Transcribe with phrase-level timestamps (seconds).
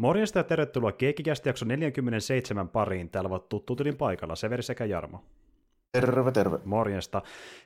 [0.00, 3.10] Morjesta ja tervetuloa Keikkikästi jakso 47 pariin.
[3.10, 5.24] Täällä ovat tuttu tilin paikalla Severi sekä Jarmo.
[5.92, 6.58] Terve, terve.
[6.64, 7.22] Morjesta.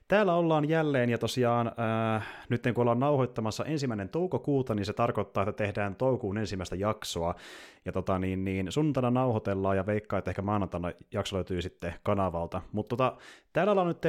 [0.08, 1.72] Täällä ollaan jälleen, ja tosiaan
[2.16, 7.34] äh, nyt kun ollaan nauhoittamassa ensimmäinen toukokuuta, niin se tarkoittaa, että tehdään toukokuun ensimmäistä jaksoa.
[7.84, 12.62] Ja tota, niin, niin sunnuntaina nauhoitellaan, ja veikkaa, että ehkä maanantaina jakso löytyy sitten kanavalta.
[12.72, 13.16] Mutta tota,
[13.52, 14.00] täällä ollaan nyt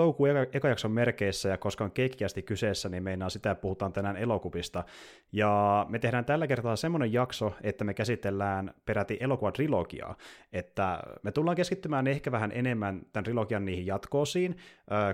[0.00, 4.16] toukokuun eka, eka jakson merkeissä, ja koska on keikkiästi kyseessä, niin meinaa sitä puhutaan tänään
[4.16, 4.84] elokuvista.
[5.32, 10.16] Ja me tehdään tällä kertaa semmoinen jakso, että me käsitellään peräti elokuvatrilogiaa.
[10.52, 14.56] Että me tullaan keskittymään ehkä vähän enemmän tämän trilogian niihin jatkoosiin,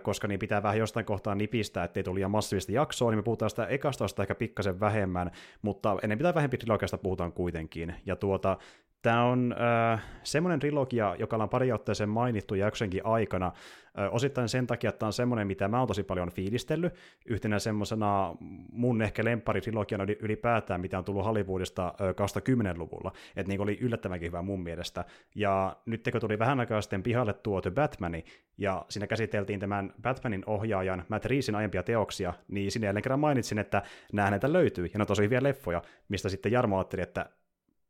[0.02, 3.22] koska koska niin pitää vähän jostain kohtaa nipistää, ettei tule liian massiivista jaksoa, niin me
[3.22, 5.30] puhutaan sitä ekasta ehkä pikkasen vähemmän,
[5.62, 7.94] mutta ennen pitää vähempi trilogiasta puhutaan kuitenkin.
[8.06, 8.58] Ja tuota,
[9.06, 9.54] Tämä on
[9.92, 14.98] äh, semmoinen trilogia, joka on pari otteeseen mainittu jaksenkin aikana, äh, osittain sen takia, että
[14.98, 16.94] tämä on semmoinen, mitä mä oon tosi paljon fiilistellyt,
[17.26, 18.34] yhtenä semmoisena
[18.72, 24.42] mun ehkä lempparitrilogiana ylipäätään, mitä on tullut Hollywoodista äh, 2010-luvulla, että niin oli yllättävänkin hyvä
[24.42, 25.04] mun mielestä.
[25.34, 28.22] Ja nyt kun tuli vähän aikaa sitten pihalle tuo The Batman,
[28.58, 33.58] ja siinä käsiteltiin tämän Batmanin ohjaajan Matt Reesin aiempia teoksia, niin sinne jälleen kerran mainitsin,
[33.58, 37.26] että nämä näitä löytyy, ja ne on tosi hyviä leffoja, mistä sitten Jarmo ajatteli, että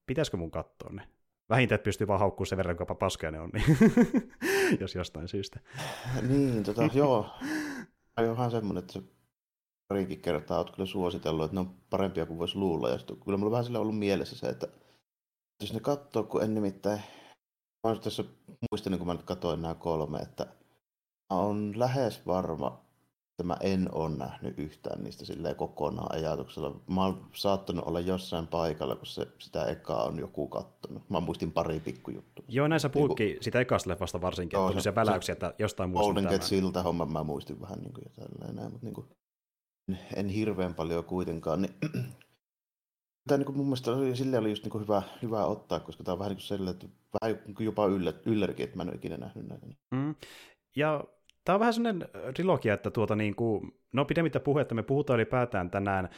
[0.07, 1.09] pitäisikö mun katsoa ne?
[1.49, 3.79] Vähintään, että pystyy vaan haukkumaan sen verran, kuinka paskaa ne on, niin
[4.81, 5.61] jos jostain syystä.
[6.29, 7.31] Niin, tota, joo.
[8.17, 9.03] On ihan semmoinen, että se
[9.89, 12.89] parikin kertaa olet kyllä suositellut, että ne on parempia kuin voisi luulla.
[12.89, 14.69] Ja sitten, kyllä mulla on vähän sillä ollut mielessä se, että
[15.63, 16.99] jos ne katsoo, kun en nimittäin,
[17.85, 18.25] mä olen tässä
[18.71, 20.47] muistelin, kun mä nyt katsoin nämä kolme, että
[21.31, 22.86] on lähes varma,
[23.37, 26.81] että mä en ole nähnyt yhtään niistä silleen kokonaan ajatuksella.
[26.87, 31.11] Mä oon saattanut olla jossain paikalla, kun se, sitä ekaa on joku kattonut.
[31.11, 32.45] Mä muistin pari pikkujuttua.
[32.49, 36.33] Joo, näissä puhukin niin sitä ekasta leffasta varsinkin, Joo, että väläyksiä, että jostain muistin Golden
[36.33, 39.07] Gate siltä homma mä muistin vähän niin kuin ja tälleen mutta niin kuin,
[40.17, 41.63] en, hirveän paljon kuitenkaan.
[41.63, 41.75] Niin,
[43.29, 46.05] tämä niin kuin mun mielestä oli, sille oli just niin kuin hyvä, hyvä ottaa, koska
[46.05, 46.87] tämä on vähän niin kuin sellainen, että
[47.21, 47.87] vähän jopa
[48.27, 49.67] yllärikin, että mä en ole ikinä nähnyt näitä.
[49.91, 50.15] Mm.
[50.77, 51.05] Ja
[51.47, 55.71] Tämä on vähän sellainen trilogia, että tuota niin kuin, no pidemmittä puhetta me puhutaan ylipäätään
[55.71, 56.09] tänään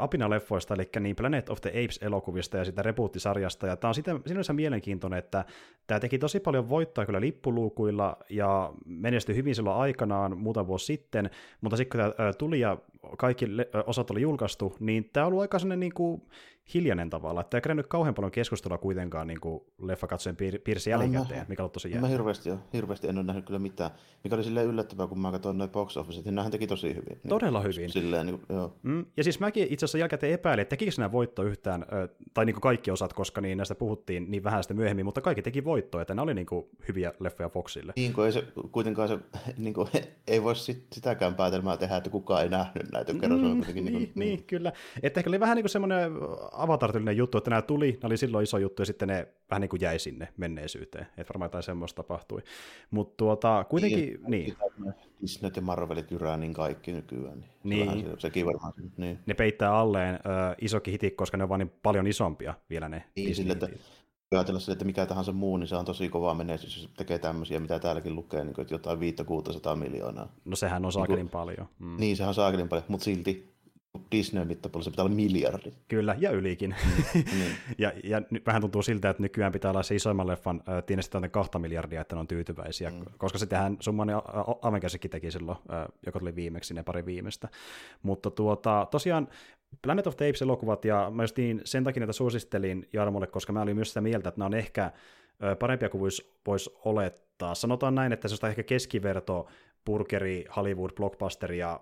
[0.00, 4.52] Apina-leffoista, eli niin Planet of the Apes-elokuvista ja sitä reboot-sarjasta, ja tämä on sitä, sinänsä
[4.52, 5.44] mielenkiintoinen, että
[5.86, 11.30] tämä teki tosi paljon voittoa kyllä lippuluukuilla ja menestyi hyvin silloin aikanaan muutama vuosi sitten,
[11.60, 12.78] mutta sitten kun tämä tuli ja
[13.18, 13.46] kaikki
[13.86, 16.22] osat oli julkaistu, niin tämä on ollut aika sellainen niin kuin,
[16.74, 21.46] hiljainen tavalla, että ei kerännyt kauhean paljon keskustelua kuitenkaan niin kuin leffakatsojen piir- piirissä jälkikäteen,
[21.48, 22.00] mikä on tosi jännä.
[22.00, 23.90] Mä hirveästi, hirveästi en ole nähnyt kyllä mitään,
[24.24, 27.20] mikä oli silleen yllättävää, kun mä katsoin noin box office, niin nämähän teki tosi hyvin.
[27.24, 27.90] Niin, Todella hyvin.
[27.90, 28.76] Silleen, niin, joo.
[28.82, 31.86] Mm, ja siis mäkin itse asiassa jälkikäteen epäilin, että tekikö nämä voitto yhtään,
[32.34, 35.42] tai niin kuin kaikki osat, koska niin näistä puhuttiin niin vähän sitä myöhemmin, mutta kaikki
[35.42, 37.92] teki voittoa, että nämä oli niin kuin hyviä leffoja Foxille.
[37.96, 39.18] Niin kuin ei se, kuitenkaan se,
[39.58, 39.88] niin kuin,
[40.26, 43.94] ei voi sit, sitäkään päätelmää tehdä, että kukaan ei nähnyt näitä, kerran mm, kuitenkin niin,
[43.94, 44.72] niin, niin, niin, kyllä.
[45.02, 46.12] Että ehkä oli vähän niin kuin semmoinen
[46.52, 49.60] avatar juttu, juttu, että nämä tuli, nämä oli silloin iso juttu, ja sitten ne vähän
[49.60, 51.06] niin kuin jäi sinne menneisyyteen.
[51.16, 52.42] Että varmaan jotain semmoista tapahtui.
[52.90, 54.56] Mutta tuota, kuitenkin, niin.
[54.78, 54.94] niin.
[55.24, 57.44] Disney ja Marvelit jyrää niin kaikki nykyään.
[57.64, 57.88] Niin.
[57.88, 58.06] niin.
[58.06, 58.72] Se, sekin varmaan.
[58.96, 59.18] Niin.
[59.26, 60.18] Ne peittää alleen ö,
[60.60, 63.68] isokin hiti, koska ne on vaan niin paljon isompia vielä ne niin, sille, että
[64.32, 67.60] ajatella sille, että mikä tahansa muu, niin se on tosi kova menestys, jos tekee tämmöisiä,
[67.60, 70.32] mitä täälläkin lukee, niin kuin, että jotain 500 miljoonaa.
[70.44, 71.68] No sehän on saakelin niin paljon.
[71.78, 71.96] Mm.
[71.98, 73.53] Niin, sehän on saakelin paljon, mutta silti
[74.12, 75.72] Disneyn mittapuolella se pitää olla miljardi.
[75.88, 76.74] Kyllä, ja ylikin.
[77.14, 77.40] Mm.
[77.78, 81.30] ja, ja nyt vähän tuntuu siltä, että nykyään pitää olla se isoimman leffan äh, tiinestetään
[81.30, 83.04] kahta miljardia, että ne on tyytyväisiä, mm.
[83.18, 84.08] koska sitähän summan
[84.62, 87.48] Avengersikin teki silloin, äh, joka tuli viimeksi, ne pari viimeistä.
[88.02, 89.28] Mutta tuota, tosiaan
[89.82, 93.76] Planet of the Apes-elokuvat, ja mä niin sen takia näitä suosittelin Jarmolle, koska mä olin
[93.76, 94.92] myös sitä mieltä, että nämä on ehkä
[95.58, 97.54] parempia kuin voisi vois olettaa.
[97.54, 99.46] Sanotaan näin, että se on ehkä keskiverto
[99.84, 101.80] burgeri, Hollywood, blockbusteri ja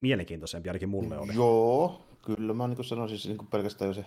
[0.00, 1.34] mielenkiintoisempi, ainakin mulle oli.
[1.34, 4.04] Joo, kyllä mä niin sanoisin siis niin pelkästään jo se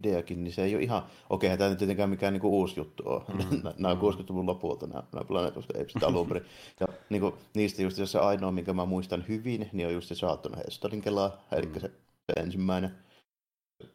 [0.00, 2.80] ideakin, niin se ei ole ihan, okei, okay, tämä ei tietenkään mikään niin kuin uusi
[2.80, 3.22] juttu ole.
[3.28, 3.62] Mm.
[3.78, 6.44] nämä on 60-luvun lopulta, nämä, nämä Planet of the Apes alun perin.
[6.80, 10.14] Ja niin kuin, niistä just se ainoa, minkä mä muistan hyvin, niin on just se
[10.14, 11.80] Saatton Hestonin kelaa, eli mm.
[11.80, 11.90] se,
[12.26, 12.90] se ensimmäinen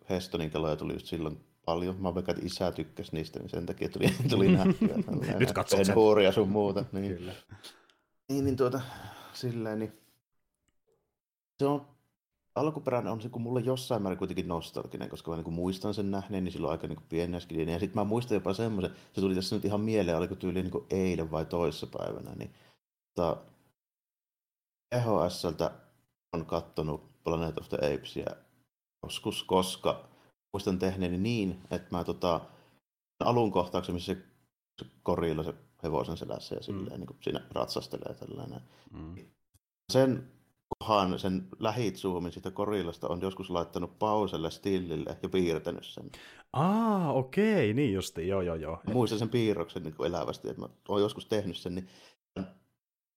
[0.10, 1.96] Hestonin kelaa tuli just silloin paljon.
[2.02, 4.96] Mä veikkaan, että isä tykkäsi niistä, niin sen takia tuli, tuli nähtyä.
[5.40, 5.96] Nyt katsot sen.
[5.96, 6.86] Huuria sun muuta.
[6.92, 7.18] Niin.
[7.18, 7.34] Kyllä.
[8.30, 8.82] Niin, niin tuota,
[9.34, 9.99] silleen, niin
[11.60, 11.88] se on
[12.56, 16.44] alkuperäinen on se, kun mulle jossain määrin kuitenkin nostalginen, koska mä niin muistan sen nähneen,
[16.44, 17.70] niin silloin aika niin pienäskin.
[17.70, 20.86] Ja sitten mä muistan jopa semmoisen, se tuli tässä nyt ihan mieleen, oliko tyyli niin
[20.90, 22.54] eilen vai toissapäivänä, niin
[23.16, 23.38] tota,
[24.92, 25.72] EHSltä
[26.34, 28.36] on kattonut Planet of the Apesia
[29.04, 30.06] joskus, koska
[30.54, 32.42] muistan tehneeni niin, että mä tota,
[33.20, 34.22] alun kohtauksen, missä se,
[34.80, 35.54] se korilla se
[35.84, 37.08] hevosen selässä ja silleen, mm.
[37.08, 38.62] niin siinä ratsastelee tällainen.
[38.92, 39.16] Mm.
[39.92, 40.32] Sen
[40.84, 46.12] Han sen lähitsoomin siitä korillasta on joskus laittanut pauselle stillille ja piirtänyt sen.
[46.54, 48.82] Aa, okei, niin justi, joo joo joo.
[48.94, 51.88] Muistan sen piirroksen niin elävästi, että mä oon joskus tehnyt sen, niin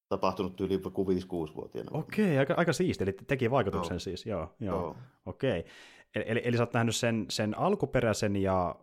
[0.09, 1.99] tapahtunut yli 5-6-vuotiaana.
[1.99, 3.99] Okei, aika, aika siisti, eli teki vaikutuksen Joo.
[3.99, 4.81] siis, joo, joo.
[4.81, 4.97] Joo.
[5.27, 5.65] okei.
[6.15, 8.77] Eli, eli, eli sä oot nähnyt sen, sen alkuperäisen ja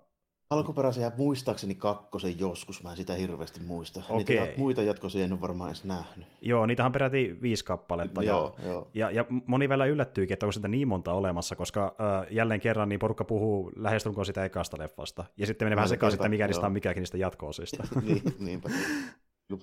[0.54, 4.00] Alkuperäisen ja muistaakseni kakkosen joskus, mä en sitä hirveästi muista.
[4.00, 4.46] Niitä Okei.
[4.46, 6.28] jat- muita jatkoisia en ole varmaan edes nähnyt.
[6.42, 8.24] joo, niitähän on peräti viisi kappaletta.
[8.24, 8.88] Joo, ja, joo.
[8.94, 12.90] Ja, ja moni vielä yllättyykin, että onko sitä niin monta olemassa, koska äh, jälleen kerran
[12.90, 15.26] niin porukka puhuu lähestulkoon sitä ekasta leffasta.
[15.38, 17.84] Ja sitten menee vähän sekaisin, että mikä niistä on mikäkin niistä jatko-osista.
[18.06, 18.70] niin, niinpä.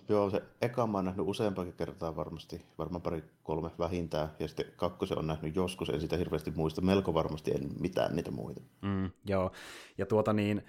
[0.09, 4.67] Joo, se eka mä oon nähnyt useampakin kertaa varmasti, varmaan pari kolme vähintään, ja sitten
[4.77, 8.61] kakkosen on nähnyt joskus, en sitä hirveästi muista, melko varmasti en mitään niitä muita.
[8.83, 9.53] Mm, joo,
[9.99, 10.63] ja tuota niin,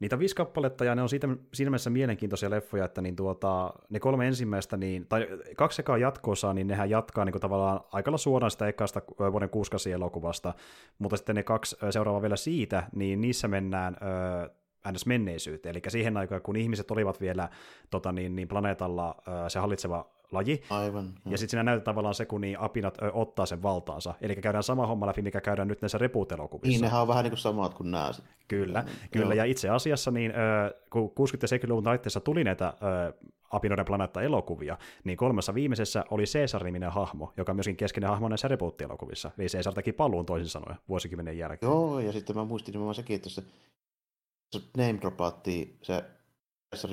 [0.00, 4.00] niitä viisi kappaletta, ja ne on siitä, siinä mielessä mielenkiintoisia leffoja, että niin tuota, ne
[4.00, 8.18] kolme ensimmäistä, niin, tai kaksi ekaa jatkoosaa, niin nehän jatkaa niin kuin tavallaan aika lailla
[8.18, 10.54] suoraan sitä ekasta vuoden 68 elokuvasta,
[10.98, 13.96] mutta sitten ne kaksi seuraavaa vielä siitä, niin niissä mennään
[14.92, 15.06] ns.
[15.06, 17.48] menneisyyteen, eli siihen aikaan, kun ihmiset olivat vielä
[17.90, 19.14] tota, niin, niin planeetalla
[19.48, 21.14] se hallitseva laji, Aivan.
[21.26, 24.14] ja sitten siinä näytetään tavallaan se, kun niin apinat ö, ottaa sen valtaansa.
[24.20, 26.68] Eli käydään sama homma läpi, mikä käydään nyt näissä reboot-elokuvissa.
[26.70, 28.10] Niin, nehän on vähän niin kuin samat kuin nämä.
[28.48, 29.24] Kyllä, Niin, kyllä.
[29.26, 29.32] joo.
[29.32, 32.74] Ja itse asiassa, niin, ö, kun 60- ja 70-luvun taitteessa tuli näitä
[33.08, 33.12] ö,
[33.50, 39.30] Apinoiden planeetta-elokuvia, niin kolmessa viimeisessä oli Caesar-niminen hahmo, joka on myöskin keskeinen hahmo näissä reboot-elokuvissa.
[39.38, 41.70] Eli Caesar teki paluun toisin sanoen vuosikymmenen jälkeen.
[41.70, 43.42] Joo, ja sitten mä muistin nimenomaan sekin, että se,
[44.52, 46.04] se name dropaattiin se
[46.74, 46.88] se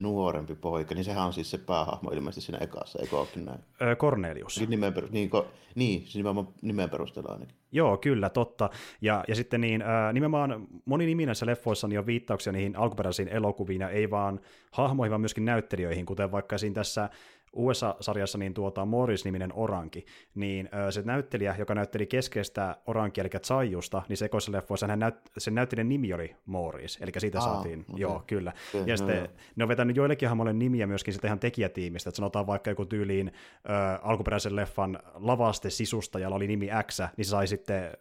[0.00, 3.60] nuorempi poika, niin sehän on siis se päähahmo ilmeisesti siinä ekassa, eikö olekin näin?
[3.98, 4.58] Cornelius.
[4.58, 7.56] Niin, nimen niin, ko, niin siis nimenomaan nimen perusteella ainakin.
[7.72, 8.70] Joo, kyllä, totta.
[9.00, 13.80] Ja, ja sitten niin, nimenomaan moni nimi näissä leffoissa niin on viittauksia niihin alkuperäisiin elokuviin,
[13.80, 14.40] ja ei vaan
[14.72, 17.10] hahmoihin, vaan myöskin näyttelijöihin, kuten vaikka siinä tässä
[17.54, 24.16] USA-sarjassa niin tuota Morris-niminen Oranki, niin se näyttelijä, joka näytteli keskeistä Orankia, eli Zaijusta, niin
[24.16, 28.00] sekoisessa leffoissa hän näyt, sen näyttelijän nimi oli Morris, eli siitä Aa, saatiin, okei.
[28.00, 28.52] joo, kyllä.
[28.68, 29.26] Okei, ja joo, sitten joo.
[29.56, 33.28] ne on vetänyt joillekin hahmoille nimiä myöskin sitten ihan tekijätiimistä, että sanotaan vaikka joku tyyliin
[33.28, 33.70] ö,
[34.02, 37.92] alkuperäisen leffan lavaste sisustajalla oli nimi X, niin se sai sitten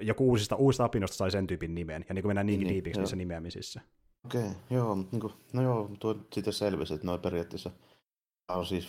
[0.00, 2.98] joku uusista, uusista apinoista sai sen tyypin nimen, ja niin kuin mennään niinkin Niin, diipiksi
[2.98, 3.02] joo.
[3.02, 3.80] niissä nimeämisissä.
[4.24, 7.70] Okei, joo, mutta niin kuin, no joo, tuo siitä selvisi, että noin periaatteessa
[8.48, 8.88] on siis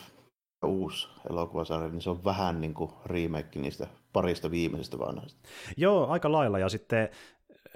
[0.66, 5.40] uusi elokuvasarja, niin se on vähän niin kuin remake niistä parista viimeisestä vanhasta.
[5.78, 7.10] Joo, aika lailla, ja sitten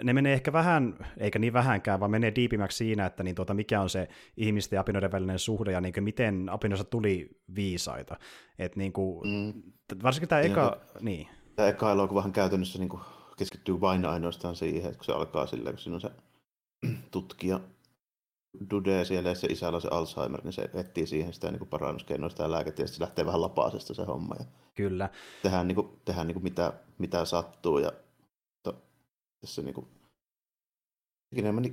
[0.04, 3.82] ne menee ehkä vähän, eikä niin vähänkään, vaan menee diipimmäksi siinä, että niin tuota, mikä
[3.82, 4.08] on se
[4.38, 8.18] ihmisten ja apinoiden välinen suhde, ja niin kuin miten apinoista tuli viisaita.
[8.60, 9.54] Et niin kuin, Mm.
[10.04, 13.02] varsinkin tämä eka, niin, Tämä eka elokuvahan käytännössä niin kuin
[13.38, 16.12] keskittyy vain ainoastaan siihen, että kun se alkaa silleen, kun siinä on se
[17.12, 17.60] tutkija
[18.72, 22.30] Dude siellä ja se isällä on se Alzheimer, niin se etsii siihen sitä niin parannuskeinoa,
[22.30, 24.36] sitä lääkettä ja se lähtee vähän lapasesta se homma.
[24.40, 24.46] Ja
[24.76, 25.10] kyllä.
[25.42, 27.92] tehdään, niin kuin, tehdään niin kuin mitä, mitä sattuu ja
[28.64, 28.82] to,
[29.42, 29.88] tässä niin kuin,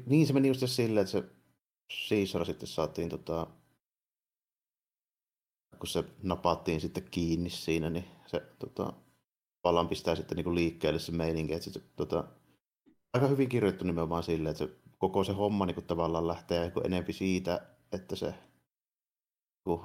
[0.06, 1.24] niin se meni just silleen, että se
[2.08, 3.46] Caesar sitten saatiin tota,
[5.78, 8.92] kun se napattiin sitten kiinni siinä, niin se tota,
[9.64, 12.24] vallan pistää sitten niin kuin liikkeelle se meininki, että se, tota,
[13.12, 16.86] aika hyvin kirjoittu nimenomaan silleen, että se, koko se homma niin kuin tavallaan lähtee niin
[16.86, 17.60] enempi siitä,
[17.92, 18.34] että se
[19.64, 19.84] kun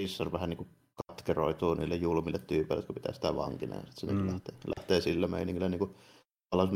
[0.00, 0.68] Caesar vähän niin kuin
[1.06, 3.76] katkeroituu niille julmille tyypeille, jotka pitää sitä vankina.
[3.76, 4.18] Ja sit se mm.
[4.18, 4.26] Mm.
[4.26, 5.94] lähtee, lähtee sillä meiningillä niin kuin,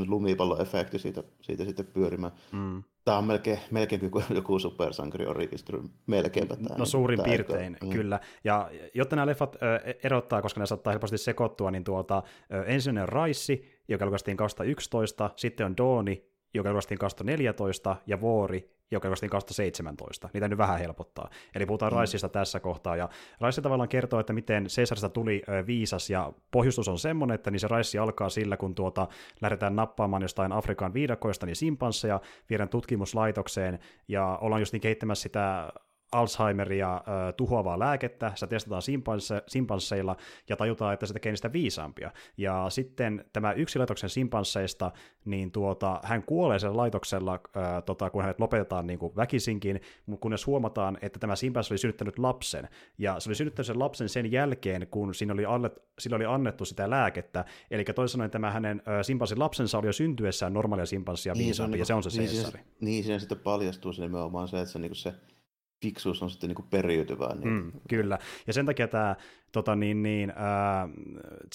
[0.09, 2.33] lumipalloefekti siitä, siitä sitten pyörimään.
[2.53, 2.83] Mm.
[3.05, 6.77] Tämä on melkein, melkein kuin joku supersankari origistry, melkeinpä tämä.
[6.79, 7.91] No suurin tämä, piirtein, mm.
[7.91, 8.21] kyllä.
[8.45, 9.59] Ja jotta nämä leffat ö,
[10.05, 12.23] erottaa, koska ne saattaa helposti sekoittua, niin tuota,
[12.53, 18.71] ö, ensimmäinen on Raissi, joka julkaistiin 2011, sitten on Dooni, joka julkaistiin 2014, ja Vuori,
[18.91, 20.29] joka julkaistiin 2017.
[20.33, 21.31] Niitä nyt vähän helpottaa.
[21.55, 21.97] Eli puhutaan mm.
[21.97, 22.97] Raissista tässä kohtaa.
[22.97, 23.09] Ja
[23.41, 27.69] Raissi tavallaan kertoo, että miten Caesarista tuli viisas, ja pohjustus on semmoinen, että niin se
[27.69, 29.09] Raissi alkaa sillä, kun tuota,
[29.41, 33.79] lähdetään nappaamaan jostain Afrikan viidakoista niin simpansseja, viedään tutkimuslaitokseen,
[34.09, 35.73] ja ollaan just niin kehittämässä sitä
[36.13, 37.03] Alzheimeria äh,
[37.37, 40.17] tuhoavaa lääkettä, sitä testataan simpanse, simpansseilla
[40.49, 42.11] ja tajutaan, että se tekee niistä viisaampia.
[42.37, 44.93] Ja sitten tämä yksi laitoksen simpansseista,
[45.25, 50.23] niin tuota, hän kuolee siellä laitoksella, äh, tota, kun hänet lopetetaan niin kuin väkisinkin, mutta
[50.23, 52.69] kunnes huomataan, että tämä simpanssi oli synnyttänyt lapsen.
[52.99, 56.65] Ja se oli synnyttänyt sen lapsen sen jälkeen, kun siinä oli, alle, sillä oli annettu
[56.65, 57.45] sitä lääkettä.
[57.71, 61.85] Eli toisin sanoen tämä hänen äh, simpanssin lapsensa oli jo syntyessään normaalia simpanssia viisaampi, ja
[61.85, 62.51] se on se niin, siinä,
[62.81, 65.15] niin, siinä sitten paljastuu se nimenomaan se, että se, niin se
[65.83, 67.35] fiksuus on sitten niin periytyvää.
[67.35, 69.17] Niin, Mm, kyllä, ja sen takia tämä
[69.53, 70.91] tota niin, niin, äh,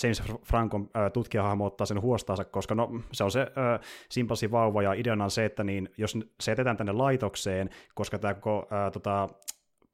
[0.03, 3.79] James Francon äh, tutkijahahmo ottaa sen huostaansa, koska no, se on se äh,
[4.09, 8.33] simpanssi vauva, ja ideana on se, että niin, jos se jätetään tänne laitokseen, koska tämä
[8.33, 9.29] koko äh, tota,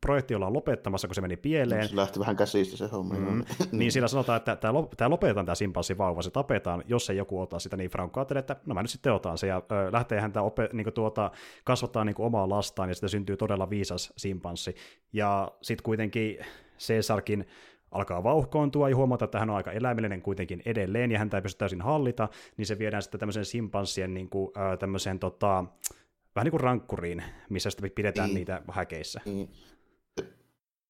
[0.01, 1.89] projekti ollaan lopettamassa, kun se meni pieleen.
[1.89, 3.15] Se lähti vähän käsistä se homma.
[3.15, 3.43] Mm.
[3.79, 4.55] niin siinä sanotaan, että
[4.97, 8.55] tämä lopetetaan tämä simpanssivauva, se tapetaan, jos ei joku ota sitä, niin Franco ajattelee, että
[8.65, 11.31] no mä nyt sitten otan se, ja ö, lähtee häntä ope, niin tuota,
[11.63, 14.75] kasvattaa niin omaa lastaan, ja sitten syntyy todella viisas simpanssi.
[15.13, 16.37] Ja sitten kuitenkin
[16.79, 17.45] Cesarkin
[17.91, 21.59] alkaa vauhkoontua ja huomata, että hän on aika eläimellinen kuitenkin edelleen ja häntä ei pysty
[21.59, 25.65] täysin hallita, niin se viedään sitten tämmöisen simpanssien niin kuin, äh, tämmöiseen tota,
[26.35, 29.21] vähän niin kuin rankkuriin, missä sitten pidetään niin, niitä häkeissä.
[29.25, 29.49] Niin.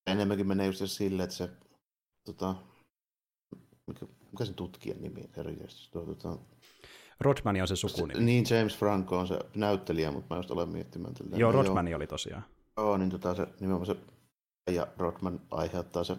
[0.07, 1.49] Enemmänkin menee just silleen, että se
[2.25, 2.55] tota,
[3.87, 5.91] mikä, mikä sen tutkijan nimi herjästi?
[5.91, 6.37] Tota,
[7.19, 8.23] Rodman on se sukunimi.
[8.23, 11.13] Niin, James Franco on se näyttelijä, mutta mä just olen miettimään.
[11.13, 11.37] Tällä.
[11.37, 12.43] Joo, Rodman oli tosiaan.
[12.77, 13.95] Joo, niin tota, se, nimenomaan se
[14.71, 16.17] ja Rodman aiheuttaa se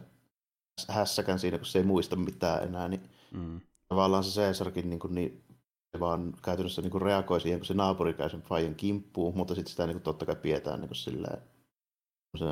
[0.89, 3.61] hässäkän siinä, kun se ei muista mitään enää, niin mm.
[3.89, 5.45] tavallaan se Caesarkin niin, kuin, niin
[5.93, 9.55] se vaan käytännössä niin kuin reagoi siihen, kun se naapuri käy sen Fajan kimppuun, mutta
[9.55, 11.39] sitten sitä niin kuin, totta kai pidetään niin kuin silleen,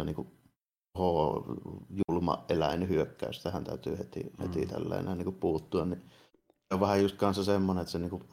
[0.05, 0.29] niin kuin,
[0.99, 1.45] ho,
[2.09, 4.49] julma eläinhyökkäys, tähän täytyy heti, mm.
[4.49, 6.03] heti tällainen niin puuttua, niin
[6.71, 8.25] on vähän just kanssa semmoinen, että se niin kuin,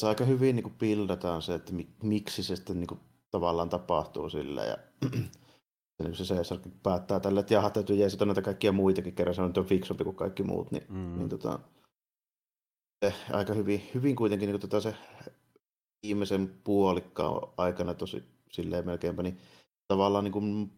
[0.00, 4.30] se aika hyvin niin kuin pildataan se, että miksi se sitten niin kuin, tavallaan tapahtuu
[4.30, 4.76] sillä ja
[5.98, 9.52] niin se Caesar päättää tälle, että jaha, täytyy jeesata näitä kaikkia muitakin, kerran se on
[9.66, 11.18] fiksumpi kuin kaikki muut, niin, mm.
[11.18, 11.58] niin tota,
[13.04, 14.94] se aika hyvin, hyvin kuitenkin niin tota se
[16.06, 19.38] viimeisen puolikkaan aikana tosi silleen melkeinpä, niin
[19.88, 20.72] tavallaan niin kuin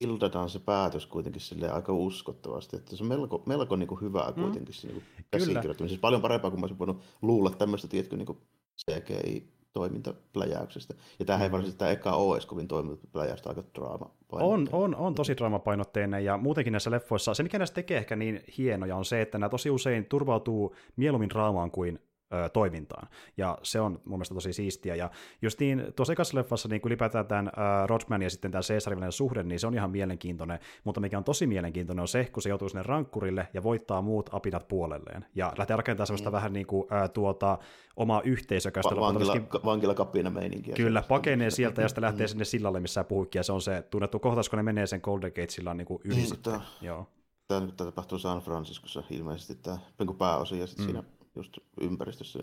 [0.00, 4.30] ildataan se päätös kuitenkin sille aika uskottavasti, että se on melko, melko niin kuin hyvää
[4.30, 4.42] mm.
[4.42, 4.88] kuitenkin mm.
[4.88, 6.00] niin käsikirjoittamisessa.
[6.00, 8.38] Paljon parempaa kuin mä olisin voinut luulla tämmöistä, tiedätkö, niin kuin
[8.80, 10.94] CGI toimintapläjäyksestä.
[11.18, 11.52] Ja tämähän ei mm.
[11.52, 16.72] varsinaisesti tämä eka edes kovin toimintapläjäystä, aika draama on, on, on tosi draamapainotteinen ja muutenkin
[16.72, 20.04] näissä leffoissa, se mikä näistä tekee ehkä niin hienoja on se, että nämä tosi usein
[20.04, 21.98] turvautuu mieluummin draamaan kuin
[22.32, 23.08] ö, toimintaan.
[23.36, 24.94] Ja se on mun mielestä tosi siistiä.
[24.94, 25.10] Ja
[25.42, 29.42] just niin, tuossa ekassa leffassa niin ylipäätään tämän ö, Rodman ja sitten tämä Caesarin suhde,
[29.42, 30.58] niin se on ihan mielenkiintoinen.
[30.84, 34.30] Mutta mikä on tosi mielenkiintoinen on se, kun se joutuu sinne rankkurille ja voittaa muut
[34.32, 35.24] apinat puolelleen.
[35.34, 36.34] Ja lähtee rakentamaan sellaista mm.
[36.34, 37.58] vähän niin kuin ö, tuota,
[37.96, 38.96] omaa yhteisökästä.
[38.96, 39.62] Va- vankila, myöskin...
[39.64, 40.74] vankilakapina meininkiä.
[40.74, 42.28] Kyllä, pakenee sieltä ja sitten lähtee mm.
[42.28, 43.38] sinne sillalle, missä puhuikin.
[43.38, 46.00] Ja se on se tunnettu kohtaus, kun ne menee sen Golden Gate sillan niin kuin
[46.04, 46.60] yli mm, sitten.
[46.80, 47.06] Joo.
[47.48, 49.78] Tämä nyt tapahtuu San Franciscossa ilmeisesti tämä
[50.18, 50.90] pääosin ja sitten mm.
[50.90, 52.38] siinä just ympäristössä.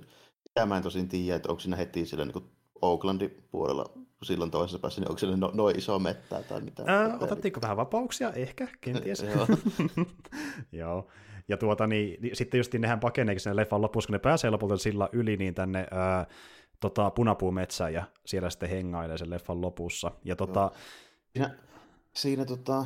[0.47, 3.85] Sitä mä en tosin tiedä, että onko siinä heti sillä niin Oaklandin puolella
[4.23, 6.83] silloin toisessa päässä, niin onko siellä no, noin iso mettää tai mitä?
[6.87, 8.33] Ää, otattiinko vähän vapauksia?
[8.33, 9.23] Ehkä, kenties.
[9.35, 9.47] Joo.
[10.71, 11.07] Joo.
[11.47, 14.77] Ja tuota, niin, niin, sitten just nehän pakeneekin sinne leffan lopussa, kun ne pääsee lopulta
[14.77, 16.27] sillä yli, niin tänne ää,
[16.79, 20.11] tota, punapuumetsään ja siellä sitten hengailee sen leffan lopussa.
[20.23, 20.71] Ja tota...
[21.33, 21.55] Siinä,
[22.15, 22.85] siinä tota,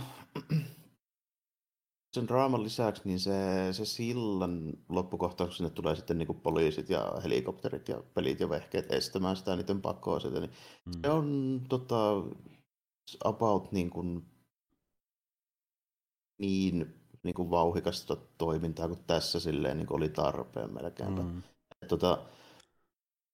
[2.14, 3.34] sen draaman lisäksi niin se,
[3.72, 8.92] se sillan loppukohtaus, sinne tulee sitten niin kuin poliisit ja helikopterit ja pelit ja vehkeet
[8.92, 10.52] estämään sitä niiden pakkoa sitä, niin
[10.86, 10.92] mm.
[11.02, 12.24] se on tota,
[13.24, 14.26] about niin kuin,
[16.38, 21.22] niin, niin kuin vauhikasta toimintaa kuin tässä silleen niin kuin oli tarpeen melkeinpä.
[21.22, 21.44] Mm.
[21.88, 22.26] tota,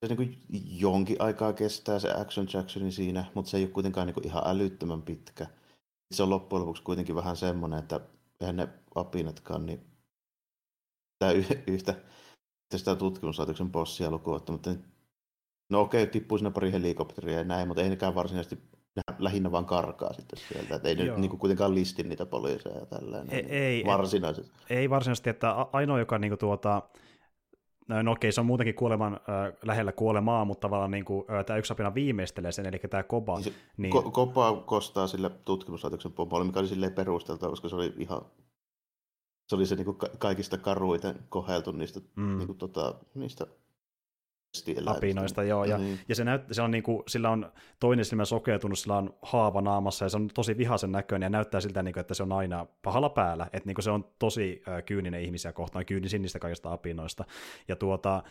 [0.06, 0.44] se niin kuin
[0.80, 4.44] jonkin aikaa kestää se action Jacksonin siinä, mutta se ei ole kuitenkaan niin kuin ihan
[4.46, 5.48] älyttömän pitkä.
[6.14, 8.02] Se on loppujen lopuksi kuitenkin vähän semmoinen, että
[8.42, 9.82] eihän ne apinatkaan, niin
[11.20, 11.32] tämä
[11.68, 11.96] yhtä
[12.76, 14.76] sitä tutkimuslaitoksen bossia lukuun ottamatta,
[15.70, 18.60] no okei, tippuu sinne pari helikopteria ja näin, mutta ei nekään varsinaisesti
[19.20, 21.16] lähinnä vaan karkaa sitten sieltä, että ei Joo.
[21.16, 24.52] ne niin kuitenkaan listi niitä poliiseja ja tällainen ei, ei, varsinaisesti.
[24.70, 26.82] Ei varsinaisesti, että ainoa, joka niin kuin, tuota,
[27.88, 31.58] No, okei, se on muutenkin kuoleman äh, lähellä kuolemaa, mutta tavallaan niin kuin, äh, tämä
[31.58, 33.40] yksi apina viimeistelee sen, eli tämä Koba.
[33.40, 33.94] Niin niin...
[33.94, 38.22] Ko- Koba kostaa sille tutkimuslaitoksen pomolle, mikä oli silleen perusteltua, koska se oli ihan
[39.48, 42.38] se oli se niin kuin kaikista karuiten koheltu niistä, mm.
[42.38, 43.48] niin kuin, tota, niistä
[44.86, 45.98] apinoista, joo, ja, mm.
[46.10, 49.62] ja se, näyt, se on niin kuin, sillä on toinen silmä sokeutunut, sillä on haava
[49.62, 52.32] naamassa, ja se on tosi vihaisen näköinen, ja näyttää siltä, niin kuin, että se on
[52.32, 56.40] aina pahalla päällä, että niin kuin se on tosi äh, kyyninen ihmisiä kohtaan, kyynisin niistä
[56.40, 57.26] kaikista apinoista,
[57.68, 58.24] ja tuota,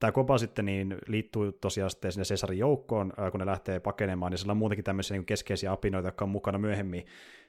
[0.00, 4.38] Tämä Kopa sitten niin liittyy tosiaan sitten sinne Cesarin joukkoon, kun ne lähtee pakenemaan, niin
[4.38, 7.06] sillä on muutenkin tämmöisiä niin keskeisiä apinoita, jotka on mukana myöhemmin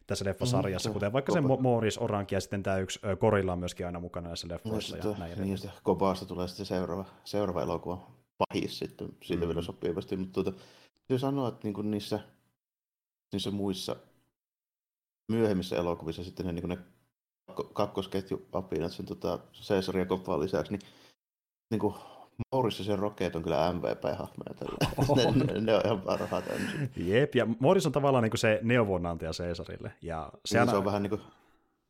[0.08, 1.56] tässä leffasarjassa, mm, kuten vaikka Kopa.
[1.56, 4.98] se Morris Oranki ja sitten tämä yksi Korilla on myöskin aina mukana näissä leffoissa.
[4.98, 9.48] No, ja näin niin, sitten Kopaasta tulee sitten seuraava, seuraava elokuva pahis sitten, siitä mm.
[9.48, 10.60] vielä sopivasti, mutta tuota,
[11.08, 12.20] se sanoa, että niin niissä,
[13.34, 13.96] niissä muissa
[15.32, 16.78] myöhemmissä elokuvissa sitten ne, niin ne
[17.74, 20.82] kakkosketju apinat sen tota, Caesar ja Koppaan lisäksi, niin
[21.72, 21.94] niin kuin
[22.52, 24.78] Morris ja Rocket on kyllä MVP-hahmoja tällä.
[25.54, 26.90] ne, ne, on ihan parhaat ensin.
[26.96, 29.94] Jep, ja Morris on tavallaan niin kuin se neuvonantaja Caesarille.
[30.02, 31.22] Ja se, niin, se on vähän niin kuin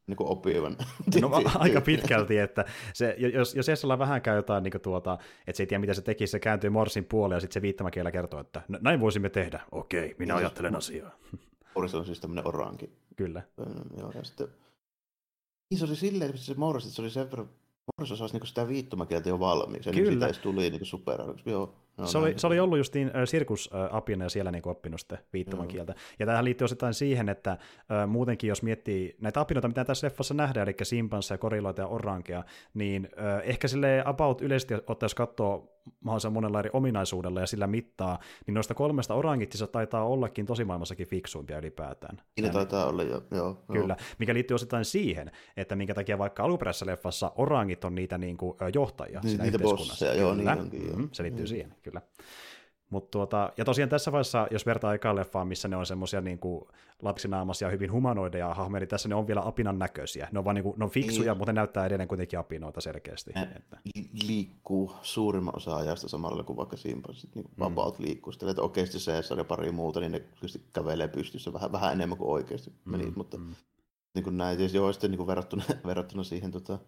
[0.07, 0.77] niin kuin opivan.
[1.21, 5.17] No aika pitkälti, että se, jos, jos Essalla vähän käy jotain, niin tuota,
[5.47, 8.11] että se ei tiedä mitä se teki, se kääntyy Morsin puolelle ja sitten se viittomakielä
[8.11, 9.61] kertoo, että näin voisimme tehdä.
[9.71, 11.11] Okei, minä niin, ajattelen asiaa.
[11.75, 12.89] Morris on siis tämmöinen oranki.
[13.15, 13.41] Kyllä.
[13.97, 14.47] Joo, ja sitten
[15.69, 17.49] niin se oli silleen, että se Morris, että se oli sen verran
[17.97, 20.25] Morris osasi niinku sitä viittomakieltä jo valmiiksi, niin Kyllä.
[20.27, 21.21] siitä tuli niinku super.
[21.45, 25.17] Joo, joo, se, oli, se oli ollut justiin äh, sirkusapina ja siellä niinku oppinut sitä
[25.33, 25.91] viittomakieltä.
[25.91, 26.01] Joo.
[26.19, 30.33] Ja tähän liittyy osittain siihen, että äh, muutenkin jos miettii näitä apinoita, mitä tässä leffassa
[30.33, 35.74] nähdään, eli simpansseja, koriloita ja orankea, niin äh, ehkä sille about yleisesti ottaa, jos katsoo
[36.03, 41.57] mahdollisimman monella eri ominaisuudella ja sillä mittaa, niin noista kolmesta orangittista taitaa ollakin tosimaailmassakin fiksuimpia
[41.57, 42.21] ylipäätään.
[42.35, 43.63] Siinä taitaa olla jo, joo.
[43.73, 44.07] Kyllä, joo.
[44.19, 48.57] mikä liittyy osittain siihen, että minkä takia vaikka alkuperäisessä leffassa orangit on niitä niin kuin,
[48.73, 50.97] johtajia niin, siinä niitä bosseja, joo, niin onkin, joo.
[50.97, 51.49] Mm, se liittyy mm.
[51.49, 52.01] siihen, kyllä.
[52.95, 56.39] Mut tuota, ja tosiaan tässä vaiheessa, jos vertaa aikaan leffaan, missä ne on semmoisia niin
[57.01, 60.27] lapsinaamaisia, hyvin humanoideja hahmoja, niin tässä ne on vielä apinan näköisiä.
[60.31, 61.37] Ne on, vaan niin kuin, ne on fiksuja, niin.
[61.37, 63.31] mutta ne näyttää edelleen kuitenkin apinoita selkeästi.
[63.35, 63.77] Ne että.
[64.27, 68.05] liikkuu suurimman osa ajasta samalla kuin vaikka Simpansit, niin vapaut mm.
[68.05, 68.31] liikkuu.
[68.31, 70.23] Sitten, että oikeasti se ja pari muuta, niin ne
[70.73, 73.13] kävelee pystyssä vähän, vähän enemmän kuin oikeasti mm.
[73.15, 73.55] mutta mm.
[74.13, 76.79] Niin kuin näin, joo, sitten niin kuin verrattuna, verrattuna siihen tota,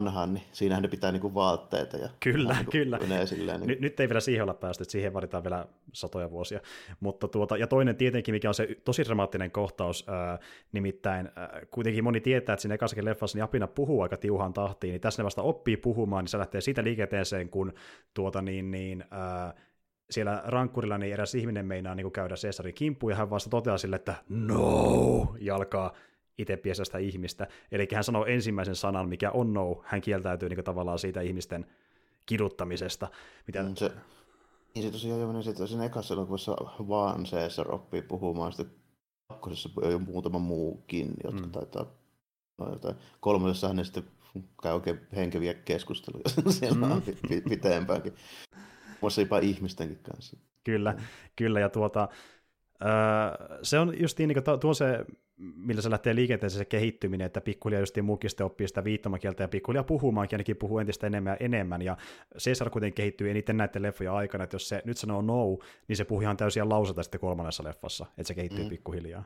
[0.00, 1.96] vanhaan, niin siinähän ne pitää niinku vaatteita.
[1.96, 2.98] Ja kyllä, niinku kyllä.
[3.26, 3.68] Silleen, niin...
[3.68, 6.60] nyt, nyt ei vielä siihen olla päästy, että siihen vaaditaan vielä satoja vuosia.
[7.00, 10.38] Mutta tuota, ja toinen tietenkin, mikä on se tosi dramaattinen kohtaus, ää,
[10.72, 14.90] nimittäin ää, kuitenkin moni tietää, että siinä ekassakin leffassa niin Apina puhuu aika tiuhaan tahtiin,
[14.90, 17.72] niin tässä ne vasta oppii puhumaan, niin se lähtee siitä liikenteeseen, kun
[18.14, 19.54] tuota niin, niin ää,
[20.10, 23.96] siellä rankkurilla niin eräs ihminen meinaa niin käydä Caesarin kimppuun, ja hän vasta toteaa sille,
[23.96, 25.92] että no, ja alkaa
[26.38, 27.46] itse piesestä ihmistä.
[27.72, 31.66] Eli hän sanoo ensimmäisen sanan, mikä on no, hän kieltäytyy niin tavallaan siitä ihmisten
[32.26, 33.08] kiduttamisesta.
[33.46, 33.62] Mitä...
[33.62, 33.92] Mm, se,
[34.74, 36.52] niin se tosiaan jo että siinä ekassa elokuvassa
[36.88, 38.76] vaan Caesar oppii puhumaan, sitten
[39.28, 41.52] kakkosessa jo muutama muukin, jotka mm.
[41.52, 41.86] taitaa
[42.58, 42.96] no, jotain.
[43.20, 44.04] Kolmosessa hän sitten
[44.62, 47.02] käy oikein henkeviä keskusteluja siellä mm.
[47.48, 48.14] pitempäänkin.
[49.00, 50.36] Muassa jopa ihmistenkin kanssa.
[50.64, 50.98] Kyllä, mm.
[51.36, 52.08] kyllä ja tuota,
[52.84, 55.04] öö, se on just niin, niin tuo se
[55.36, 59.48] millä se lähtee liikenteeseen se kehittyminen, että pikkuhiljaa just muukin sitten oppii sitä viittomakieltä ja
[59.48, 61.96] pikkuhiljaa puhumaankin ainakin puhuu entistä enemmän ja enemmän, ja
[62.38, 66.04] Cesar kuitenkin kehittyy eniten näiden leffojen aikana, että jos se nyt sanoo no, niin se
[66.04, 68.70] puhuu ihan täysin lausata sitten kolmannessa leffassa, että se kehittyy mm.
[68.70, 69.24] pikkuhiljaa.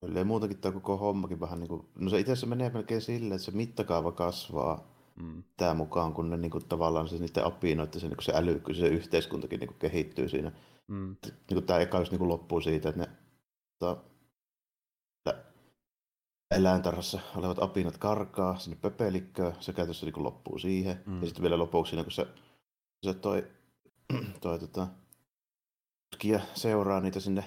[0.00, 3.32] Kyllä muutenkin tämä koko hommakin vähän niin kuin, no se itse asiassa menee melkein silleen,
[3.32, 5.42] että se mittakaava kasvaa mm.
[5.56, 8.86] tämä mukaan, kun ne niin kuin, tavallaan se niiden apinoiden se, niin se älykkyys, se
[8.86, 10.52] yhteiskuntakin niin kuin, kehittyy siinä.
[10.88, 11.16] Mm.
[11.24, 13.08] Niin kuin, tämä eka just niin kuin, loppuu siitä, että ne
[13.78, 14.02] ta,
[16.50, 21.02] eläintarhassa olevat apinat karkaa sinne pöpelikköön, se käytössä niin loppuu siihen.
[21.06, 21.20] Mm.
[21.20, 22.26] Ja sitten vielä lopuksi, niin kun se,
[23.04, 23.46] se toi,
[24.40, 24.88] toi tota,
[26.10, 27.44] tutkija seuraa niitä sinne,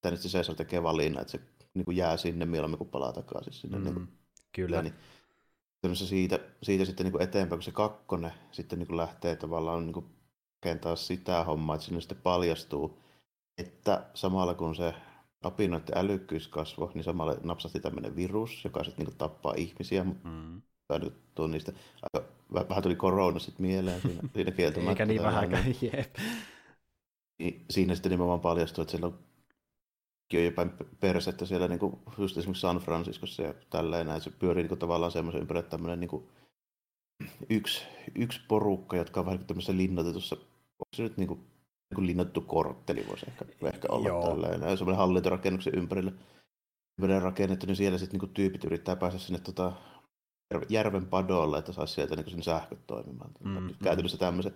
[0.00, 1.40] tai nyt se tekee valinnan, että se
[1.74, 3.78] niin kuin jää sinne mieluummin kuin palaa takaisin sinne.
[3.78, 3.84] Mm.
[3.84, 4.08] Niin kuin,
[4.52, 4.82] Kyllä.
[4.82, 4.94] Niin,
[5.94, 9.92] siitä, siitä sitten niin kuin eteenpäin, kun se kakkonen sitten niin kuin lähtee tavallaan niin
[9.92, 10.06] kuin
[10.64, 12.98] rakentaa sitä hommaa, että sinne sitten paljastuu,
[13.58, 14.94] että samalla kun se
[15.42, 20.62] apinoiden älykkyys kasvoi, niin samalla napsahti tämmöinen virus, joka sitten niin tappaa ihmisiä, mutta mm.
[21.00, 21.14] nyt
[21.50, 21.72] niistä.
[22.02, 22.28] Aika,
[22.68, 24.90] vähän tuli korona sitten mieleen siinä, siinä kieltämättä.
[24.90, 26.16] Eikä niin vähäkään, jep.
[27.38, 29.18] Niin, siinä sitten nimenomaan paljastui, että siellä on
[30.32, 30.66] jo jopa
[31.00, 34.20] persettä siellä niin kuin, just esimerkiksi San Franciscossa ja tälleen näin.
[34.20, 36.28] Se pyörii niin kuin, tavallaan semmoisen ympärillä, että tämmöinen niin kuin,
[37.50, 41.40] yksi, yksi porukka, jotka on vähän tämmöisessä linnoitetussa, onko se nyt niin kuin,
[41.96, 44.28] niin linnattu kortteli voisi ehkä, ehkä olla Joo.
[44.28, 44.78] tällainen.
[44.78, 46.12] Semmoinen hallintorakennuksen ympärille,
[46.98, 49.72] ympärille rakennettu, niin siellä sitten niin tyypit yrittää päästä sinne tota,
[50.68, 53.30] järven padolle, että saisi sieltä niin sen sähköt toimimaan.
[53.44, 54.20] Mm, Käytännössä mm.
[54.20, 54.54] tämmöisen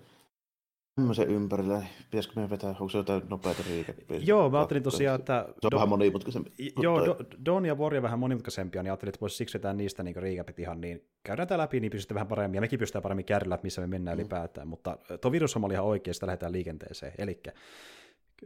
[0.94, 1.82] tämmöisen ympärillä.
[2.10, 4.14] Pitäisikö meidän vetää, onko se jotain nopeita riikettä?
[4.14, 5.44] Joo, mä ajattelin tosiaan, että...
[5.48, 5.76] Se on do...
[5.76, 6.52] vähän monimutkaisempi.
[6.76, 10.16] Joo, do, Don ja Warja vähän monimutkaisempia, niin ajattelin, että voisi siksi vetää niistä niin
[10.16, 11.08] riikapit ihan niin.
[11.22, 14.16] Käydään tää läpi, niin pystytte vähän paremmin, ja mekin pystytään paremmin kärryllä, missä me mennään
[14.16, 14.20] mm.
[14.20, 14.68] ylipäätään.
[14.68, 17.12] Mutta tuo virus oli ihan oikein, sitä lähdetään liikenteeseen.
[17.18, 17.42] Eli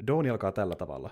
[0.07, 1.11] Doni alkaa tällä tavalla.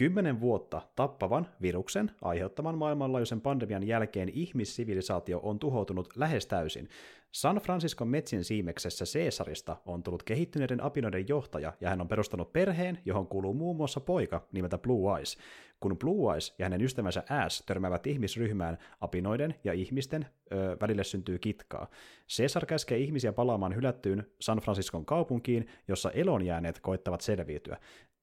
[0.00, 6.88] Kymmenen vuotta tappavan viruksen aiheuttaman maailmanlaajuisen pandemian jälkeen ihmissivilisaatio on tuhoutunut lähes täysin.
[7.32, 12.98] San Franciscon metsin siimeksessä Caesarista on tullut kehittyneiden apinoiden johtaja ja hän on perustanut perheen,
[13.04, 15.38] johon kuuluu muun muassa poika nimeltä Blue Eyes.
[15.80, 21.38] Kun Blue Eyes ja hänen ystävänsä Ash törmäävät ihmisryhmään, apinoiden ja ihmisten ö, välille syntyy
[21.38, 21.90] kitkaa.
[22.36, 27.76] Caesar käskee ihmisiä palaamaan hylättyyn San Franciscon kaupunkiin, jossa elonjääneet koittavat selviytyä.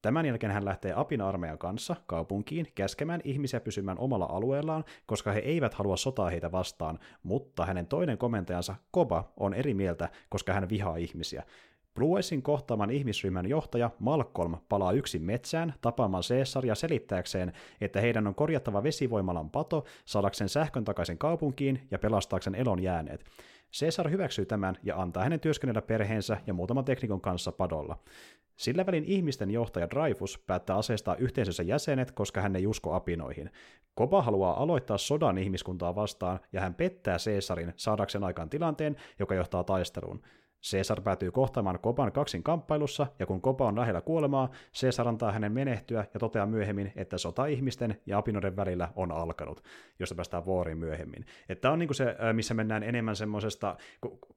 [0.07, 5.39] Tämän jälkeen hän lähtee Apin armeijan kanssa kaupunkiin käskemään ihmisiä pysymään omalla alueellaan, koska he
[5.39, 10.69] eivät halua sotaa heitä vastaan, mutta hänen toinen komentajansa Koba on eri mieltä, koska hän
[10.69, 11.43] vihaa ihmisiä.
[11.95, 18.83] Bluesin kohtaaman ihmisryhmän johtaja Malcolm palaa yksin metsään tapaamaan Caesaria selittääkseen, että heidän on korjattava
[18.83, 23.25] vesivoimalan pato saadakseen sähkön takaisin kaupunkiin ja pelastaakseen elon jääneet.
[23.79, 27.99] Caesar hyväksyy tämän ja antaa hänen työskennellä perheensä ja muutaman teknikon kanssa padolla.
[28.55, 33.51] Sillä välin ihmisten johtaja Dreyfus päättää aseistaa yhteisönsä jäsenet, koska hän ei usko apinoihin.
[33.95, 39.63] Kopa haluaa aloittaa sodan ihmiskuntaa vastaan, ja hän pettää Caesarin saadakseen aikaan tilanteen, joka johtaa
[39.63, 40.21] taisteluun.
[40.71, 45.51] Caesar päätyy kohtaamaan Kopan kaksin kamppailussa, ja kun Kopa on lähellä kuolemaa, Caesar antaa hänen
[45.51, 49.63] menehtyä ja toteaa myöhemmin, että sota ihmisten ja apinoiden välillä on alkanut,
[49.99, 51.25] josta päästään vuoriin myöhemmin.
[51.61, 53.77] Tämä on niinku se, missä mennään enemmän semmoisesta,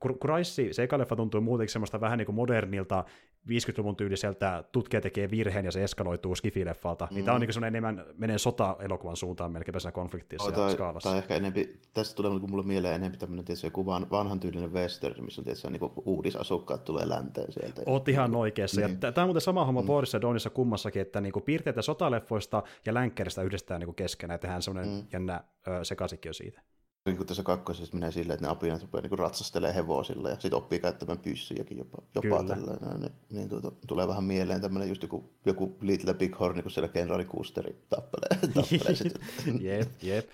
[0.00, 3.04] kun Raissi, se tuntuu muutenkin semmoista vähän niin modernilta
[3.48, 7.14] 50-luvun tyyliseltä tutkija tekee virheen ja se eskaloituu skifileffalta, mm.
[7.14, 11.08] niin tämä on niin enemmän menee sota-elokuvan suuntaan melkein siinä konfliktissa oh, tai, skaalassa.
[11.08, 15.24] Tai ehkä enempi, tästä tulee niin mulle mieleen enemmän tämmöinen tietysti, joku vanhan tyylinen western,
[15.24, 17.82] missä on tietysti, niin uudisasukkaat tulee länteen sieltä.
[17.86, 18.80] Oot ihan oikeassa.
[18.80, 18.98] Niin.
[18.98, 19.88] Tämä on muuten sama homma mm.
[20.12, 24.92] Ja Donissa kummassakin, että niin piirteitä sotaleffoista ja länkkeristä yhdistetään niin keskenään ja tehdään semmoinen
[24.92, 25.06] mm.
[25.12, 26.62] jännä ö, sekasikki siitä
[27.06, 30.54] niin kuin tässä kakkosessa menee silleen, että ne apinat rupeaa niin ratsastelemaan hevosilla ja sitten
[30.54, 33.00] oppii käyttämään pyssyjäkin jopa, jopa tällainen.
[33.00, 36.88] Niin, niin tuota, tulee vähän mieleen tämmöinen just joku, joku Little Big Horn, kun siellä
[36.88, 38.28] kenraali Kusteri tappelee.
[38.54, 39.12] tappelee
[39.60, 40.28] jep, jep.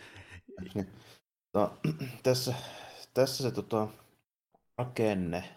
[0.75, 0.89] Niin,
[1.55, 1.79] no,
[2.23, 2.55] tässä,
[3.15, 3.89] tässä se tota,
[4.79, 5.56] rakenne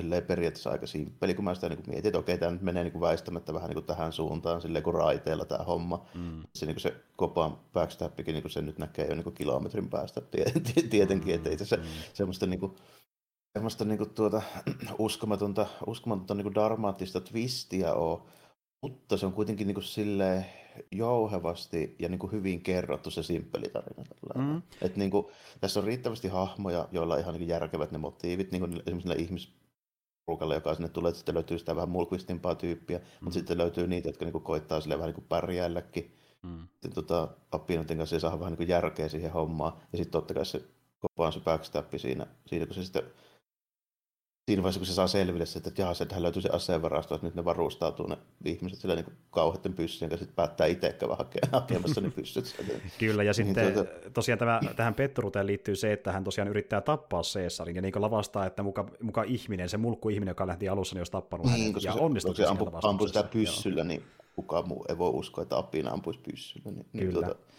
[0.00, 2.82] silleen periaatteessa aika simppeli, kun mä sitä niin kuin mietin, että okei, tämä nyt menee
[2.82, 6.06] niin kuin väistämättä vähän niin kuin tähän suuntaan, silleen kuin raiteilla tämä homma.
[6.14, 6.42] Mm.
[6.54, 9.88] Se, niin kuin se kopan backstappikin, niin kuin se nyt näkee jo niin kuin kilometrin
[9.88, 10.22] päästä
[10.90, 11.82] tietenkin, että ei tässä mm.
[12.14, 12.76] semmoista niin kuin,
[13.52, 14.42] semmoista niin kuin tuota,
[14.98, 18.20] uskomatonta, uskomatonta niin kuin dramaattista twistiä ole,
[18.82, 20.46] mutta se on kuitenkin niin kuin silleen
[20.92, 24.04] jouhevasti ja niin kuin hyvin kerrottu se simppeli tarina.
[24.34, 24.62] Mm.
[24.82, 25.26] Et niin kuin,
[25.60, 29.24] tässä on riittävästi hahmoja, joilla on ihan niin kuin järkevät ne motiivit, niin kuin esimerkiksi
[29.24, 29.63] ihmis,
[30.26, 33.04] porukalle, joka sinne tulee, että sitten löytyy sitä vähän mulkvistimpaa tyyppiä, mm.
[33.20, 36.14] mutta sitten löytyy niitä, jotka niinku koittaa sille vähän niinku pärjäälläkin.
[36.42, 36.68] Mm.
[36.72, 40.64] Sitten tota, appinoiden kanssa saa vähän niinku järkeä siihen hommaan, ja sitten totta kai se
[41.00, 43.02] kopaan se backstabbi siinä, siinä kun se sitten
[44.48, 47.34] siinä vaiheessa, kun se saa selville, että, että jaha, sieltähän löytyy se aseenvarasto, että nyt
[47.34, 51.16] ne varustautuu ne ihmiset sillä niin kauheiden pyssyjen kanssa, sitten päättää itse käydä
[51.52, 52.56] hakemassa ne pyssyt.
[52.98, 53.90] Kyllä, ja niin sitten tuota...
[54.12, 58.46] tosiaan tämä, tähän petturuuteen liittyy se, että hän tosiaan yrittää tappaa Caesarin, ja niin lavastaa,
[58.46, 61.82] että muka, muka ihminen, se mulkku ihminen, joka lähti alussa, niin olisi tappanut niin, hänet,
[61.82, 63.88] ja se, onnistuu se ampu, ampui sitä pyssyllä, joo.
[63.88, 64.02] niin
[64.36, 66.70] kukaan muu ei voi uskoa, että Apina ampuisi pyssyllä.
[66.70, 67.26] Niin, niin Kyllä.
[67.26, 67.53] Niin, tuota,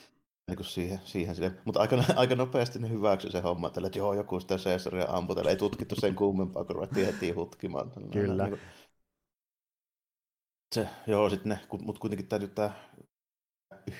[0.47, 1.51] niin kuin siihen, siihen sille.
[1.65, 5.35] Mutta aika, aika nopeasti ne hyväksyi se homma, että, että joo, joku sitä Caesaria ampui,
[5.47, 7.91] ei tutkittu sen kummempaa, kun ruvettiin heti hutkimaan.
[8.11, 8.43] Kyllä.
[8.43, 8.61] Niin kuin,
[10.75, 12.71] se, joo, sitten ne, mutta kuitenkin täytyy tämä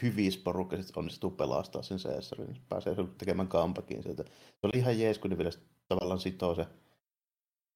[0.01, 4.23] hyvissä porukka sitten onnistuu pelastaa sen Caesarin, niin pääsee tekemään comebackin sieltä.
[4.23, 5.51] Se oli ihan jees, kun ne vielä
[5.87, 6.67] tavallaan sitoo se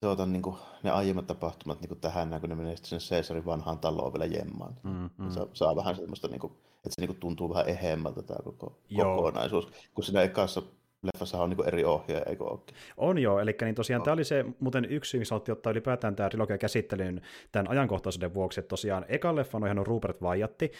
[0.01, 3.45] tuota, niin kuin, ne aiemmat tapahtumat niin kuin tähän, kun ne menee sitten sen Caesarin
[3.45, 4.75] vanhaan taloon vielä jemmaan.
[4.83, 5.31] Mm, mm.
[5.31, 6.53] Saa, saa vähän semmoista niin kuin,
[6.85, 9.15] että se niinku tuntuu vähän eheämmältä tämä koko Joo.
[9.15, 10.61] kokonaisuus, kun siinä ekassa
[11.03, 12.75] leffassa on niin eri ohjaaja, eikö olekin?
[12.97, 14.05] On joo, eli niin tosiaan no.
[14.05, 18.59] tämä oli se muuten yksi, missä haluttiin ottaa ylipäätään tämä trilogia käsittelyyn tämän ajankohtaisuuden vuoksi,
[18.59, 20.71] että tosiaan ekan leffan on Rupert Vajatti,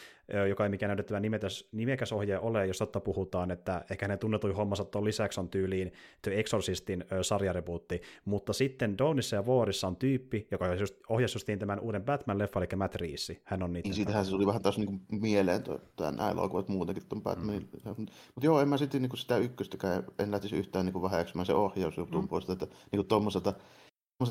[0.49, 4.55] joka ei mikään näytettävä nimekäs, nimekäs ohjaaja ole, jos totta puhutaan, että ehkä hänen tunnetuin
[4.55, 10.47] hommansa tuon lisäksi on tyyliin The Exorcistin sarjarebuutti, mutta sitten Dawnissa ja Warissa on tyyppi,
[10.51, 13.31] joka just, ohjasi justiin tämän uuden Batman-leffa, eli Matt Reeves.
[13.43, 13.87] Hän on niitä.
[13.87, 17.69] Niin siitähän se tuli vähän taas niin mieleen, että nämä elokuvat muutenkin tuon Batmanin.
[17.85, 17.91] Mm.
[17.95, 18.05] Mutta
[18.41, 22.27] joo, en mä sitten niin sitä ykköstäkään en lähtisi yhtään niin vähäksymään se ohjausjutun mm.
[22.27, 23.53] puolesta, että niin tuommoiselta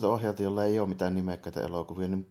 [0.02, 2.26] ohjaajalta, jolla ei ole mitään nimekkäitä elokuvia, niin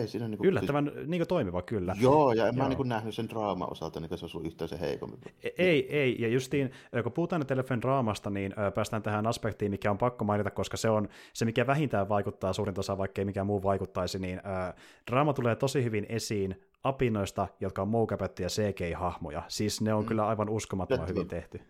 [0.00, 0.28] ei siinä...
[0.28, 1.08] Niin kuin, Yllättävän siis...
[1.08, 1.96] niin kuin toimiva, kyllä.
[2.00, 2.68] Joo, ja en Joo.
[2.68, 5.18] mä niin nähnyt sen draama-osalta, niin se on yhtään se heikommin.
[5.42, 6.70] E- ei, ei, ja justiin,
[7.02, 11.08] kun puhutaan Telefen draamasta, niin päästään tähän aspektiin, mikä on pakko mainita, koska se on
[11.32, 14.74] se, mikä vähintään vaikuttaa suurin osa, vaikka ei mikään muu vaikuttaisi, niin ää,
[15.10, 19.42] draama tulee tosi hyvin esiin apinoista, jotka on moukapättyjä CGI-hahmoja.
[19.48, 20.08] Siis ne on mm.
[20.08, 21.60] kyllä aivan uskomattoman hyvin tehty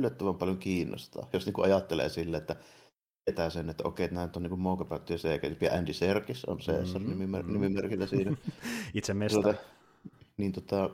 [0.00, 2.56] yllättävän paljon kiinnostaa, jos niin kuin ajattelee sille, että
[3.26, 4.62] etää sen, että okei, että nämä on niin
[5.08, 7.12] ja CG, ja Andy Serkis on se mm-hmm.
[7.12, 7.52] nimimer- mm-hmm.
[7.52, 8.36] nimimerkillä siinä.
[8.94, 9.42] Itse mesta.
[9.42, 9.58] Tuota,
[10.36, 10.90] niin tota,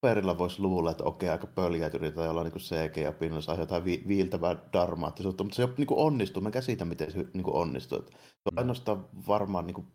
[0.00, 4.04] paperilla voisi luulla, että okei, aika pöljät yritetään olla niin CG ja pinnassa jotain vi-
[4.08, 6.42] viiltävää darmaattisuutta, mutta se ei niin onnistuu.
[6.42, 7.98] Mä käsitän, miten se niin onnistuu.
[7.98, 8.04] Se
[8.44, 8.58] on mm.
[8.58, 9.86] ainoastaan varmaan niin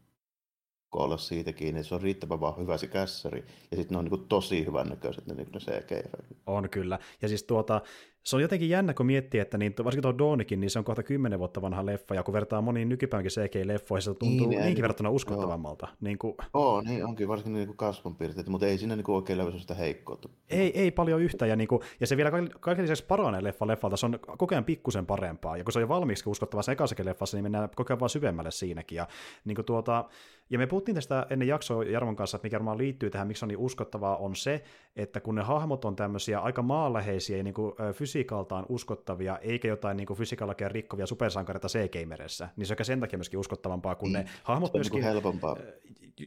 [0.95, 3.99] pakko olla siitä kiinni, että se on riittävän vaan hyvä se kässäri, ja sitten ne
[3.99, 6.38] on niin tosi hyvän näköiset ne, niin ne CG-efektit.
[6.47, 7.81] On kyllä, ja siis tuota,
[8.23, 11.03] se on jotenkin jännä, kun miettii, että niin, varsinkin tuo Donikin, niin se on kohta
[11.03, 14.81] kymmenen vuotta vanha leffa, ja kun vertaa moniin nykypäivänkin CGI-leffoihin, se tuntuu niin, niinkin niin,
[14.81, 15.88] verrattuna uskottavammalta.
[16.01, 16.36] Niin kuin...
[16.53, 20.29] Oo, niin onkin, varsinkin niin kasvonpiirteet, mutta ei siinä niin kuin oikein löydy sitä heikkoutta.
[20.49, 23.97] Ei, ei paljon yhtä, ja, niin kuin, ja se vielä kaiken lisäksi paranee leffa leffalta,
[23.97, 27.38] se on koko ajan pikkusen parempaa, ja kun se on jo valmiiksi uskottavassa ekassakin leffassa,
[27.38, 29.08] niin mennään koko ajan vaan syvemmälle siinäkin, ja,
[29.45, 30.05] niin kuin tuota,
[30.49, 33.49] ja me puhuttiin tästä ennen jaksoa Jarmon kanssa, että mikä varmaan liittyy tähän, miksi on
[33.49, 34.63] niin uskottavaa, on se,
[34.95, 39.97] että kun ne hahmot on tämmöisiä aika maanläheisiä ja niin kuin, fysiikaltaan uskottavia, eikä jotain
[39.97, 44.13] niin fysiikallakin rikkovia supersankareita CG-meressä, niin se on sen takia myöskin uskottavampaa, kun mm.
[44.13, 45.01] ne hahmot se on myöskin...
[45.01, 45.58] Niin helpompaa.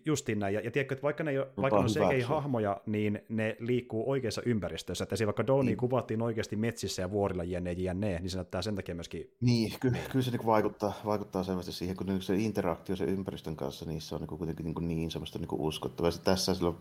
[0.05, 4.43] Justiin näin, ja, ja tiedätkö, että vaikka ne, vaikka on CG-hahmoja, niin ne liikkuu oikeassa
[4.47, 5.77] ympäristössä, että vaikka Doni mm.
[5.77, 9.31] kuvattiin oikeasti metsissä ja vuorilla jne, jne, niin se näyttää sen takia myöskin...
[9.41, 13.85] Niin, kyllä, kyllä se niin vaikuttaa, vaikuttaa selvästi siihen, kun se interaktio sen ympäristön kanssa,
[13.85, 16.11] niin se on niin kuitenkin niin, niin semmoista niin uskottavaa.
[16.11, 16.77] Ja tässä silloin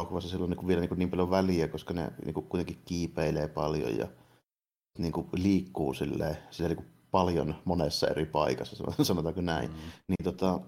[0.00, 3.98] elokuvassa sillä on niin vielä niin, niin paljon väliä, koska ne niin kuitenkin kiipeilee paljon
[3.98, 4.08] ja
[4.98, 9.70] niin kuin liikkuu silleen, siellä niin paljon monessa eri paikassa, sanotaanko näin.
[9.70, 9.76] Mm.
[10.08, 10.60] Niin tota,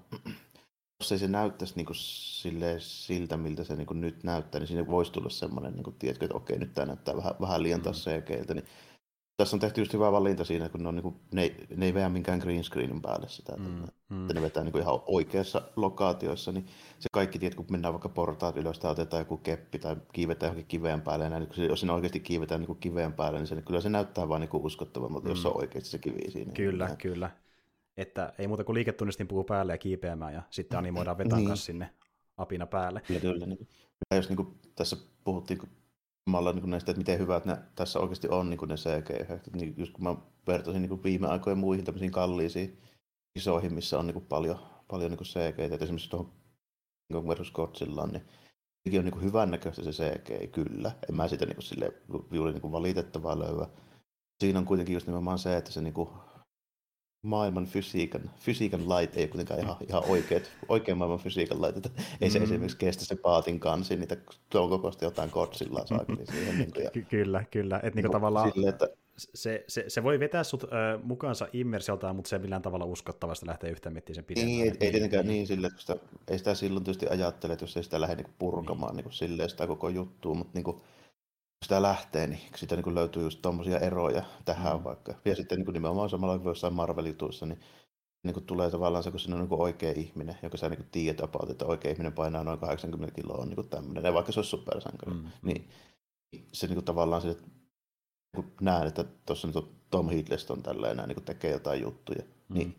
[1.01, 4.69] jos ei se näyttäisi niin kuin silleen, siltä, miltä se niin kuin nyt näyttää, niin
[4.69, 7.81] siinä voisi tulla semmoinen, niin kuin, tiedätkö, että okei, nyt tämä näyttää vähän, vähän liian
[7.81, 8.67] taas CGiltä, niin
[9.39, 11.87] tässä on tehty just hyvä valinta siinä, kun ne, on, niin kuin, ne, ei, ne
[11.87, 14.23] ei vedä minkään green screenin päälle sitä, mm, mm.
[14.23, 16.67] että ne vetää niin kuin ihan oikeassa lokaatioissa, niin
[16.99, 20.67] se kaikki, tiedät, kun mennään vaikka portaat ylös tai otetaan joku keppi tai kiivetään johonkin
[20.67, 23.55] kiveen päälle, ja näin, niin jos siinä oikeasti kiivetään niin kuin kiveen päälle, niin se,
[23.55, 25.31] niin kyllä se näyttää vaan niin kuin uskottavammalta, mm.
[25.31, 26.53] jos se on oikeasti se kivi siinä.
[26.53, 27.31] Kyllä, niin, kyllä.
[27.97, 31.57] Että ei muuta kuin liiketunnistin puhuu päälle ja kiipeämään, ja sitten animoidaan vetää niin.
[31.57, 31.91] sinne
[32.37, 33.01] apina päälle.
[33.01, 33.47] Kyllä, kyllä.
[33.47, 33.69] Niin.
[34.11, 35.61] Ja jos niin kuin, tässä puhuttiin
[36.29, 39.93] samalla niin näistä, että miten hyvät ne tässä oikeasti on niin ne CG-efektit, niin just
[39.93, 42.79] kun mä vertaisin niin viime aikojen muihin tämmöisiin kalliisiin
[43.37, 46.33] isoihin, missä on niin paljon, paljon niin CG, että esimerkiksi tuohon
[47.13, 48.23] niin versus Godzillaan, niin
[48.85, 50.93] sekin on niin hyvän näköistä se CG, kyllä.
[51.09, 51.93] En mä sitä niin sille
[52.31, 53.67] juuri niin valitettavaa löyä.
[54.41, 55.95] Siinä on kuitenkin just nimenomaan se, että se niin
[57.23, 62.31] maailman fysiikan, fysiikan lait ei kuitenkaan ihan, ihan oikeat, oikein maailman fysiikan lait, että ei
[62.31, 62.45] se mm.
[62.45, 64.17] esimerkiksi kestä se paatin kansi, niitä
[64.51, 66.59] tuon kokoista jotain kotsilla saakeli siihen.
[66.59, 70.21] Niin kuin, ja, kyllä, kyllä, että niin kuin tavallaan sille, että, se, se, se, voi
[70.21, 70.69] vetää sut ö,
[71.03, 74.53] mukaansa immersioltaan, mutta se ei millään tavalla uskottavasti lähtee yhtään miettimään sen pidemmän.
[74.53, 75.97] Niin, ei, ei tietenkään niin, niin sille, että sitä,
[76.29, 79.05] ei sitä silloin tietysti ajattele, että jos ei sitä lähde niin purkamaan niin.
[79.05, 80.81] Niin silleen sitä koko juttua, mutta niin kuin,
[81.65, 84.85] sitä lähtee, niin sitä niin löytyy just tuommoisia eroja tähän mm.
[84.85, 85.15] vaikka.
[85.25, 87.61] Ja sitten niin nimenomaan samalla kuin jossain Marvel-jutuissa, niin,
[88.25, 91.21] niin kuin tulee tavallaan se, kun siinä on niin oikea ihminen, joka sä niin tiedät
[91.21, 94.51] about, että oikea ihminen painaa noin 80 kiloa, on niin tämmöinen, ja vaikka se olisi
[94.51, 95.25] supersankari, mm.
[95.43, 95.69] niin
[96.53, 97.49] se niin kuin tavallaan se, että
[98.37, 102.55] niin näen, että tuossa nyt Tom Hiddleston tälleen näin, niin tekee jotain juttuja, mm.
[102.55, 102.77] niin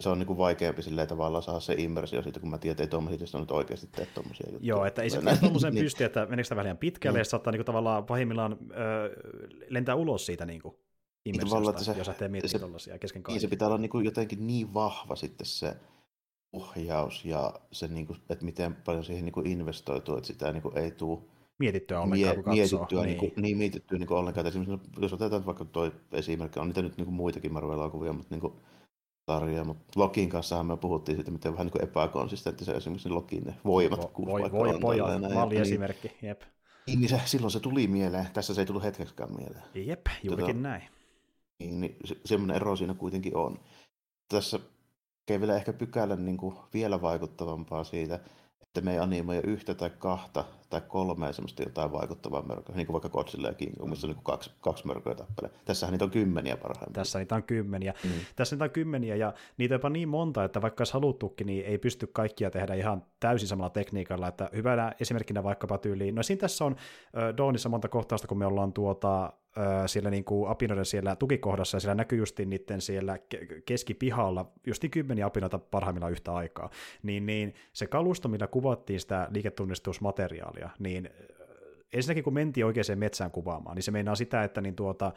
[0.00, 2.96] se on niin kuin vaikeampi silleen tavallaan saada se immersio siitä, kun mä tiedän, että
[2.96, 4.68] Tom Hiddleston nyt oikeasti tee tuommoisia juttuja.
[4.68, 5.84] Joo, että ei se tee tuommoisen niin.
[5.84, 7.20] pysty, että meneekö sitä vähän pitkälle, mm.
[7.20, 8.76] ja saattaa niin kuin, tavallaan pahimmillaan ö,
[9.68, 10.74] lentää ulos siitä niin kuin,
[11.24, 13.34] immersiosta, niin, se, jos lähtee miettimään tuollaisia kesken kaiken.
[13.34, 15.76] Niin se pitää olla niin kuin jotenkin niin vahva sitten se
[16.52, 20.62] ohjaus ja se, niin kuin, että miten paljon siihen niin kuin investoituu, että sitä niin
[20.62, 21.18] kuin ei tule
[21.58, 23.18] mietittyä ollenkaan, mie- kun mietittyä, niin.
[23.18, 24.46] Niin, niin, mietittyä niin ollenkaan.
[24.46, 28.40] Esimerkiksi, jos otetaan vaikka tuo esimerkki, on niitä nyt niin kuin muitakin Marvel-elokuvia, mutta niin
[28.40, 28.52] kuin,
[29.28, 33.54] sarja, mutta Lokin kanssa me puhuttiin siitä, miten vähän niin epäkonsistentti se esimerkiksi Lokin ne
[33.64, 34.00] voimat.
[34.00, 36.42] Vo, voi, voi, on pojat, malliesimerkki, niin, jep.
[36.86, 39.64] Niin, niin se, silloin se tuli mieleen, tässä se ei tullut hetkeksikään mieleen.
[39.74, 40.82] Jep, juurikin tota, näin.
[41.58, 43.58] Niin, niin se, semmoinen ero siinä kuitenkin on.
[44.28, 44.60] Tässä
[45.26, 48.20] tekee vielä ehkä pykälän niin kuin vielä vaikuttavampaa siitä,
[48.78, 52.92] että me ei animoida yhtä tai kahta tai kolmea semmoista jotain vaikuttavaa mörköä, niin kuin
[52.92, 55.50] vaikka Godzilla ja King Kong, missä on niin kaksi, kaksi mörköä tappelee.
[55.64, 56.92] Tässähän niitä on kymmeniä parhaimmillaan.
[56.92, 57.94] Tässä niitä on kymmeniä.
[58.04, 58.10] Mm.
[58.36, 61.64] Tässä niitä on kymmeniä ja niitä on jopa niin monta, että vaikka olisi haluttukin, niin
[61.64, 64.28] ei pysty kaikkia tehdä ihan täysin samalla tekniikalla.
[64.28, 66.76] Että hyvänä esimerkkinä vaikkapa tyyliin, no siinä tässä on
[67.16, 69.32] äh, Dawnissa monta kohtausta, kun me ollaan tuota,
[69.86, 73.18] siellä niin kuin apinoiden siellä tukikohdassa, ja siellä näkyy justiin niiden siellä
[73.64, 76.70] keskipihalla justi kymmeniä apinoita parhaimmillaan yhtä aikaa,
[77.02, 81.10] niin, niin se kalusto, millä kuvattiin sitä liiketunnistusmateriaalia, niin
[81.92, 85.12] ensinnäkin kun mentiin oikeaan metsään kuvaamaan, niin se meinaa sitä, että niin tuota,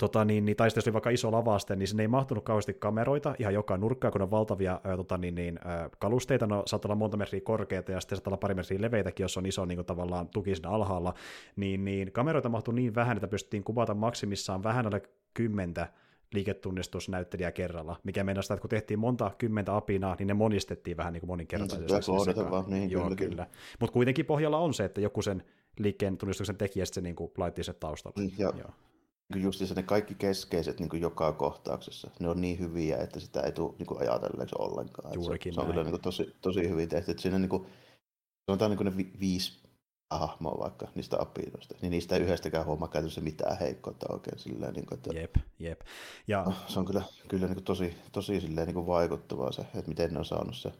[0.00, 2.74] tota, niin, niin, tai sitten jos oli vaikka iso lavaste, niin sinne ei mahtunut kauheasti
[2.74, 6.88] kameroita ihan joka nurkkaan, kun on valtavia ää, tota, niin, niin, ää, kalusteita, no saattaa
[6.88, 9.76] olla monta metriä korkeita ja sitten saattaa olla pari metriä leveitäkin, jos on iso niin
[9.76, 11.14] kuin, tavallaan tuki siinä alhaalla,
[11.56, 15.02] niin, niin kameroita mahtui niin vähän, että pystyttiin kuvata maksimissaan vähän alle
[15.34, 15.88] kymmentä
[16.34, 21.12] liiketunnistusnäyttelijä kerralla, mikä meinaa sitä, että kun tehtiin monta kymmentä apinaa, niin ne monistettiin vähän
[21.12, 22.12] niin kuin moninkertaisesti.
[22.42, 23.16] No, vaan, niin, Joo, kyllä.
[23.16, 23.46] kyllä.
[23.80, 25.42] Mutta kuitenkin pohjalla on se, että joku sen
[25.78, 28.22] liikkeen tunnistuksen tekijä sitten niin kuin laitti se taustalla.
[28.38, 28.70] Ja, Joo
[29.36, 33.52] just ne kaikki keskeiset niin kuin joka kohtauksessa, ne on niin hyviä, että sitä ei
[33.52, 35.14] tule niin kuin ajatelleeksi ollenkaan.
[35.14, 37.10] Juurikin se, se on kyllä niin kuin, tosi, tosi hyvin tehty.
[37.10, 37.66] Että siinä niin kuin,
[38.50, 39.60] sanotaan niin kuin ne vi, viisi
[40.10, 44.86] hahmoa vaikka niistä apinoista, niin niistä ei yhdestäkään huomaa käytännössä mitään heikkoutta oikein silleen, niin
[44.86, 45.80] kuin, että Jep, jep.
[46.28, 49.62] Ja no, se on kyllä, kyllä niin kuin tosi, tosi silleen niin kuin vaikuttavaa se,
[49.62, 50.72] että miten ne on saanut se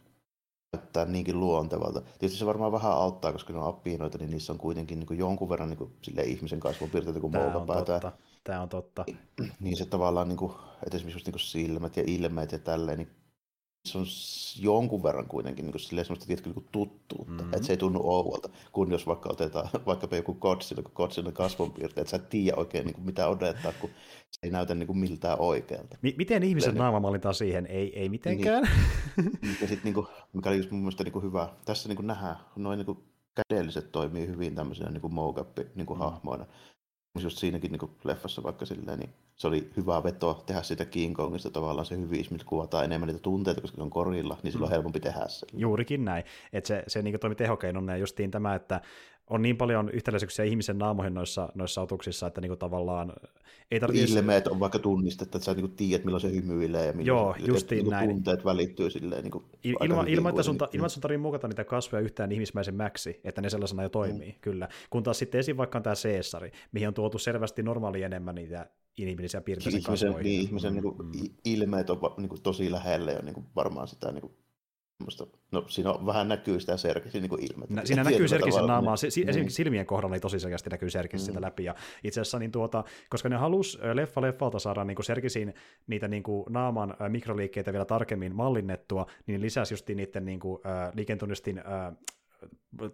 [0.73, 2.01] näyttää niinkin luontevalta.
[2.01, 5.19] Tietysti se varmaan vähän auttaa, koska ne on apinoita, niin niissä on kuitenkin niin kuin
[5.19, 7.93] jonkun verran niin kuin, silleen, ihmisen kasvopiirteitä kuin moukapäätä.
[7.93, 8.13] totta.
[8.45, 9.05] Tämä on totta.
[9.61, 12.99] Niin se tavallaan, niin kuin, että esimerkiksi just niin kuin silmät ja ilmeet ja tälleen,
[12.99, 13.11] niin
[13.85, 14.05] se on
[14.61, 17.33] jonkun verran kuitenkin niin kuin, silleen, semmoista tiedätkö, niin kuin tuttuutta, Mhm.
[17.33, 17.55] mm-hmm.
[17.55, 21.99] että se ei tunnu ouvolta, kun jos vaikka otetaan vaikkapa joku Godzilla, kun Godzilla kasvonpiirteet,
[21.99, 23.91] että sä et tiedä oikein niin kuin, mitä odottaa, kun
[24.31, 25.97] se ei näytä niin kuin, miltään oikealta.
[26.03, 27.67] Mi- miten ihmisen naama mallintaa siihen?
[27.67, 28.69] Ei, ei mitenkään.
[29.43, 32.07] Ja sitten, niin kuin, mikä oli just mun mielestä niin kuin hyvä, tässä niin kuin
[32.07, 32.99] nähdään, noin niin kuin,
[33.49, 35.87] kädelliset toimii hyvin tämmöisenä niin kuin mocap niin
[37.15, 37.23] Mm.
[37.23, 41.51] just siinäkin niin leffassa vaikka silleen, niin se oli hyvä veto tehdä sitä King Kongista
[41.51, 44.75] tavallaan se hyvyys, millä kuvataan enemmän niitä tunteita, koska se on korilla, niin silloin on
[44.75, 45.47] helpompi tehdä se.
[45.53, 46.25] Juurikin näin.
[46.53, 48.81] Että se, se niin toimi tehokeinona ja justiin tämä, että
[49.31, 53.13] on niin paljon yhtäläisyyksiä ihmisen naamoihin noissa, noissa otuksissa, että niin tavallaan
[53.71, 54.19] ei tarvitse...
[54.19, 57.35] Ilmeet on vaikka tunnistettu, että sä niin kuin tiedät, milloin se hymyilee ja milloin Joo,
[57.39, 58.11] se, justiin niin kuin näin.
[58.11, 61.65] tunteet välittyy silleen niin kuin Il- ilma, ilman, että sun, että sun tarvitsee muokata niitä
[61.65, 64.39] kasvoja yhtään ihmismäisemmäksi, että ne sellaisena jo toimii, mm.
[64.41, 64.69] kyllä.
[64.91, 65.57] Kun taas sitten esim.
[65.57, 70.09] vaikka on tämä Caesari, mihin on tuotu selvästi normaali enemmän niitä inhimillisiä piirteitä sen ihmisen,
[70.09, 70.31] kasvoihin.
[70.31, 71.29] niin, ihmisen niin Mm, kuin, mm.
[71.45, 74.31] ilmeet on niin kuin, tosi lähellä ja niin kuin, varmaan sitä niin
[75.01, 77.75] semmoista, no siinä on, vähän näkyy sitä Serkisin niin ilmettä.
[77.75, 79.29] Nä, siinä näkyy tavalla, naamaa, niin- se, si, niin.
[79.31, 81.41] esimerkiksi silmien kohdalla niin tosi selkeästi näkyy Serkis Mm.
[81.41, 85.55] läpi, ja itse asiassa niin tuota, koska ne halus leffa leffalta saada niin Serkisin
[85.87, 90.93] niitä niin kuin naaman mikroliikkeitä vielä tarkemmin mallinnettua, niin lisäsi just niiden niin kuin, ö,
[90.95, 91.63] liikentunnistin ö,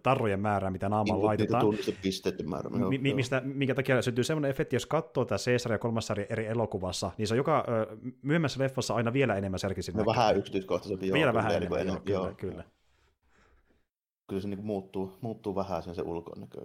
[0.03, 1.61] tarrojen määrää, mitä naamaan Niin, laitetaan.
[1.61, 2.69] tunnistepisteiden määrä.
[2.79, 3.15] joo, Mi- mi- joo.
[3.15, 7.11] mistä, minkä takia syntyy semmoinen efekti, jos katsoo tätä Caesar ja kolmas sarja eri elokuvassa,
[7.17, 11.13] niin se on joka ö, myöhemmässä leffassa aina vielä enemmän Serkisin No, vähän yksityiskohtaisempi.
[11.13, 12.35] Vielä joo, vähän kyllä, enemmän, niin joo, kyllä, joo.
[12.35, 12.63] kyllä.
[14.27, 16.61] Kyllä se niin muuttuu, muuttuu vähän sen se ulkonäkö.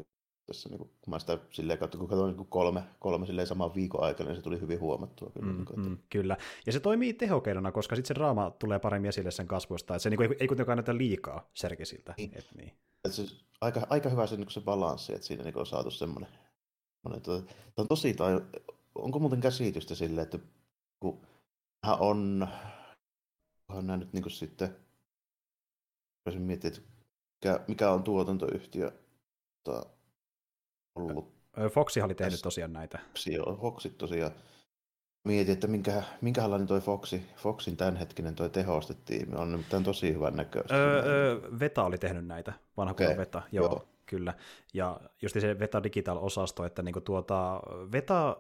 [0.47, 3.47] Tässä niin kuin, kun mä sitä silleen katsoin, kun katsoin niin kuin kolme, kolme silleen
[3.47, 5.31] saman viikon aikana, niin se tuli hyvin huomattua.
[5.31, 6.37] Kyllä, Mm, niin kuin, että, mm, kyllä.
[6.67, 9.95] Ja se toimii tehokeinona, koska sitten se draama tulee paremmin esille sen kasvusta.
[9.95, 12.15] Et se niinku ei, ei kuitenkaan näytä liikaa Serkisiltä.
[12.17, 12.31] Niin.
[12.35, 12.73] Et niin.
[13.05, 13.27] että se,
[13.61, 16.31] aika, aika hyvä se, niin kuin se balanssi, että siinä niin kuin on saatu semmoinen,
[17.03, 18.41] semmoinen tuota, tämä on tosi, tai
[18.95, 20.39] onko muuten käsitystä sille, että
[21.01, 21.21] kun
[21.85, 22.49] hän on,
[23.69, 24.77] onhan nämä nyt niin kuin sitten,
[26.27, 26.81] voisin miettiä, että
[27.45, 28.93] mikä, mikä on tuotantoyhtiö
[29.65, 29.87] tota,
[30.95, 31.33] ollut
[31.71, 32.99] Foxi oli tehnyt tosiaan näitä.
[33.09, 34.33] Foxi, Foxit tosiaan.
[35.25, 40.75] Mietin, että minkä, minkälainen toi Foxi, Foxin tämänhetkinen toi tehostetiimi on nimittäin tosi hyvän näköistä.
[40.75, 43.17] Öö, öö, Veta oli tehnyt näitä, vanha okay.
[43.17, 43.89] Veta, joo, joo.
[44.07, 44.35] kyllä.
[44.75, 47.61] Ja just se Veta Digital-osasto, että niinku tuota,
[47.93, 48.37] Veta,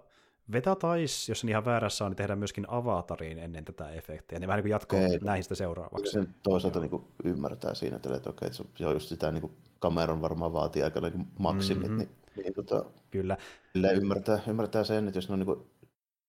[0.53, 4.39] Veta taisi, jos en ihan väärässä on, niin tehdä myöskin Avatariin ennen tätä efektiä.
[4.39, 5.19] Niin vähän niin kuin jatko Okei.
[5.23, 6.13] näihin Kyllä seuraavaksi.
[6.13, 9.53] sen toisaalta niin kuin ymmärtää siinä, että, okei, että se- on just sitä, niin kuin
[9.79, 11.93] kameran varmaan vaatii aika niin maksimit, Mhm.
[11.93, 11.99] mm-hmm.
[11.99, 13.37] niin, niin tota, Kyllä.
[13.73, 15.71] silleen ymmärtää, ymmärtää sen, että jos ne on niin kuin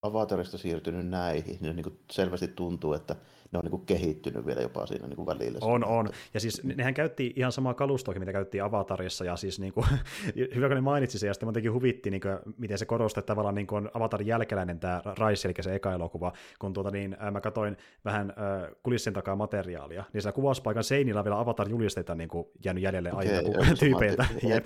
[0.02, 3.16] avatarista siirtynyt näihin, niin, niin kuin selvästi tuntuu, että
[3.54, 5.60] ne on niin kuin kehittynyt vielä jopa siinä niin kuin välillä.
[5.62, 6.10] On, on.
[6.34, 9.86] Ja siis ne- nehän käytti ihan samaa kalustoa, mitä käyttiin Avatarissa, ja siis niin kuin,
[10.56, 13.56] hyvä kun ne mainitsi sen, ja sitten muutenkin huvitti, niin kuin, miten se korostaa, tavallaan
[13.56, 17.42] niin kuin Avatarin jälkeläinen tämä Rise, eli se eka elokuva, kun tuota, niin, ää, mä
[17.42, 22.48] katsoin vähän äh, kulissien takaa materiaalia, niin siellä kuvauspaikan seinillä on vielä Avatar-julisteita niin kuin,
[22.66, 24.26] jäänyt jäljelle Okei, aiemmin tyypeiltä.
[24.44, 24.66] Jep.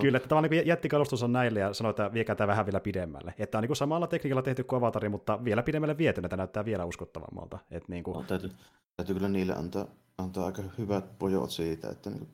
[0.00, 2.80] Kyllä, että tavallaan niin jätti kalustus on näille ja sanoi, että viekää tämä vähän vielä
[2.80, 3.34] pidemmälle.
[3.38, 6.64] Että on niin kuin samalla tekniikalla tehty kuin Avatari, mutta vielä pidemmälle viety, että näyttää
[6.64, 7.58] vielä uskottavammalta.
[7.70, 8.50] Että niin kuin, No, täytyy,
[8.96, 9.86] täytyy kyllä niille antaa,
[10.18, 12.30] antaa aika hyvät pojot siitä, että niin kuin,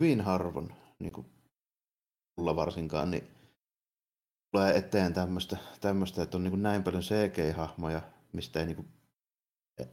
[0.00, 1.26] hyvin harvoin niin kuin,
[2.36, 3.28] mulla varsinkaan, niin
[4.52, 8.00] tulee eteen tämmöistä, tämmöistä että on niin kuin näin paljon CG-hahmoja,
[8.32, 8.88] mistä ei niin kuin,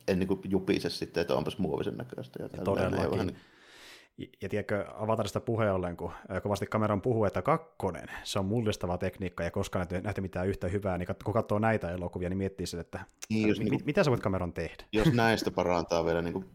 [0.08, 2.44] en niin kuin jupise sitten, että onpas muovisen näköistä.
[2.44, 3.04] Ja tälleen, Todellakin.
[3.04, 3.39] ja vähän niin-
[4.41, 8.97] Ja, tiedätkö, Avatarista puheen ollen, kun ö, kovasti kameran puhuu, että kakkonen, se on mullistava
[8.97, 12.67] tekniikka ja koskaan nähty, nähty mitään yhtä hyvää, niin kun katsoo näitä elokuvia, niin miettii
[12.67, 14.84] sen, että Niin, jos, mi- niin kuin, mitä sä voit kameran tehdä?
[14.91, 16.45] jos näistä parantaa vielä niin kuin,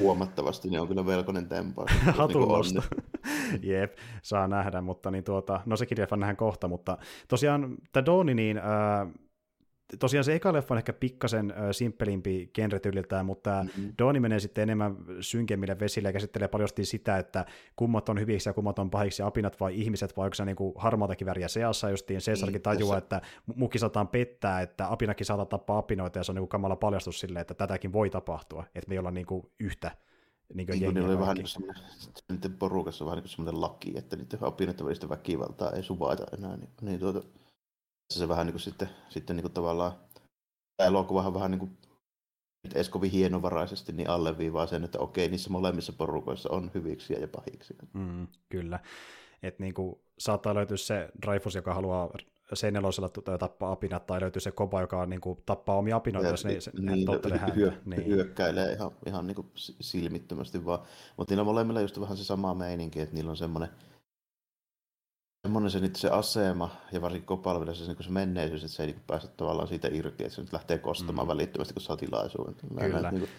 [0.00, 1.90] huomattavasti, niin on kyllä velkoinen tempaus.
[2.06, 2.82] jos Hatun niin.
[3.72, 8.34] Jep, saa nähdä, mutta niin tuota, no sekin leffa nähdään kohta, mutta tosiaan tämä Doni,
[8.34, 9.06] niin ää,
[9.98, 13.88] tosiaan se eka leffa on ehkä pikkasen ää, simppelimpi genretyyliltään, mutta Mhm.
[13.98, 17.44] Doni menee sitten enemmän synkemmille vesille ja käsittelee paljon sitä, että
[17.76, 20.72] kummat on hyviksi ja kummat on pahiksi, apinat vai ihmiset, vai onko se niin kuin
[20.76, 25.46] harmaata väriä seassa, justiin Cesarkin Niin, tajuaa, tässä- että muki saataan pettää, että apinakin saattaa
[25.46, 28.88] tappaa apinoita, ja se on niin kuin kamala paljastus silleen, että tätäkin voi tapahtua, että
[28.88, 29.90] me ei olla niin kuin yhtä
[30.54, 31.36] niin kuin Niin, oli vähän
[32.42, 36.56] niin porukassa vähän niin semmoinen laki, että niiden opinnoiden välistä väkivaltaa ei suvaita enää.
[36.56, 37.22] Niin, niin tuota,
[38.14, 39.92] se vähän niin kuin sitten, sitten niin kuin tavallaan,
[40.76, 41.78] tämä elokuvahan vähän niin kuin
[42.74, 47.76] edes kovin hienovaraisesti niin alleviivaa sen, että okei, niissä molemmissa porukoissa on hyviksi ja pahiksi.
[47.92, 48.80] Mm, kyllä.
[49.42, 52.10] Että niinku, saattaa löytyä se Dreyfus, joka haluaa
[52.54, 56.52] C4 tappaa apinat, tai löytyy se Koba, joka niin kuin, tappaa omia apinoita, jos ne,
[56.80, 57.54] niin, ne häntä.
[57.54, 58.06] Hyö, niin.
[58.06, 60.78] hyökkäilee ihan, ihan niin kuin silmittömästi vaan.
[61.16, 63.68] Mutta niillä molemmilla just vähän se sama meininki, että niillä on semmoinen
[65.46, 69.02] semmoinen se, se asema ja varsinkin Kopalla se, niin se menneisyys, että se ei niin
[69.06, 71.28] pääse tavallaan siitä irti, että se nyt lähtee kostamaan mm.
[71.28, 72.54] välittömästi, kun saa tilaisuuden.
[72.54, 73.10] Kyllä.
[73.10, 73.30] Niin kuin,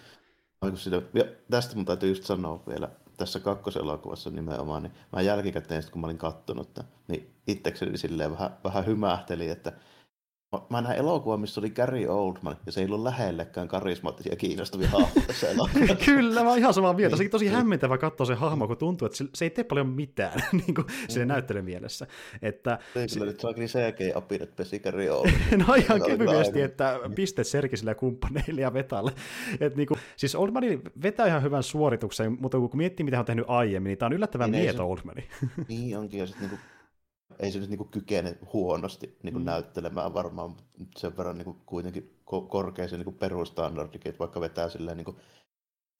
[0.62, 5.82] niin kuin ja tästä mun täytyy just sanoa vielä, tässä kakkoselokuvassa nimenomaan, niin mä jälkikäteen,
[5.92, 6.78] kun mä olin kattonut,
[7.08, 9.72] niin itsekseni silleen vähän, vähän hymähteli, että
[10.70, 15.26] Mä näin elokuvan, missä oli Gary Oldman, ja se ei ollut lähellekään karismaattisia kiinnostavia hahmoja
[15.26, 15.46] tässä
[16.04, 17.16] Kyllä, mä oon ihan samaa mieltä.
[17.16, 17.54] Sekin tosi niin.
[17.54, 21.28] hämmentävä katsoa se hahmo, kun tuntuu, että se ei tee paljon mitään niin kuin mm.
[21.28, 22.06] näyttely mielessä.
[22.42, 25.40] Että, ei kyllä nyt saa kyllä CG-apinat pesi Gary Oldman.
[25.68, 29.12] no ihan kevyesti, että piste Serkisille ja kumppaneille ja Vetalle.
[29.60, 33.26] Et niin kuin, siis Oldmani vetää ihan hyvän suorituksen, mutta kun miettii, mitä hän on
[33.26, 35.28] tehnyt aiemmin, niin tämä on yllättävän niin mieto Oldmani.
[35.68, 36.60] niin onkin, ja sitten niin
[37.38, 39.46] ei se nyt niin kuin kykene huonosti niin kuin mm.
[39.46, 40.56] näyttelemään varmaan
[40.96, 45.16] sen verran niin kuin kuitenkin korkea se niin perustandardikin, että vaikka vetää silleen niin kuin,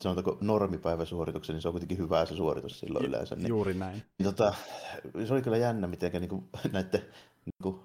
[0.03, 3.37] sanotaanko normipäiväsuorituksen, niin se on kuitenkin hyvä se suoritus silloin yleensä.
[3.37, 4.03] Niin, Juuri näin.
[4.19, 4.55] Niin, tota,
[5.27, 7.01] se oli kyllä jännä, miten niin kuin, näiden
[7.45, 7.81] niin kuin,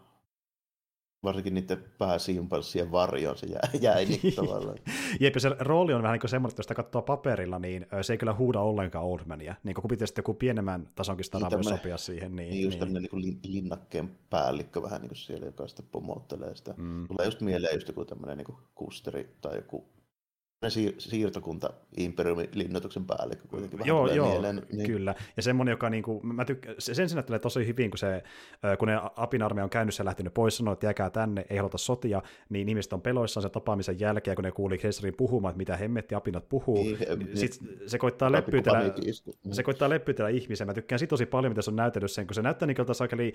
[1.24, 4.78] varsinkin niiden pääsimpanssien varjoon se jäi, jäi niin tavallaan.
[5.20, 8.14] Jep, se rooli on vähän niin kuin semmoinen, että jos sitä katsoo paperilla, niin se
[8.14, 9.56] ei kyllä huuda ollenkaan Oldmania.
[9.64, 12.36] Niin kun pitäisi joku pienemmän tasonkin stara niin, sopia siihen.
[12.36, 12.80] Niin, niin just niin.
[12.80, 16.74] tämmöinen niin linnakkeen päällikkö vähän niin kuin siellä, joka sitten pomottelee sitä.
[16.78, 17.08] Mm.
[17.08, 19.86] Tulee just mieleen just joku tämmöinen niin kusteri tai joku
[20.70, 24.88] siir- siirtokunta imperiumin linnoituksen päällikkö kuitenkin vähän Joo, joo mieleen, niin...
[24.88, 25.16] kyllä.
[25.38, 28.24] Ja semmoinen, joka niinku, mä tykk- sen sinättelee tosi hyvin, kun, se,
[28.80, 31.78] kun ne Apin armeija on käynyt ja lähtenyt pois, sanoo, että jääkää tänne, ei haluta
[31.78, 35.78] sotia, niin ihmiset on peloissaan sen tapaamisen jälkeen, kun ne kuuli Keisarin puhumaan, että mitä
[35.78, 36.84] hemmetti Apinat puhuu.
[36.84, 38.82] Niin, niin, sit se koittaa leppytellä,
[39.52, 40.68] se koittaa leppytellä ihmisen.
[40.68, 42.96] Mä tykkään siitä tosi paljon, mitä se on näytellyt sen, kun se näyttää niin kuin
[42.96, 43.34] sakeli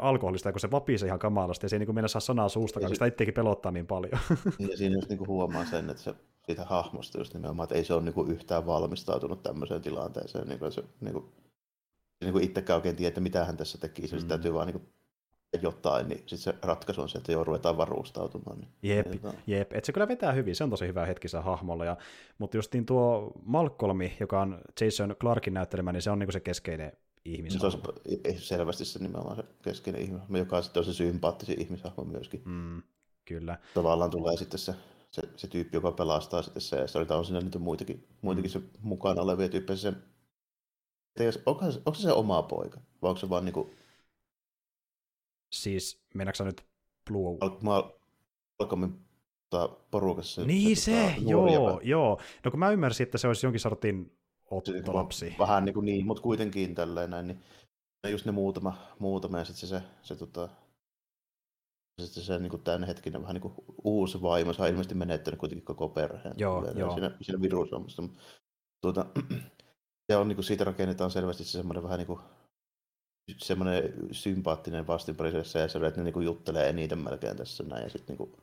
[0.00, 2.94] alkoholista, kun se vapisee ihan kamalasti, ja se ei niin mennä saa sanaa suusta, koska
[2.94, 4.18] sitä itsekin pelottaa niin paljon.
[4.58, 6.14] Niin, ja siinä just niin huomaa sen, että se
[6.46, 10.48] siitä hahmosta just nimenomaan, että ei se ole niin kuin yhtään valmistautunut tämmöiseen tilanteeseen.
[10.48, 11.24] Niin kuin se, niin kuin,
[12.20, 14.08] niin kuin itsekään oikein tiedä, että mitä hän tässä teki.
[14.08, 14.28] Se mm.
[14.28, 14.88] täytyy vaan niin kuin
[15.62, 18.58] jotain, niin sitten se ratkaisu on se, että joo, ruvetaan varustautumaan.
[18.58, 19.72] Niin, jep, niin, jep.
[19.72, 21.84] Et se kyllä vetää hyvin, se on tosi hyvä hetki hahmolla.
[21.84, 21.96] Ja,
[22.38, 26.92] mutta justiin tuo Malcolmi, joka on Jason Clarkin näyttelemä, niin se on niinku se keskeinen
[27.24, 27.70] ihmishahmo.
[27.70, 27.78] Se
[28.28, 32.42] on selvästi se nimenomaan se keskeinen ihmishahmo, joka on sitten se sympaattisin ihmishahmo myöskin.
[32.44, 32.82] Mm,
[33.24, 33.58] kyllä.
[33.74, 34.74] Tavallaan tulee sitten se
[35.16, 38.60] se, se tyyppi, joka pelastaa sitten se, ja oli on siinä niitä muitakin, muitakin se
[38.80, 39.76] mukana olevia tyyppejä.
[39.76, 39.92] Se,
[41.46, 43.70] onko, se, onko se se oma poika, vai onko se vaan niinku...
[45.52, 46.64] Siis, mennäänkö nyt
[47.10, 47.38] Blue...
[47.60, 49.06] Malcolmin
[49.90, 50.44] porukassa.
[50.44, 52.20] Niin se, tota, joo, joo.
[52.44, 54.18] No kun mä ymmärsin, että se olisi jonkin sortin
[54.50, 55.34] ottolapsi.
[55.38, 57.42] Vähän niin kuin niin, mutta kuitenkin tälleen näin, niin
[58.10, 60.48] just ne muutama, muutama ja sitten se, se, se tota,
[62.02, 65.88] sitten se niin tämän hetkinen vähän niin uusi vaimo, se on ilmeisesti menettänyt kuitenkin koko
[65.88, 66.34] perheen.
[66.38, 66.92] Joo, joo.
[66.92, 68.02] Siinä, siinä virusomassa.
[68.82, 69.06] Tuota,
[70.10, 72.20] se on, niin kuin, siitä rakennetaan selvästi se semmoinen vähän niin kuin
[73.36, 77.82] semmoinen sympaattinen vastinpari se, että ne niin kuin juttelee eniten melkein tässä näin.
[77.82, 78.42] Ja sitten niin kuin,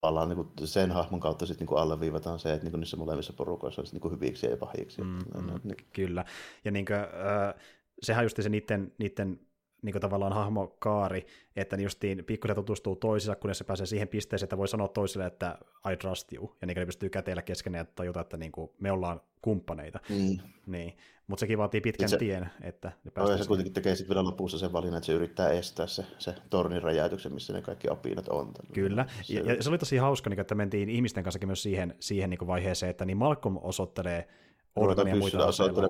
[0.00, 3.32] tavallaan niin kuin sen hahmon kautta sitten niin alleviivataan se, että niin kuin niissä molemmissa
[3.32, 5.02] porukoissa on niin kuin hyviksi ja pahiksi.
[5.02, 5.76] Mm, mm, niin.
[5.92, 6.24] Kyllä.
[6.64, 7.54] Ja niin kuin, äh,
[8.02, 9.40] sehän on just se niiden, niiden
[9.84, 11.26] niin kuin tavallaan hahmokaari,
[11.56, 15.58] että justiin pikkusen tutustuu toisiinsa, kunnes se pääsee siihen pisteeseen, että voi sanoa toiselle, että
[15.92, 18.92] I trust you, ja niin ne pystyy käteillä keskenään ja tajuta, että niin kuin me
[18.92, 20.00] ollaan kumppaneita.
[20.08, 20.38] Mm.
[20.66, 20.96] Niin.
[21.26, 24.58] Mutta sekin vaatii pitkän se, tien, että ne päästään se kuitenkin tekee sitten vielä lopussa
[24.58, 28.52] sen valinnan, että se yrittää estää se, se tornin räjäytyksen, missä ne kaikki apinat on.
[28.72, 32.30] Kyllä, ja, ja, se oli tosi hauska, niin että mentiin ihmisten kanssa myös siihen, siihen
[32.30, 34.28] niin vaiheeseen, että niin Malcolm osoittelee
[34.76, 35.88] Ja muita aseilla.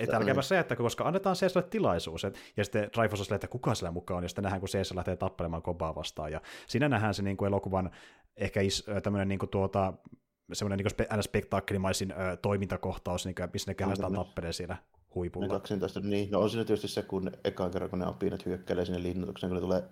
[0.00, 2.24] Että älkääpä se, että koska annetaan Caesarille tilaisuus.
[2.24, 4.96] Et, ja sitten Dreyfus on että kuka siellä mukaan on, ja sitten nähdään, kun Caesar
[4.96, 6.32] lähtee tappelemaan Kobaa vastaan.
[6.32, 7.90] Ja siinä nähdään se niin kuin elokuvan
[8.36, 9.92] ehkä is, tämmöinen niin kuin tuota,
[10.52, 14.76] semmoinen niin kuin spektaakkelimmaisin ö, toimintakohtaus, niin kuin, missä ne kehästään tappelee siellä
[15.14, 15.60] huipulla.
[15.70, 18.84] Ne tästä, niin, no on siinä tietysti se, kun ekaan kerran, kun ne apinat hyökkäilee
[18.84, 19.82] sinne linnoitukseen, kun ne tulee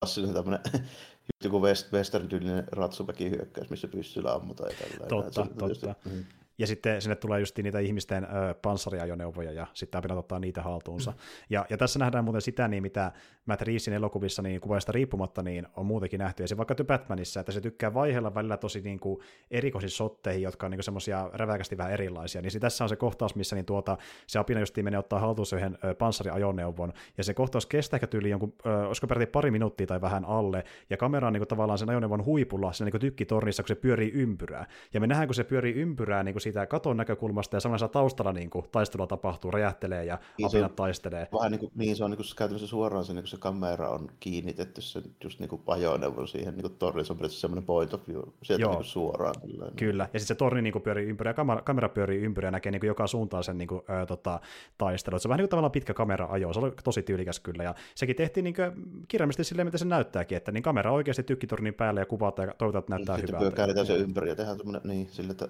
[0.00, 0.60] klassinen tämmöinen
[1.44, 5.06] joku west, western-tyylinen ratsuväki hyökkäys, missä pyssyllä ammutaan ja tällä.
[5.06, 5.94] Totta, totta.
[6.04, 6.24] Mm.
[6.62, 11.10] Ja sitten sinne tulee just niitä ihmisten ö, panssariajoneuvoja, ja sitten pitää ottaa niitä haltuunsa.
[11.10, 11.16] Mm.
[11.50, 13.12] Ja, ja tässä nähdään muuten sitä, niin mitä
[13.46, 17.40] Matt Reevesin elokuvissa niin kuvaista riippumatta niin on muutenkin nähty, ja se vaikka The Batmanissa,
[17.40, 21.78] että se tykkää vaiheella välillä tosi niin kuin erikoisiin sotteihin, jotka on niin semmoisia räväkästi
[21.78, 25.18] vähän erilaisia, niin tässä on se kohtaus, missä niin tuota, se apina just menee ottaa
[25.18, 29.50] haltuunsa yhden ö, panssariajoneuvon, ja se kohtaus kestää ehkä tyyli jonkun, ö, olisiko peräti pari
[29.50, 33.00] minuuttia tai vähän alle, ja kamera on niin kuin, tavallaan sen ajoneuvon huipulla, siinä niin
[33.00, 34.66] tykkitornissa, kun se pyörii ympyrää.
[34.94, 38.32] Ja me nähdään, kun se pyörii ympyrää niin kuin siitä katon näkökulmasta, ja samalla taustalla
[38.32, 41.28] niin kuin, taistelua tapahtuu, räjähtelee ja niin apinat taistelee.
[41.32, 43.88] Vähän niin kuin, niin se on niin kuin, käytännössä suoraan se, niin kuin se kamera
[43.88, 48.08] on kiinnitetty se just niin kuin ajoneuvon siihen niin torniin, se on semmoinen point of
[48.08, 49.34] view, sieltä niin kuin suoraan.
[49.40, 50.02] Kyllä, kyllä.
[50.02, 52.72] ja sitten se torni niin kuin, pyörii ympyrää, ja kamera, kamera pyörii ympyrää, ja näkee
[52.72, 54.40] niin kuin, joka suuntaan sen niin kuin, ö, tota,
[54.78, 55.18] taistelu.
[55.18, 58.16] Se on vähän niin kuin tavallaan pitkä kamera-ajo, se oli tosi tyylikäs kyllä, ja sekin
[58.16, 58.72] tehtiin niin kuin,
[59.08, 62.80] kirjaimellisesti silleen, mitä se näyttääkin, että niin kamera oikeasti tykkitornin päälle ja kuvataan ja toivotaan,
[62.80, 63.44] että näyttää niin, hyvältä.
[63.44, 65.48] Sitten käännetään se ympäri ja tehdään semmoinen, niin, sille, että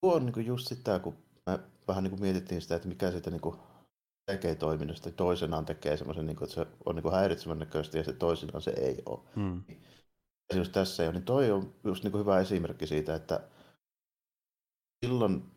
[0.00, 3.30] tuo on niin just sitä, kun me vähän niin kuin mietittiin sitä, että mikä siitä
[3.30, 3.56] niin kuin
[4.30, 8.12] tekee toiminnasta, toisenaan tekee semmoisen, niin kuin, että se on niin häiritsevän näköistä ja se
[8.12, 9.20] toisenaan se ei ole.
[9.36, 9.62] Hmm.
[10.50, 13.40] Esimerkiksi tässä ei ole, niin toi on just niin kuin hyvä esimerkki siitä, että
[15.04, 15.50] silloin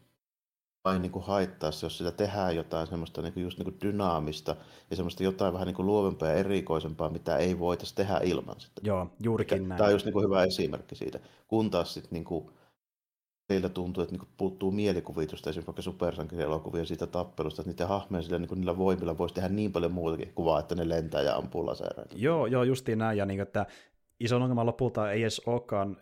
[0.85, 3.81] vain niin kuin haittaa se, jos sitä tehdään jotain semmoista niin kuin just niin kuin
[3.81, 4.55] dynaamista
[4.89, 8.81] ja semmoista jotain vähän niin kuin luovempaa ja erikoisempaa, mitä ei voitaisiin tehdä ilman sitä.
[8.83, 9.77] Joo, juurikin näin.
[9.77, 11.19] Tämä on just niin kuin hyvä esimerkki siitä.
[11.47, 12.51] Kun taas sitten niin kuin,
[13.47, 18.39] teillä tuntuu, että niin puuttuu mielikuvitusta esimerkiksi vaikka supersankarielokuvia siitä tappelusta, että niiden hahmojen sillä,
[18.39, 21.65] niin niillä voimilla voisi tehdä niin paljon muutakin kuin vaan, että ne lentää ja ampuu
[21.65, 22.15] lasereita.
[22.15, 23.65] Joo, joo, justiin näin, ja niin, että
[24.23, 25.97] iso ongelma lopulta ei edes olekaan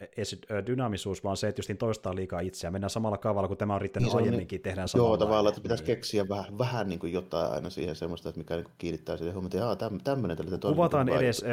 [0.65, 2.74] dynaamisuus, vaan se, että justiin toistaa liikaa itseään.
[2.74, 5.09] Mennään samalla kaavalla, kun tämä on riittänyt niin aiemminkin, niin, tehdään samalla.
[5.09, 5.95] Joo, tavallaan, että pitäisi niin.
[5.95, 9.34] keksiä vähän, vähän niin kuin jotain aina siihen semmoista, että mikä niin kuin kiinnittää siihen
[9.34, 11.45] huomioon, että tämmöinen tällä Kuvataan niin edes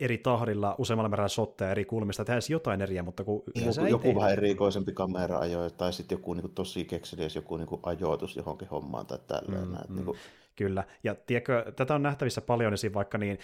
[0.00, 4.14] eri tahdilla useammalla määrällä shotteja eri kulmista, tehdään jotain eriä, mutta kun niin, joku, joku
[4.14, 8.68] vähän erikoisempi kamera-ajo, tai sitten joku niin kuin tosi kekseliäs joku niin kuin ajoitus johonkin
[8.68, 9.68] hommaan tai tälleen.
[9.68, 9.94] Mm, mm.
[9.94, 10.18] Niin kuin,
[10.56, 12.94] Kyllä, ja tiedätkö, tätä on nähtävissä paljon esim.
[12.94, 13.38] vaikka niin,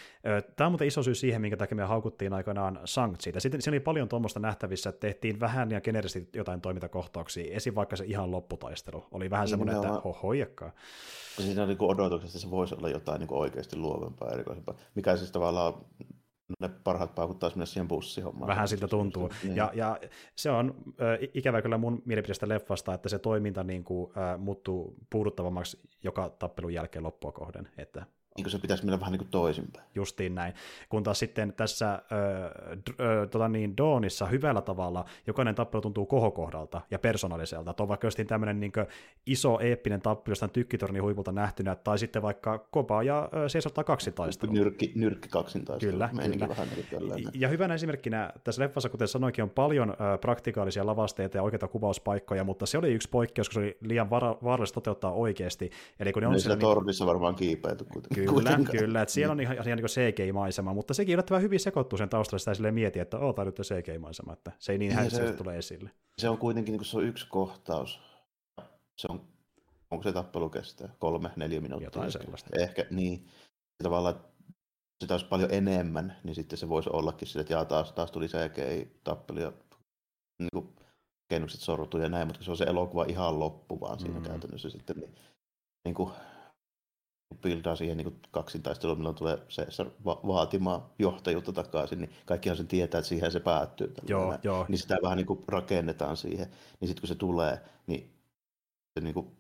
[0.57, 3.41] tämä on muuten iso syy siihen, minkä takia me haukuttiin aikanaan Sankt siitä.
[3.41, 7.75] Sitten siinä oli paljon tuommoista nähtävissä, että tehtiin vähän ja generisesti jotain toimintakohtauksia, esim.
[7.75, 9.05] vaikka se ihan lopputaistelu.
[9.13, 10.73] Oli vähän niin, semmoinen, että hohoijakkaa.
[11.37, 15.75] Siinä oli odotuksesta, että se voisi olla jotain niin oikeasti luovempaa erikoisempaa, mikä siis tavallaan
[16.61, 18.49] ne parhaat paukuttaa mennä siihen bussihommaan.
[18.49, 19.31] Vähän siltä tuntuu.
[19.43, 19.57] Niin.
[19.57, 19.99] Ja, ja
[20.37, 24.97] se on äh, ikävä kyllä mun mielipidestä leffasta, että se toiminta niin kuin, äh, muuttuu
[25.11, 27.69] puuduttavammaksi joka tappelun jälkeen loppua kohden.
[27.79, 28.07] Että
[28.37, 29.87] niin kuin se pitäisi mennä vähän niin kuin toisinpäin.
[29.95, 30.55] Justiin näin.
[30.89, 32.01] Kun taas sitten tässä äh,
[32.89, 37.73] äh, tota niin, Dawnissa hyvällä tavalla jokainen tappelu tuntuu kohokohdalta ja persoonalliselta.
[37.73, 38.73] Tuo vaikka jostain tämmöinen niin
[39.27, 44.53] iso eeppinen tappelu jostain tykkitornin huipulta nähtynä, tai sitten vaikka Koba ja äh, Seisottaa kaksintaistelu.
[44.53, 45.93] Nyrkki, nyrkki kaksintaistelu.
[45.93, 46.49] Kyllä, kyllä.
[46.49, 46.69] Vähän
[47.17, 51.69] niin ja hyvänä esimerkkinä tässä leffassa, kuten sanoinkin, on paljon äh, praktikaalisia lavasteita ja oikeita
[51.69, 55.71] kuvauspaikkoja, mutta se oli yksi poikkeus, kun se oli liian vaarallista toteuttaa oikeasti.
[56.01, 57.09] Eli kun ne on niin siellä, tornissa niin...
[57.09, 58.20] varmaan kiipeäty kuitenkin.
[58.27, 62.09] Kyllä, kyllä, että siellä on ihan, ihan niin CGI-maisema, mutta sekin yllättävän hyvin sekoittuu sen
[62.09, 65.33] taustalla, sitä silleen mieti, että oo, tämä nyt CGI-maisema, että se ei niin, niin häiritse,
[65.33, 65.91] tulee esille.
[66.19, 68.01] Se on kuitenkin, niin se on yksi kohtaus,
[68.97, 69.29] se on,
[69.91, 71.87] onko se tappelu kestää, kolme, neljä minuuttia?
[71.87, 72.51] Jotain sellaista.
[72.59, 73.27] Ehkä, niin,
[73.83, 74.15] tavallaan,
[75.01, 78.27] sitä olisi paljon enemmän, niin sitten se voisi ollakin sille, että jaa, taas, taas tuli
[78.27, 79.53] CGI-tappelu ja
[80.39, 80.75] niin kuin,
[81.29, 84.25] kennukset sorruttu ja näin, mutta se on se elokuva ihan loppu vaan siinä mm.
[84.25, 85.15] käytännössä sitten, niin,
[85.85, 86.13] niin kuin,
[87.43, 89.67] buildaa siihen niin kaksintaisteluun, milloin tulee se,
[90.05, 93.95] va- vaatimaan johtajuutta takaisin, niin kaikkihan sen tietää, että siihen se päättyy.
[94.09, 94.67] Joo, joo.
[94.69, 96.47] Niin sitä vähän niin kuin rakennetaan siihen.
[96.81, 98.13] Niin sitten kun se tulee, niin
[98.99, 99.37] se niin kuin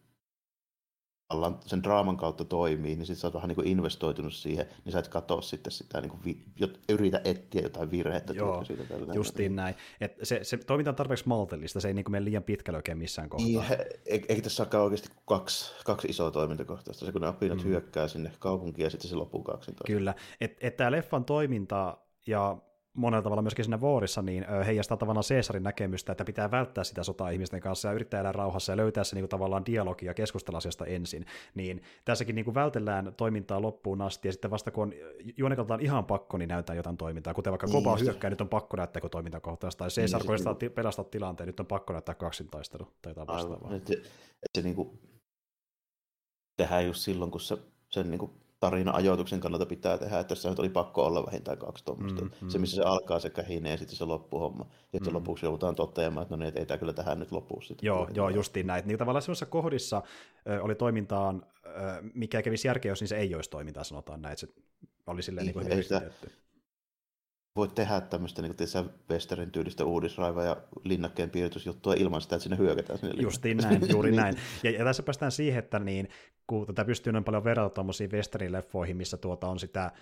[1.66, 5.08] sen draaman kautta toimii, niin sitten sä oot vähän niin investoitunut siihen, niin sä et
[5.08, 6.44] katso sitten sitä, niin kuin vi,
[6.88, 8.32] yritä etsiä jotain virhettä.
[8.32, 9.74] Joo, siitä tällä justiin näin.
[10.00, 12.98] Et se, se toiminta on tarpeeksi maltillista, se ei niin kuin mene liian pitkälle oikein
[12.98, 13.46] missään kohtaa.
[13.46, 13.64] Niin,
[14.06, 17.64] eikä tässä olekaan oikeasti kaksi, kaksi isoa toimintakohtaista, se kun ne apinat mm.
[17.64, 19.72] hyökkää sinne kaupunkiin ja sitten se loppuu kaksi.
[19.86, 22.56] Kyllä, että et tämä leffan toiminta ja
[22.96, 27.30] monella tavalla myöskin siinä vuorissa niin heijastaa tavallaan Caesarin näkemystä, että pitää välttää sitä sotaa
[27.30, 30.58] ihmisten kanssa ja yrittää elää rauhassa ja löytää se niin kuin, tavallaan dialogi ja keskustella
[30.58, 31.26] asiasta ensin.
[31.54, 34.92] Niin tässäkin niin kuin, vältellään toimintaa loppuun asti ja sitten vasta kun on
[35.36, 37.34] juonekalta on ihan pakko, niin näyttää jotain toimintaa.
[37.34, 39.78] Kuten vaikka niin, Koba hyökkää, nyt on pakko näyttää kun toimintakohtaista.
[39.78, 43.74] Tai Caesar niin, niin, pelastaa tilanteen, nyt on pakko näyttää kaksintaistelu tai jotain vastaavaa.
[43.74, 45.00] Että, että se niin kuin,
[46.56, 50.50] tehdään just silloin, kun se, sen niin kuin tarina ajoituksen kannalta pitää tehdä, että tässä
[50.50, 52.22] nyt oli pakko olla vähintään kaksi tuommoista.
[52.22, 52.48] Mm, mm.
[52.48, 54.66] Se, missä se alkaa se kähine ja sitten se loppuhomma.
[54.70, 55.14] Ja sitten mm.
[55.14, 57.86] lopuksi joudutaan toteamaan, että no niin, ei tämä kyllä tähän nyt lopu sitten.
[57.86, 58.86] Joo, joo justiin näin.
[58.86, 60.02] Niin tavallaan semmoisessa kohdissa
[60.48, 61.70] ö, oli toimintaan, ö,
[62.14, 64.32] mikä kävisi järkeä, jos niin se ei olisi toimintaa, sanotaan näin.
[64.32, 64.52] Että se
[65.06, 66.12] oli silleen niin, niin kuin hyvin
[67.56, 72.58] voit tehdä tämmöistä niin kuin, Westerin tyylistä uudisraiva ja linnakkeen piiritysjuttua ilman sitä, että sinne
[72.58, 74.20] hyökätään sinne Justiin näin, juuri niin.
[74.22, 74.36] näin.
[74.62, 76.08] Ja, ja, tässä päästään siihen, että niin,
[76.46, 79.92] kun tätä pystyy noin paljon verrata tuommoisiin Westerin leffoihin, missä tuota on sitä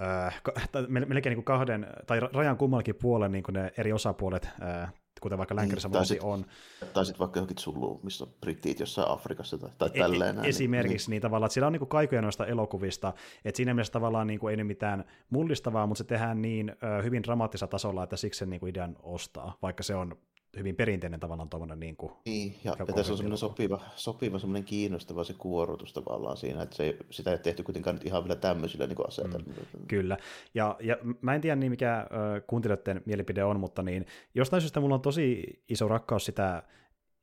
[0.00, 0.42] äh,
[0.88, 5.38] melkein niin kuin kahden, tai rajan kummallakin puolen niin kuin ne eri osapuolet äh, kuten
[5.38, 6.46] vaikka Länkärissä niin, vuosi on.
[6.92, 10.38] Tai sitten vaikka johonkin Zulu, missä on britit jossain Afrikassa tai, tai e- tälleen.
[10.44, 13.12] E- esimerkiksi niin, niin tavallaan, että siellä on niin kaikuja noista elokuvista,
[13.44, 17.02] että siinä mielessä tavallaan niin kuin ei ole mitään mullistavaa, mutta se tehdään niin ö,
[17.02, 20.16] hyvin dramaattisella tasolla, että siksi sen niin kuin idean ostaa, vaikka se on
[20.58, 24.64] hyvin perinteinen tavallaan tuommoinen niin kuin, Niin, ja, ja tässä on semmoinen sopiva, sopiva semmoinen
[24.64, 28.36] kiinnostava se kuorotus tavallaan siinä, että se ei, sitä ei tehty kuitenkaan nyt ihan vielä
[28.36, 29.62] tämmöisillä niin asetelmilla.
[29.78, 30.16] Mm, kyllä,
[30.54, 32.06] ja, ja mä en tiedä niin mikä äh,
[32.46, 36.62] kuuntelijoiden mielipide on, mutta niin jostain syystä mulla on tosi iso rakkaus sitä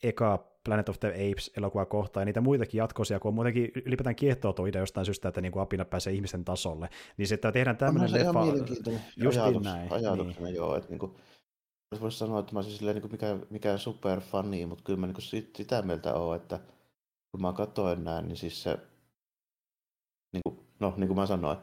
[0.04, 4.54] eka Planet of the Apes-elokuvaa kohtaan, ja niitä muitakin jatkoisia, kun on muutenkin ylipäätään kiehtoo
[4.54, 7.78] tuo idea jostain syystä, että niin kuin apina pääsee ihmisen tasolle, niin se, että tehdään
[7.78, 8.30] tämmöinen leffa...
[8.30, 9.02] Ihan mielenkiintoinen
[9.42, 9.92] ajatus, näin.
[9.92, 10.56] ajatuksena, niin.
[10.56, 11.12] joo, että niin kuin,
[12.02, 15.56] voisi sanoa, että mä siis silleen, niin mikä, mikä superfani, mutta kyllä mä niin sit,
[15.56, 16.60] sitä mieltä olen, että
[17.32, 18.78] kun mä katsoin näin, niin siis se,
[20.34, 21.58] niin kuin, no niin kuin mä sanoin,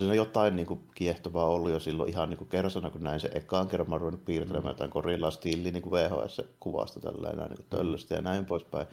[0.00, 3.30] on jotain niin kuin, kiehtovaa ollut jo silloin ihan niin kuin kersona, kun näin se
[3.34, 4.68] ekaan kerran mä oon ruvennut piirtelemään mm.
[4.68, 8.86] jotain korillaa stiiliä niin VHS-kuvasta tällä näin, niin töllöstä ja näin poispäin.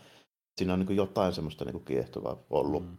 [0.58, 2.84] Siinä on niin kuin, jotain semmoista niin kuin, kiehtovaa ollut.
[2.84, 2.98] Mm.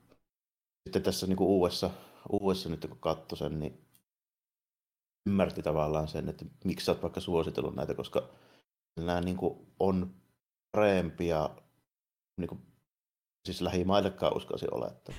[0.87, 1.91] Sitten tässä niin kuin, uudessa,
[2.31, 3.86] uudessa nyt kun katsoi sen, niin
[5.27, 8.29] ymmärti tavallaan sen, että miksi sä oot vaikka suositellut näitä, koska
[9.01, 10.15] nämä niin kuin on
[10.73, 11.51] parempia,
[12.37, 12.61] niin kuin,
[13.45, 15.15] siis lähimaillekaan uskoisin olettaa.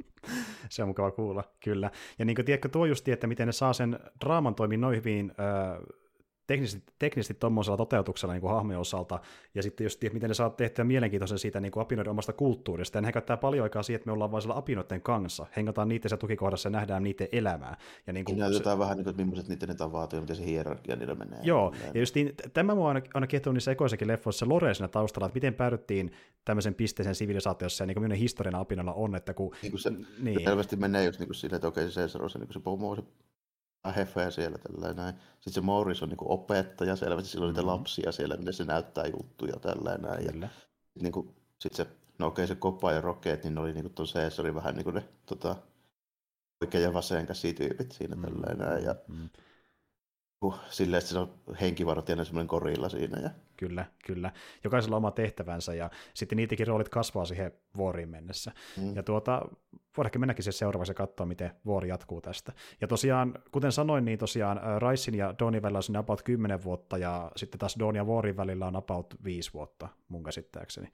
[0.70, 1.90] se on mukava kuulla, kyllä.
[2.18, 5.32] Ja niin kuin, tiedätkö, tuo just, että miten ne saa sen draaman toimia noin hyvin
[6.48, 9.20] teknisesti, teknisesti tuommoisella toteutuksella niin kuin hahmojen osalta,
[9.54, 12.98] ja sitten just, että miten ne saa tehtyä mielenkiintoisen siitä niin kuin apinoiden omasta kulttuurista,
[12.98, 16.08] ja ne käyttää paljon aikaa siihen, että me ollaan vain siellä apinoiden kanssa, hengataan niiden
[16.08, 17.76] se tukikohdassa ja nähdään niiden elämää.
[18.06, 18.78] Ja niin kuin näytetään se...
[18.78, 21.38] vähän, niin kuin, että millaiset niiden tavat ja miten se hierarkia niillä menee.
[21.42, 24.74] Joo, ja, ja just niin, tämä mua aina, aina kiehtonut niissä ekoissakin leffoissa se lore
[24.74, 26.12] siinä taustalla, että miten päädyttiin
[26.44, 29.54] tämmöisen pisteeseen sivilisaatiossa, ja niin kuin millainen historian apinoilla on, että kun...
[29.62, 29.92] Niin kuin se,
[30.22, 30.44] niin.
[30.44, 32.60] selvästi menee just niin kuin silleen, että okei, se Caesar on se, niin kuin se
[32.60, 33.02] pomo, se
[33.96, 35.14] heffejä siellä tällä näin.
[35.34, 37.66] Sitten se Morris on niin kuin opettaja, selvästi silloin mm-hmm.
[37.66, 40.24] niitä lapsia siellä, miten se näyttää juttuja tällä näin.
[40.24, 40.48] Ja
[41.02, 43.94] niin kuin, sitten se, no okei se Kopa ja Rocket, niin ne oli niin kuin
[43.94, 45.56] tuon Caesarin vähän niin kuin ne tota,
[46.60, 48.42] oikein ja vasen käsityypit siinä mm-hmm.
[48.42, 48.84] tällä näin.
[48.84, 49.28] Ja, mm-hmm
[50.70, 53.20] silleen, että se on henkivartijana semmoinen korilla siinä.
[53.20, 53.30] Ja...
[53.56, 54.32] Kyllä, kyllä.
[54.64, 58.52] Jokaisella oma tehtävänsä ja sitten niitäkin roolit kasvaa siihen vuoriin mennessä.
[58.76, 58.96] Mm.
[58.96, 59.48] Ja tuota,
[59.96, 62.52] voidaankin mennäkin se seuraavaksi ja katsoa, miten vuori jatkuu tästä.
[62.80, 67.32] Ja tosiaan, kuten sanoin, niin tosiaan Raisin ja Donin välillä on about 10 vuotta ja
[67.36, 70.88] sitten taas Don ja Vuorin välillä on about 5 vuotta mun käsittääkseni.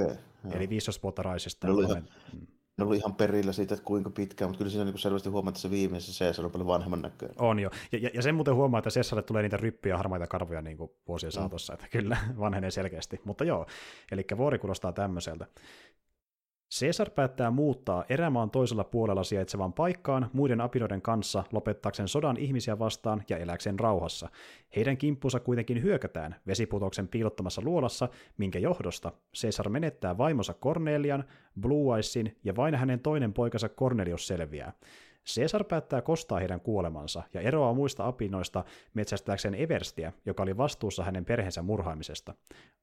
[0.00, 0.16] Okay,
[0.52, 1.66] Eli 15 vuotta Raisista.
[1.66, 1.74] No,
[2.78, 5.60] en ollut ihan perillä siitä, että kuinka pitkään, mutta kyllä siinä niin selvästi huomaa, että
[5.60, 7.40] se viimeisessä Cesar on paljon vanhemman näköinen.
[7.40, 10.62] On jo, ja, ja, ja sen muuten huomaa, että Cesarille tulee niitä ryppiä harmaita karvoja
[10.62, 11.34] niin kuin vuosien mm.
[11.34, 13.66] saatossa, että kyllä vanhenee selkeästi, mutta joo,
[14.12, 15.46] eli vuori kuulostaa tämmöiseltä.
[16.74, 23.22] Caesar päättää muuttaa erämaan toisella puolella sijaitsevaan paikkaan muiden apinoiden kanssa lopettaakseen sodan ihmisiä vastaan
[23.28, 24.28] ja eläkseen rauhassa.
[24.76, 28.08] Heidän kimppunsa kuitenkin hyökätään vesiputoksen piilottamassa luolassa,
[28.38, 31.24] minkä johdosta Caesar menettää vaimonsa Cornelian,
[31.60, 34.72] Blue Eyesin ja vain hänen toinen poikansa Cornelius selviää.
[35.34, 38.64] Caesar päättää kostaa heidän kuolemansa ja eroaa muista apinoista
[38.94, 42.34] metsästääkseen Everstiä, joka oli vastuussa hänen perheensä murhaamisesta.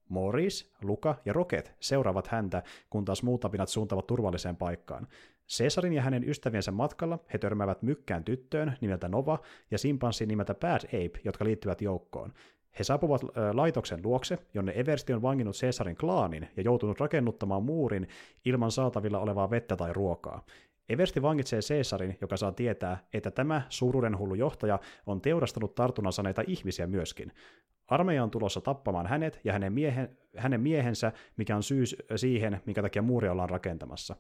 [0.10, 5.08] Maurice, Luka ja Rocket seuraavat häntä, kun taas muut apinat suuntavat turvalliseen paikkaan.
[5.58, 9.40] Caesarin ja hänen ystäviensä matkalla he törmäävät mykkään tyttöön nimeltä Nova
[9.72, 12.34] ja simpanssin nimeltä Bad Ape, jotka liittyvät joukkoon.
[12.80, 13.22] He saapuvat
[13.54, 18.08] laitoksen luokse, jonne Eversti on vanginnut Caesarin klaanin ja joutunut rakennuttamaan muurin
[18.46, 20.46] ilman saatavilla olevaa vettä tai ruokaa.
[20.90, 26.88] Eversti vangitsee Caesarin, joka saa tietää, että tämä suuruudenhullu johtaja on teurastanut tartunnan saaneita ihmisiä
[26.88, 27.32] myöskin.
[27.88, 31.84] Armeija on tulossa tappamaan hänet ja hänen, miehen, hänen miehensä, mikä on syy
[32.16, 34.16] siihen, minkä takia muuria ollaan rakentamassa.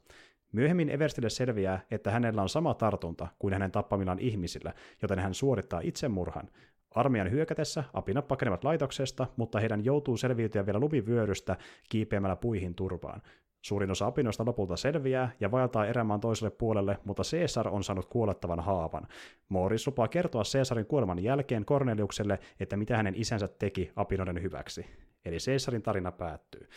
[0.51, 5.81] Myöhemmin Everstille selviää, että hänellä on sama tartunta kuin hänen tappamillaan ihmisillä, joten hän suorittaa
[5.83, 6.49] itsemurhan.
[6.95, 11.57] Armeijan hyökätessä apinat pakenevat laitoksesta, mutta heidän joutuu selviytyä vielä lumivyörystä
[11.89, 13.21] kiipeämällä puihin turvaan.
[13.61, 18.59] Suurin osa apinoista lopulta selviää ja vaeltaa erämaan toiselle puolelle, mutta Caesar on saanut kuolettavan
[18.59, 19.07] haavan.
[19.49, 24.85] Morris lupaa kertoa Caesarin kuoleman jälkeen Corneliukselle, että mitä hänen isänsä teki apinoiden hyväksi.
[25.25, 26.67] Eli Caesarin tarina päättyy.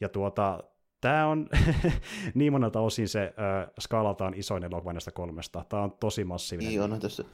[0.00, 0.64] Ja tuota,
[1.00, 1.48] tämä on
[2.34, 5.64] niin monelta osin se äh, skaalaltaan isoin elokuva näistä kolmesta.
[5.68, 6.70] Tämä on tosi massiivinen.
[6.70, 7.24] Niin on tässä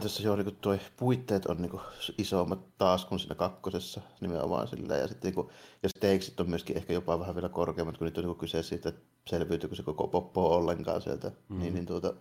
[0.00, 1.80] tässä joo, niin tuo puitteet on niin
[2.18, 4.96] isommat taas kuin siinä kakkosessa nimenomaan sillä.
[4.96, 5.46] Ja sitten niin
[5.82, 8.88] ja steiksit on myöskin ehkä jopa vähän vielä korkeammat, kun nyt on niin kyse siitä,
[8.88, 11.32] että selviytyykö se koko poppo ollenkaan sieltä.
[11.48, 11.58] Mm.
[11.58, 12.14] Niin, niin tuota,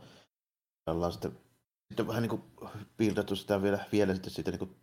[0.87, 1.37] ollaan sitten
[1.91, 2.41] sitten vähän niin kuin
[2.97, 4.75] piirretty sitä vielä, vielä sitten siitä niin kuin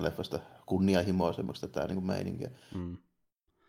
[0.00, 2.50] leffasta kunnianhimoisemmaksi tätä niin kuin meininkiä.
[2.74, 2.96] Mm.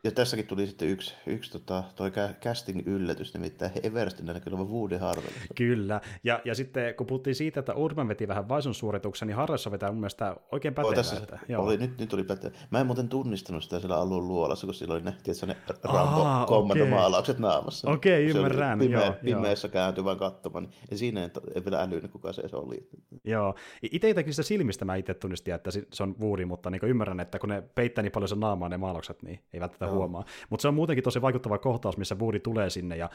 [0.04, 4.98] Ja tässäkin tuli sitten yksi, yksi tota, toi casting yllätys, nimittäin Everstin näkyy olevan Woody
[4.98, 5.34] Harrelson.
[5.56, 9.72] Kyllä, ja, ja sitten kun puhuttiin siitä, että Urban veti vähän vaisun suorituksen, niin Harrelson
[9.72, 10.90] vetää mun mielestä oikein pätevää.
[10.90, 11.64] Oh, tässä että, joo.
[11.64, 12.58] Oli, nyt, nyt tuli pätevä.
[12.72, 17.50] Mä en muuten tunnistanut sitä siellä alun luolassa, kun oli ne, tiedätkö, ne Rambo-kommandomaalaukset okay.
[17.50, 17.92] naamassa.
[17.92, 18.80] Okei, okay, ymmärrän.
[18.80, 22.42] Pime- joo, pimeässä kääntyi vaan katsomaan, niin ja siinä ei, ei vielä älynyt, kuka se
[22.54, 22.90] oli.
[23.24, 23.56] Joo,
[23.92, 27.50] itse sitä silmistä mä itse tunnistin, että se on Woody, mutta niin ymmärrän, että kun
[27.50, 30.26] ne peittää niin paljon sen naamaa ne maalaukset, niin ei välttämättä huomaa.
[30.50, 33.10] Mutta se on muutenkin tosi vaikuttava kohtaus, missä Woody tulee sinne ja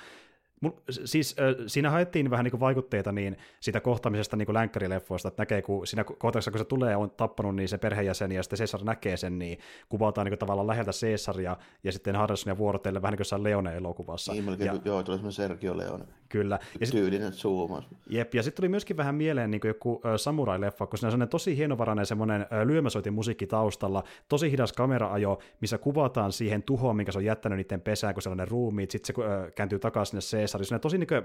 [0.91, 1.37] Siis
[1.67, 6.05] siinä haettiin vähän niin kuin vaikutteita niin sitä kohtaamisesta niin länkkärileffoista, että näkee, kun siinä
[6.05, 9.59] kohtauksessa, kun se tulee on tappanut niin se perheenjäseni ja sitten Cesar näkee sen, niin
[9.89, 14.33] kuvataan niin tavallaan läheltä Caesaria ja sitten Harrisonia vuorotelle vähän niin kuin Leone-elokuvassa.
[14.33, 16.05] Niin, melkein, ja, joo, tulee semmoinen Sergio Leone.
[16.29, 16.59] Kyllä.
[16.81, 17.85] Ja Tyylinen zoomaus.
[18.11, 21.57] Jep, ja sitten tuli myöskin vähän mieleen niin kuin joku samurai-leffa, kun siinä on tosi
[21.57, 27.25] hienovarainen semmoinen lyömäsoitin musiikki taustalla, tosi hidas kameraajo, missä kuvataan siihen tuhoon, minkä se on
[27.25, 29.23] jättänyt niiden pesään, kun sellainen ruumiit, sitten se
[29.55, 30.65] kääntyy takaisin sinne Caesari.
[30.65, 31.23] Se on tosi niin kuin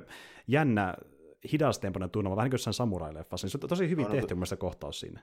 [0.47, 0.93] jännä,
[1.51, 3.45] hidastempoinen tunnelma, vähän niin kuin samurai-leffassa.
[3.45, 5.21] Niin se on tosi hyvin no, tehty no, mun kohtaus siinä.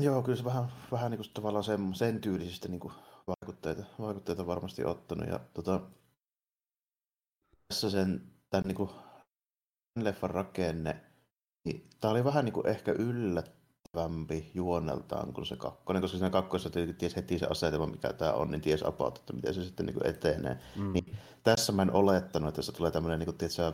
[0.00, 2.92] Joo, kyllä se vähän, vähän niin kuin tavallaan sen, sen tyylisistä niin kuin
[3.26, 5.28] vaikutteita, vaikutteita varmasti ottanut.
[5.28, 5.80] Ja tota,
[7.68, 8.90] tässä sen, tämän niin kuin,
[10.02, 11.00] leffan rakenne,
[11.64, 12.92] niin tämä oli vähän niin kuin ehkä
[13.96, 18.50] yllättävämpi juoneltaan kuin se kakkonen, koska siinä kakkossa ties heti se asetelma, mikä tämä on,
[18.50, 20.58] niin ties about, että miten se sitten niin etenee.
[20.76, 20.92] Mm.
[20.92, 23.72] Niin tässä mä en olettanut, että se tulee tämmöinen niin kuin, tiedätkö,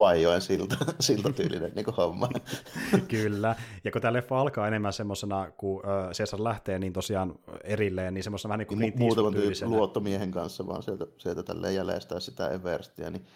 [0.00, 2.28] Vaijoen silta, siltatyylinen niin homma.
[3.08, 5.82] Kyllä, ja kun tämä leffa alkaa enemmän semmoisena, kun
[6.12, 7.34] Cesar lähtee niin tosiaan
[7.64, 9.32] erilleen, niin semmoisena vähän niin kuin niin, Muutaman
[9.62, 13.26] luottomiehen kanssa vaan sieltä, sieltä tälleen jäljestää sitä Everstia, niin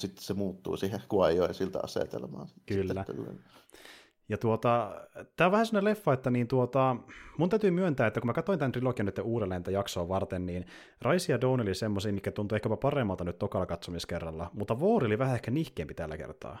[0.00, 2.48] sitten se muuttuu siihen Kuajoen siltä asetelmaan.
[2.66, 3.04] Kyllä.
[4.28, 4.94] Ja tuota,
[5.36, 6.96] tämä on vähän sellainen leffa, että niin tuota,
[7.38, 10.66] mun täytyy myöntää, että kun mä katsoin tämän trilogian nyt uudelleen tämän jaksoa varten, niin
[11.00, 15.18] Raisi ja Dawn oli semmoisia, mikä tuntui ehkä paremmalta nyt tokalla katsomiskerralla, mutta Vuori oli
[15.18, 16.58] vähän ehkä nihkeämpi tällä kertaa.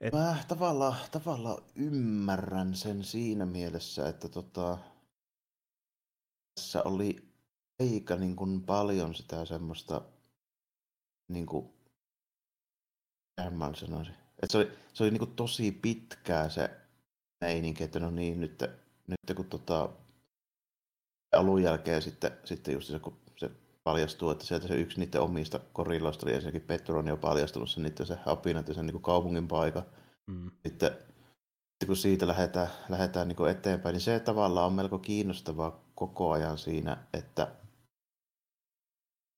[0.00, 0.12] Et...
[0.12, 4.78] Mä tavallaan, tavallaan ymmärrän sen siinä mielessä, että tota,
[6.54, 7.34] tässä oli
[7.80, 10.02] aika niin kuin paljon sitä semmoista,
[11.28, 11.68] niin kuin,
[13.50, 14.14] mä sanoisin,
[14.44, 16.70] että se oli, se oli niin kuin tosi pitkää se
[17.40, 18.62] meininki, että no niin, nyt,
[19.06, 19.88] nyt kun tota,
[21.36, 23.50] alun jälkeen sitten, sitten just se, kun se
[23.84, 28.06] paljastuu, että sieltä se yksi niiden omista korilloista oli ensinnäkin Petron jo paljastunut sen niiden
[28.06, 29.82] se apinat ja sen niin kaupungin paikka.
[30.26, 30.50] Mm.
[30.66, 36.30] Sitten, sitten kun siitä lähdetään, lähdetään niin eteenpäin, niin se tavallaan on melko kiinnostavaa koko
[36.30, 37.48] ajan siinä, että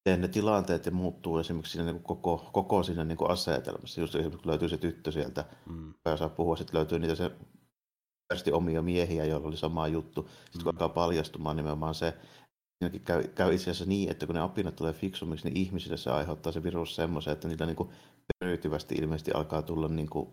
[0.07, 4.01] miten ne tilanteet ja muuttuu esimerkiksi siinä niin koko, koko siinä niin kuin asetelmassa.
[4.01, 5.95] Just esimerkiksi kun löytyy se tyttö sieltä, mm.
[6.17, 7.31] saa puhua, sitten löytyy niitä se
[8.53, 10.23] omia miehiä, joilla oli sama juttu.
[10.23, 10.65] Sitten mm.
[10.65, 12.15] kun alkaa paljastumaan nimenomaan se,
[12.79, 16.11] Siinäkin käy, käy itse asiassa niin, että kun ne apinat tulee fiksummiksi, niin ihmisille se
[16.11, 17.91] aiheuttaa se virus semmoisen, että niillä niin
[18.39, 20.29] periytyvästi ilmeisesti alkaa tulla niin kuin,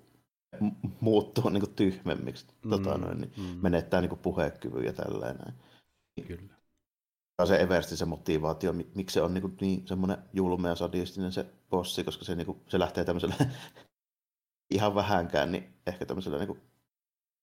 [0.99, 3.43] muuttua niin kuin tyhmemmiksi, mm, tota noin, niin mm.
[3.61, 5.53] menettää niin kuin puhekyvyn ja tällainen.
[6.27, 6.62] Kyllä
[7.45, 12.03] se Eversti se motivaatio, miksi se on niin, niin semmoinen julme ja sadistinen se bossi,
[12.03, 13.35] koska se, niin kuin, se lähtee tämmöisellä
[14.75, 16.61] ihan vähänkään, niin ehkä tämmöisellä niin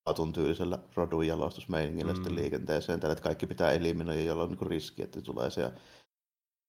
[0.05, 2.17] atun tyylisellä rodun jalostusmeiningillä mm.
[2.17, 5.61] sitten liikenteeseen, tällä, että kaikki pitää eliminoida, jolla on niin riski, että tulee se.
[5.61, 5.71] Ja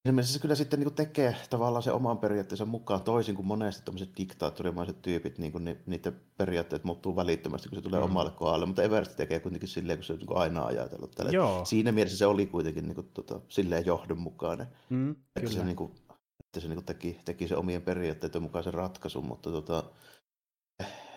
[0.06, 4.10] Mielessä se kyllä sitten niin tekee tavallaan se oman periaatteensa mukaan toisin kuin monesti tämmöiset
[4.18, 8.06] diktaattorimaiset tyypit, niin kuin niiden periaatteet muuttuu välittömästi, kun se tulee mm.
[8.06, 11.12] omalle kohdalle, mutta Everest tekee kuitenkin silleen, kun se on niin aina ajatellut.
[11.12, 11.32] Tälle.
[11.32, 11.66] Joo.
[11.66, 15.54] Siinä mielessä se oli kuitenkin niin kuin, tota, silleen johdonmukainen, mm, että kyllä.
[15.54, 15.91] se, niin kuin,
[16.39, 19.84] että se niin kuin teki, teki se omien periaatteiden mukaan sen ratkaisun, mutta tota,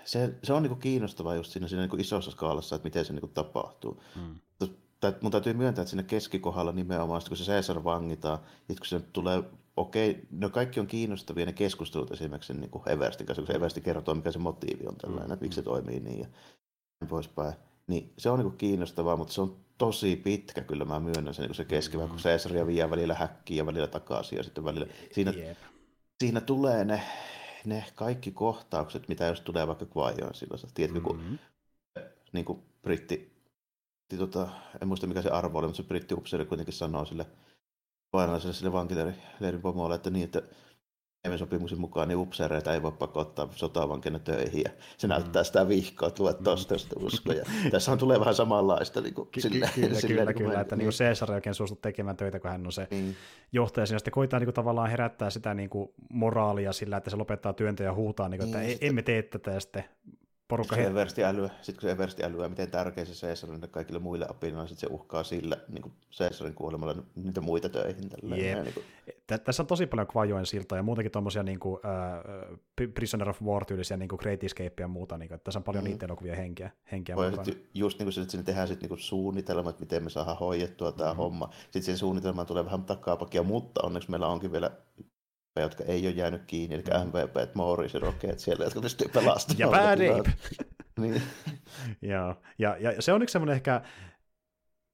[0.04, 3.04] se, se on niin kuin kiinnostavaa just siinä, siinä niin kuin isossa skaalassa, että miten
[3.04, 4.02] se niin kuin tapahtuu.
[4.16, 4.34] Mm
[5.20, 8.38] mun täytyy myöntää, että siinä keskikohdalla nimenomaan, kun se Caesar vangitaan,
[8.68, 9.42] ja kun se tulee,
[9.76, 13.80] okei, no kaikki on kiinnostavia ne keskustelut esimerkiksi niin kuin Everstin kanssa, kun se Eversti
[13.80, 15.32] kertoo, mikä se motiivi on tällainen, mm.
[15.32, 16.26] että miksi se toimii niin ja
[17.00, 17.54] niin poispäin.
[17.86, 21.44] Niin se on niin kuin kiinnostavaa, mutta se on tosi pitkä, kyllä mä myönnän sen,
[21.44, 22.08] niin se keskivä, mm.
[22.08, 24.86] kun Caesaria vie välillä häkkiä ja välillä takaisin ja sitten välillä.
[25.12, 25.58] Siinä, yep.
[26.20, 27.02] siinä tulee ne,
[27.64, 31.38] ne kaikki kohtaukset, mitä jos tulee vaikka Quajon silloin, tiedätkö, mm-hmm.
[31.38, 31.38] kun
[32.32, 33.33] niin kuin britti
[34.18, 34.48] tota,
[34.82, 37.26] en muista mikä se arvo oli, mutta se brittiupseeri kuitenkin sanoo sille
[38.10, 40.42] painalliselle sille vankileirin pomolle, että niin, että
[41.36, 45.10] sopimuksen mukaan niin upseereita ei voi pakottaa sotavankina töihin ja se mm.
[45.10, 47.44] näyttää sitä vihkoa, että luet tosta sitä uskoja.
[47.70, 49.00] Tässä on tulee vähän samanlaista.
[49.00, 50.88] Niin kuin, sille, kyllä, sille, kyllä, niin kyllä, että niin.
[50.88, 53.14] niin Caesar oikein suostu tekemään töitä, kun hän on se mm.
[53.52, 53.86] johtaja.
[53.86, 57.52] Siinä sitten koitaan niin kuin, tavallaan herättää sitä niin kuin, moraalia sillä, että se lopettaa
[57.52, 59.84] työntä ja huutaa, niin kuin, että mm, ei, emme tee tätä ja sitten
[60.48, 60.76] porukka...
[60.76, 64.94] Se Eversti-älyä, sitten kun se Eversti-älyä, miten tärkeä se Caesarin kaikille muille apinoille, sitten se
[64.94, 68.10] uhkaa sillä niin Caesarin kuolemalla niitä muita töihin.
[68.22, 68.64] Yep.
[68.64, 68.86] niin kuin,
[69.44, 72.58] Tässä on tosi paljon Kvajoen siltoja ja muutenkin tuommoisia niin kuin, uh,
[72.94, 75.18] Prisoner of War-tyylisiä niin kuin Great Escape ja muuta.
[75.18, 75.90] Niin kuin, että tässä on paljon mm.
[75.90, 78.98] niitä elokuvia henkeä, henkeä Voi sit just niin kuin se, että sinne tehdään sitten niin
[78.98, 81.16] suunnitelmat, miten me saadaan hoidettua tämä mm.
[81.16, 81.50] homma.
[81.62, 84.70] Sitten siihen suunnitelmaan tulee vähän takapakia, mutta onneksi meillä onkin vielä
[85.60, 87.08] jotka ei ole jäänyt kiinni, eli Mm.
[87.08, 89.58] MVP, Morris ja Rocket siellä, jotka pystyy pelastamaan.
[89.58, 90.32] Ja Bad Ape!
[90.98, 91.22] niin.
[92.02, 93.80] Joo, ja, ja se on yksi semmoinen ehkä,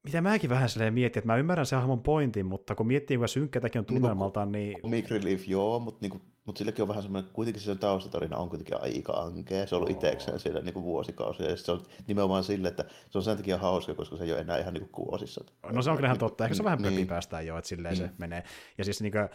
[0.05, 3.29] mitä mäkin vähän silleen mietin, että mä ymmärrän sen hahmon pointin, mutta kun miettii, kuinka
[3.29, 4.81] synkkä tämäkin on tunnelmaltaan, niin...
[4.83, 8.83] Comic Relief, joo, mutta niinku, mut silläkin on vähän semmoinen, kuitenkin se taustatarina on kuitenkin
[8.83, 9.67] aika ankea.
[9.67, 13.25] Se on ollut itsekseen siellä niinku vuosikausia, ja se on nimenomaan sille, että se on
[13.25, 15.45] sen takia hauska, koska se ei ole enää ihan niinku kuosissa.
[15.73, 16.95] No se on kyllä ihan Niinku- totta, ehkä se on vähän niin.
[16.95, 17.07] niin.
[17.07, 18.09] päästään jo, että silleen Niin.
[18.09, 18.43] se menee.
[18.79, 19.29] Ja siis niin kuin,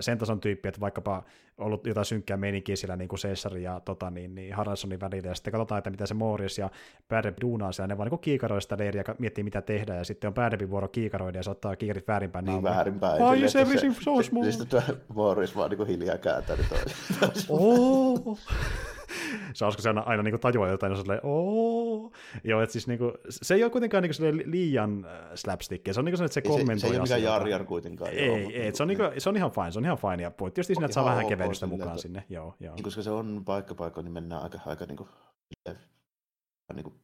[0.00, 1.22] sen tason tyyppi, että vaikkapa
[1.60, 5.34] ollut jotain synkkää meininkiä siellä niin kuin Caesarin ja tota, niin, niin Haraldssonin välillä, ja
[5.34, 6.70] sitten katsotaan, että mitä se Morris ja
[7.08, 10.28] Bärdeb duunaa siellä, ne vaan niin kiikaroista sitä leiriä ja miettii, mitä tehdään, ja sitten
[10.28, 12.76] on Bärdebin vuoro kiikaroida, ja se ottaa kiikarit väärinpäin Niin naamalle.
[12.76, 13.22] väärinpäin.
[13.22, 14.44] Why is everything se, so small?
[14.68, 14.80] Tuo
[15.14, 17.46] Morris vaan niinku hiljaa kääntänyt toisen.
[17.48, 18.38] Oh.
[19.54, 22.12] Se on, koska se on aina niin tajuaa jotain, ja se on oh.
[22.44, 26.00] Joo, että siis niin kuin, se ei ole kuitenkaan niin kuin liian äh, slapstickia, se
[26.00, 27.38] on niin kuin, että se Ei se, kommentoi se ei ole mikään asioita.
[27.38, 28.10] Jar Jar kuitenkaan.
[28.10, 29.98] Ei, joo, ei, ei se, on niinku- niinku, se on ihan fine, se on ihan
[29.98, 32.74] fine, ja puhuttiin just siinä, että saa vähän kevennystä mukaan että- sinne, joo, joo.
[32.74, 35.08] Niin, koska se on paikka paikka, niin mennään aika, aika niin kuin,
[36.74, 36.94] niin kuin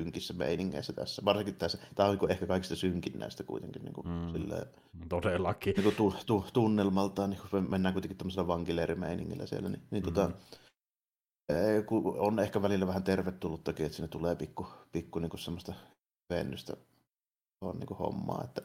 [0.00, 1.22] synkissä meiningeissä tässä.
[1.24, 1.78] Varsinkin tässä.
[1.94, 4.32] Tämä on niin kuin ehkä kaikista synkin näistä kuitenkin niin kuin, Mm.
[4.32, 4.66] silleen,
[5.08, 5.74] Todellakin.
[5.76, 9.68] niin kuin tu, tu, tunnelmaltaan, niin kuin me mennään kuitenkin tämmöisellä vankileirimeiningillä siellä.
[9.68, 10.12] Niin, niin Mm.
[10.12, 10.30] tota,
[11.48, 15.74] eh, kun on ehkä välillä vähän tervetullutakin, että sinne tulee pikku, pikku niin kuin semmoista
[16.30, 16.76] vennystä
[17.60, 18.62] on niin kuin hommaa, että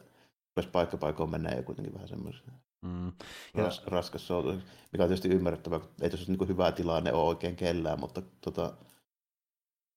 [0.56, 2.52] jos paikka paikoin menee jo kuitenkin vähän semmoista
[2.82, 3.12] Mm.
[3.56, 4.52] Ja, ras, raskas soutu,
[4.92, 8.76] mikä on tietysti ymmärrettävää, kun ei tuossa niin hyvä tilanne ole oikein kellään, mutta tota,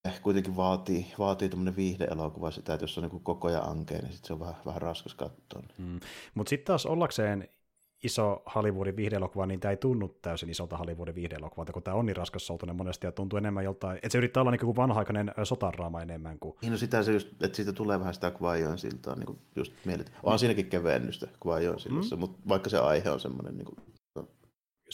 [0.08, 4.14] eh, kuitenkin vaatii, vaatii tuommoinen viihdeelokuva sitä, että jos on niin koko ajan ankea, niin
[4.14, 5.62] sit se on vähän, vähän raskas katsoa.
[5.78, 6.00] mm.
[6.34, 7.50] Mutta sitten taas ollakseen
[8.06, 12.16] iso Hollywoodin viihdeelokuva, niin tämä ei tunnu täysin isolta Hollywoodin viihdeelokuvalta, kun tämä on niin
[12.16, 16.40] raskassoutunen monesti ja tuntuu enemmän joltain, että se yrittää olla niin kuin vanha-aikainen sotaraama enemmän
[16.40, 19.40] kuin Niin no sitä se just, että siitä tulee vähän sitä Kvajon siltaa, niin kuin
[19.56, 20.12] just mielet.
[20.24, 22.20] On siinäkin kevennystä Kvajon sillassa, mm.
[22.20, 23.78] mutta vaikka se aihe on semmoinen, niin kuin,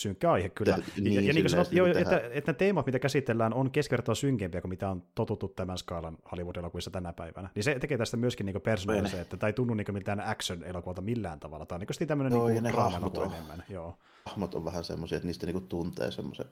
[0.02, 0.72] synkkä aihe kyllä.
[0.72, 3.00] Ja, niin, ja, ja niin kuin silleen, sanot, joo, että että, että ne teemat, mitä
[3.00, 7.50] käsitellään, on keskivertoa synkempiä kuin mitä on totuttu tämän skaalan Hollywood-elokuvissa tänä päivänä.
[7.56, 11.40] Niin se tekee tästä myöskin niin persoonallisen, että tämä ei tunnu niin mitään action-elokuvalta millään
[11.40, 11.66] tavalla.
[11.66, 13.64] Tämä on niin tämmöinen Joo, ja niin on- enemmän.
[13.70, 13.98] Joo.
[14.26, 16.46] hahmot on vähän semmoisia, että niistä niinku tuntee semmoisen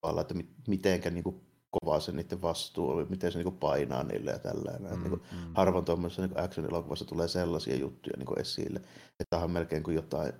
[0.00, 4.30] tavalla, että mit, mitenkä niinku kovaa se niiden vastuu on, miten se niinku painaa niille
[4.30, 4.92] ja tällainen.
[4.92, 5.54] Mm, niinku, mm.
[5.54, 8.78] harvoin tuommoisessa niinku action-elokuvassa tulee sellaisia juttuja niinku esille,
[9.10, 10.32] että tämä on melkein kuin jotain,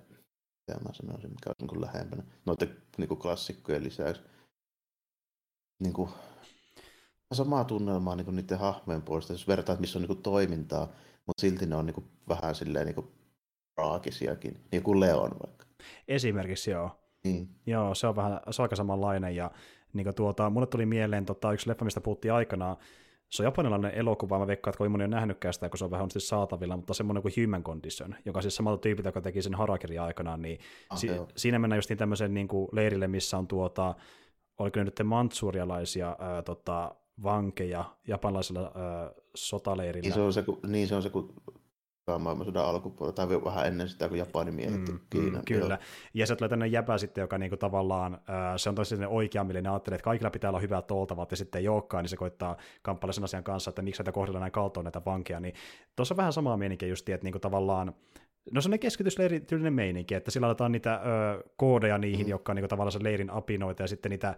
[0.67, 2.23] mitä mä sanoisin, mikä on niinku lähempänä.
[2.45, 4.21] Noiden niinku klassikkojen lisäksi
[5.79, 6.09] niinku,
[7.33, 10.87] samaa tunnelmaa niinku niiden hahmojen puolesta, jos vertaa, että missä on niinku toimintaa,
[11.27, 13.11] mutta silti ne on niinku vähän silleen niinku
[13.75, 15.65] traagisiakin, niin kuin Leon vaikka.
[16.07, 16.91] Esimerkiksi joo.
[17.23, 17.49] Niin.
[17.65, 19.35] Joo, se on vähän se on aika samanlainen.
[19.35, 19.51] Ja
[19.93, 22.77] niin kuin tuota, mulle tuli mieleen tota, yksi leffa, mistä puhuttiin aikanaan.
[23.29, 25.91] Se on japanilainen elokuva, mä veikkaan, että kovin moni on nähnytkään sitä, kun se on
[25.91, 29.55] vähän siis saatavilla, mutta semmoinen kuin Human Condition, joka siis samalta tyypiltä, joka teki sen
[29.55, 30.59] Harakiri aikanaan, niin
[30.89, 31.27] Ah, si- joo.
[31.35, 33.95] siinä mennään just niin tämmöisen niin kuin leirille, missä on tuota,
[34.57, 40.01] oliko ne nyt mantsurialaisia ää, tota, vankeja japanilaisella ää, sotaleirillä.
[40.01, 41.33] Niin se on se, kun, niin se on se, kun
[42.07, 45.41] tokan maailmansodan alkupuolella, tai vähän ennen sitä, kun Japani miehitti mm, Kiinan.
[45.45, 45.73] Kyllä.
[45.73, 45.77] Joo.
[46.13, 49.71] Ja se tulee tänne jäpä sitten, joka niinku tavallaan, ää, se on tosi sellainen oikeamielinen,
[49.71, 53.13] ajattelee, että kaikilla pitää olla hyvät oltavat, ja sitten ei olekaan, niin se koittaa kamppailla
[53.13, 55.39] sen asian kanssa, että miksi näitä kohdella näin kaltoon näitä vankeja.
[55.39, 55.53] Niin
[55.95, 57.93] tuossa on vähän samaa meininkiä just, että niinku tavallaan,
[58.51, 62.29] No se on keskitysleirityylinen meininki, että sillä aletaan niitä ö, koodeja niihin, mm.
[62.29, 64.35] jotka on niinku tavallaan se leirin apinoita, ja sitten niitä,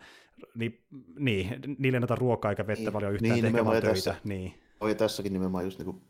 [0.56, 0.82] ni,
[1.20, 1.48] niin,
[1.78, 2.94] niille ei ruokaa eikä vettä Niin.
[2.94, 4.10] paljon yhtään, Niin, niin, tehkä vaan nimenomaan töitä.
[4.12, 4.54] tässä- Niin.
[4.82, 6.02] Oi, tässäkin nimenomaan just niin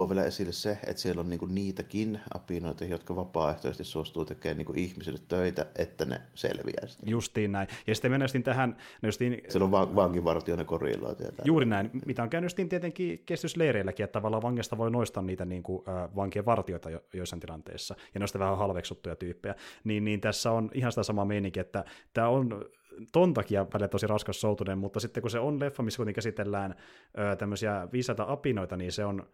[0.00, 4.72] tuo vielä esille se, että siellä on niinku niitäkin apinoita, jotka vapaaehtoisesti suostuu tekemään niinku
[4.76, 7.10] ihmisille töitä, että ne selviää sitä.
[7.10, 7.68] Justiin näin.
[7.86, 11.08] Ja sitten mennään tähän, no justiin, Siellä on va- vanginvartijoiden korilla.
[11.44, 15.82] Juuri näin, mitä on käynyt tietenkin kestysleireilläkin, että tavallaan vangista voi noistaa niitä niin kuin,
[15.88, 19.54] äh, vankien vartioita jo, joissain tilanteissa, ja noista vähän halveksuttuja tyyppejä.
[19.84, 22.64] Niin, niin tässä on ihan sitä samaa meininkiä, että tämä on
[23.12, 26.74] ton takia välillä tosi raskas soutunen, mutta sitten kun se on leffa, missä kuitenkin käsitellään
[27.18, 29.26] ö, tämmöisiä viisaita apinoita, niin se on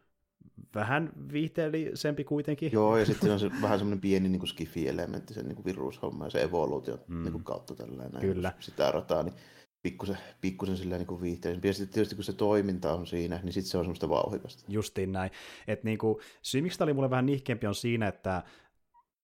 [0.75, 2.73] vähän viihteellisempi kuitenkin.
[2.73, 6.43] Joo, ja sitten on se, vähän semmoinen pieni niin skifi-elementti, sen niin virushomma ja se
[6.43, 7.25] evoluutio mm.
[7.25, 8.21] niin kautta tällainen.
[8.21, 8.53] Kyllä.
[8.61, 9.35] Sitä rataa, niin
[9.83, 11.69] pikkusen, pikkusen silleen niin viihteellisempi.
[11.69, 14.65] Ja sitten tietysti kun se toiminta on siinä, niin sitten se on semmoista vauhikasta.
[14.69, 15.31] Justiin näin.
[15.69, 18.43] Et niinku, syy, miksi tämä oli mulle vähän nihkeämpi, on siinä, että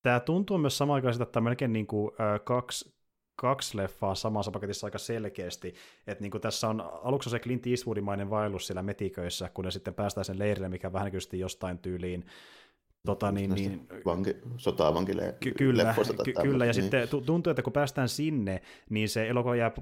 [0.02, 2.94] tämä tuntuu myös samaan aikaan siltä, että melkein niinku, ö, kaksi
[3.36, 5.74] kaksi leffaa samassa paketissa aika selkeästi,
[6.06, 10.24] että niin tässä on aluksi se Clint Eastwoodimainen vaellus siellä metiköissä, kun ne sitten päästään
[10.24, 12.24] sen leirille, mikä vähän kyllä jostain tyyliin
[13.06, 16.82] Tota, niin, niin, vanki, sotavankille ky- kyllä, ky- kyllä, ja niin.
[16.82, 19.72] sitten tuntuu, että kun päästään sinne, niin se elokuva jää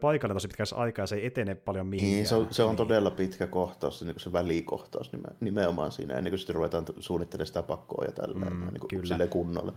[0.00, 2.16] paikalle tosi pitkässä aikaa, se ei etene paljon mihinkään.
[2.16, 2.76] Niin, se on, se on niin.
[2.76, 7.62] todella pitkä kohtaus, se, niin se välikohtaus nimenomaan siinä, ennen kuin sitten ruvetaan suunnittelemaan sitä
[7.62, 9.26] pakkoa ja tällä mm, niin kuin kyllä.
[9.26, 9.72] kunnolla.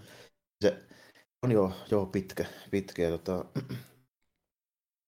[0.61, 0.83] Se
[1.43, 3.45] on jo, jo pitkä, pitkä tota,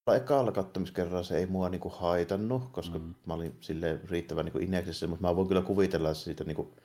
[0.16, 3.16] ekalla kattomiskerralla se ei mua niinku haitannut, koska mm.
[3.26, 6.76] mä olin silleen riittävän niinku ineksissä, mutta mä voin kyllä kuvitella siitä niinku,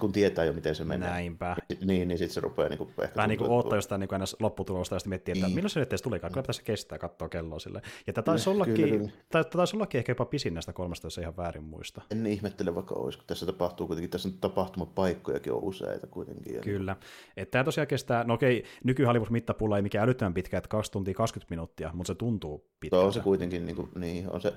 [0.00, 1.10] kun tietää jo, miten se menee.
[1.10, 1.56] Näinpä.
[1.84, 3.16] Niin, niin sitten se rupeaa niin kuin ehkä...
[3.16, 5.54] Vähän niin kuin odottaa jostain niin kuin lopputulosta ja sitten miettii, että niin.
[5.54, 7.82] milloin se nyt edes tulikaan, kyllä pitäisi kestää katsoa kelloa sille.
[8.06, 9.10] Ja tätä taisi, ollakin, kyllä, kyllä.
[9.28, 12.02] Tätä taisi ollakin ehkä jopa pisin näistä kolmesta, jos ihan väärin muista.
[12.10, 16.60] En ihmettele vaikka olisi, kun tässä tapahtuu kuitenkin, tässä on tapahtumapaikkojakin on useita kuitenkin.
[16.60, 16.96] Kyllä.
[17.36, 21.14] Että tämä tosiaan kestää, no okei, nyky mittapulla ei mikään älyttömän pitkä, että 2 tuntia
[21.14, 23.06] 20 minuuttia, mutta se tuntuu pitkältä.
[23.06, 24.52] On se kuitenkin, niin, kuin, niin on se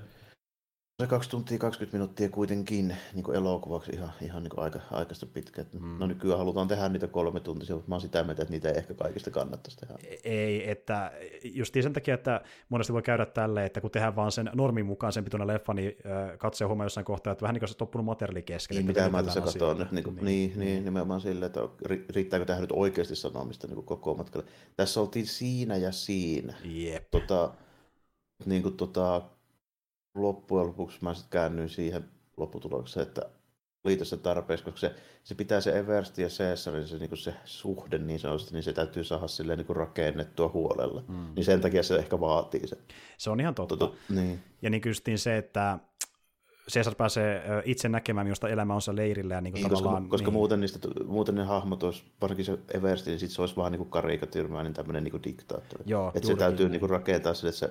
[1.02, 5.26] se 2 tuntia 20 minuuttia kuitenkin niin kuin elokuvaksi ihan, ihan niin kuin aika, aikaista
[5.26, 5.64] pitkä.
[5.80, 5.98] Mm.
[5.98, 8.76] No nykyään halutaan tehdä niitä kolme tuntia, mutta mä oon sitä mieltä, että niitä ei
[8.76, 9.94] ehkä kaikista kannattaisi tehdä.
[10.24, 11.12] Ei, että
[11.44, 15.12] just sen takia, että monesti voi käydä tälle, että kun tehdään vaan sen normin mukaan
[15.12, 15.96] sen pituinen leffa, niin
[16.38, 18.76] katsoo huomaa jossain kohtaa, että vähän niin kuin se toppunut materiaali kesken.
[18.76, 21.60] Niin, mitä mä tässä katson nyt, niin, kuin, niin, niin, niin, nimenomaan silleen, että
[22.10, 24.46] riittääkö tähän nyt oikeasti sanomista niin kuin koko matkalle.
[24.76, 26.54] Tässä oltiin siinä ja siinä.
[26.64, 27.10] Jep.
[27.10, 27.54] Tota,
[28.46, 29.22] niin kuin, tota,
[30.16, 32.04] loppujen lopuksi mä sitten käännyin siihen
[32.36, 33.22] lopputulokseen, että
[33.84, 34.94] oli tässä tarpeeksi, koska se,
[35.24, 39.04] se pitää se Eversti ja Caesarin se, niin se suhde niin sanotusti, niin se täytyy
[39.04, 41.02] saada silleen niin rakennettua huolella.
[41.08, 41.34] Mm.
[41.36, 42.78] Niin sen takia se ehkä vaatii se.
[43.18, 43.76] Se on ihan totta.
[43.76, 44.42] Toto, niin.
[44.62, 45.78] Ja niin kyllä se, että
[46.72, 49.34] Caesar pääsee itse näkemään, minusta elämä on se leirillä.
[49.34, 50.32] Ja niin kuin niin, koska, koska niin.
[50.32, 53.90] muuten, niistä, muuten ne hahmot olisi, varsinkin se Eversti, niin sit se olisi vaan niin
[53.90, 55.84] karikatyrmäinen tämmöinen niin diktaattori.
[55.86, 57.70] Joo, että se täytyy niin kuin rakentaa sille, että se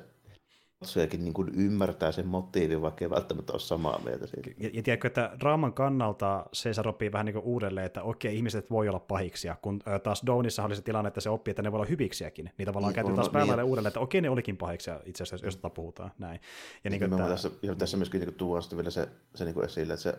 [0.85, 4.49] katsojakin niin kuin ymmärtää sen motiivin, vaikka ei välttämättä ole samaa mieltä siitä.
[4.57, 8.71] Ja, ja tiedätkö, että draaman kannalta se oppii vähän niin kuin uudelleen, että okei, ihmiset
[8.71, 11.77] voi olla pahiksia, kun taas Downissa oli se tilanne, että se oppii, että ne voi
[11.77, 12.51] olla hyviksiäkin.
[12.57, 13.63] Niitä tavallaan niin, käytetään taas päälle niin.
[13.63, 16.39] uudelleen, että okei, ne olikin pahiksia itse asiassa, jos puhutaan näin.
[16.83, 17.27] Ja niin, niin tämä...
[17.27, 20.17] tässä, ja tässä myöskin niin tuodaan sitten vielä se, se niin kuin esille, että se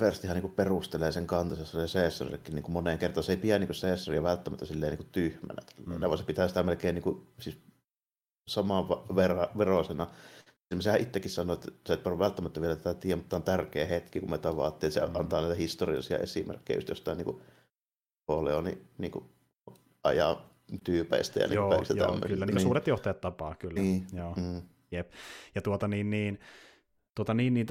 [0.00, 3.24] Verstihan niin perustelee sen kantansa se Caesarillekin niin moneen kertaan.
[3.24, 5.62] Se ei pidä niin Caesaria välttämättä silleen niin tyhmänä.
[5.86, 6.00] Mm.
[6.00, 7.58] vaan se pitää sitä melkein niin kuin, siis
[8.50, 10.06] samaan ver- veroisena.
[10.80, 14.20] Sehän itsekin sanoi, että sä et välttämättä vielä tätä tiedä, mutta tämä on tärkeä hetki,
[14.20, 14.92] kun me tavaattiin.
[14.92, 15.16] Se mm.
[15.16, 17.42] antaa näitä historiallisia esimerkkejä just jostain niin kuin
[18.28, 19.24] Napoleoni niin kuin
[20.04, 20.50] ajaa
[20.84, 22.60] tyypeistä ja niin joo, joo, kyllä, niin niin.
[22.60, 23.80] suuret johtajat tapaa, kyllä.
[23.80, 24.06] Niin.
[24.12, 24.34] Joo.
[24.36, 24.62] Mm.
[24.90, 25.12] Jep.
[25.54, 26.40] Ja tuota niin, niin
[27.14, 27.66] Tuota, niin, niin,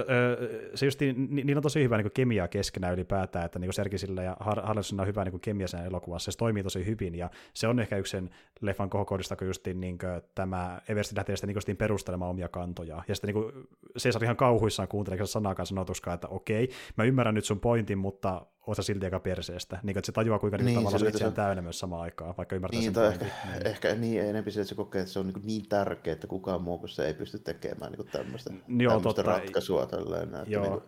[0.75, 5.01] se just, niillä on tosi hyvä niin kemiaa keskenään ylipäätään, että niin Serkisillä ja Harlesonilla
[5.01, 8.11] on hyvä niin kemia sen elokuvassa, se toimii tosi hyvin, ja se on ehkä yksi
[8.11, 8.29] sen
[8.61, 13.15] leffan kohokohdista, kun just niin kuin, tämä Eversti lähtee sitten niin perustelemaan omia kantoja, ja
[13.15, 13.67] sitten niin
[13.99, 18.83] Cesar ihan kauhuissaan kuuntelee sanakaan sanotuskaan, että okei, mä ymmärrän nyt sun pointin, mutta osa
[18.83, 19.79] silti aika perseestä.
[19.83, 22.37] Niin, että se tajuaa, kuinka niin, niin tavallaan se, se on täynnä myös samaan aikaan,
[22.37, 23.67] vaikka ymmärtää niin, sen ehkä, niin.
[23.67, 26.61] ehkä niin enemmän se, että se kokee, että se on niin, niin tärkeä, että kukaan
[26.61, 29.21] muu kuin se ei pysty tekemään niin tämmöistä, Joo, tämmöistä totta.
[29.21, 29.85] ratkaisua.
[29.85, 30.63] Tällainen, että joo.
[30.63, 30.83] Niin kuin,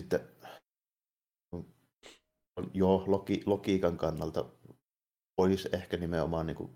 [0.00, 0.20] sitten
[2.74, 4.44] joo, logi, logiikan kannalta
[5.36, 6.70] olisi ehkä nimenomaan niin kuin,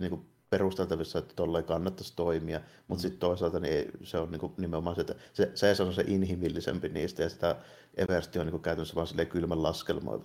[0.00, 3.02] niin kuin perusteltavissa, että tolleen kannattaisi toimia, mutta mm.
[3.02, 5.14] sitten toisaalta niin se on niinku nimenomaan se, että
[5.54, 7.56] se, se on se inhimillisempi niistä, ja sitä
[7.96, 10.24] Eversti on niinku käytännössä vaan silleen kylmän laskelmoiva.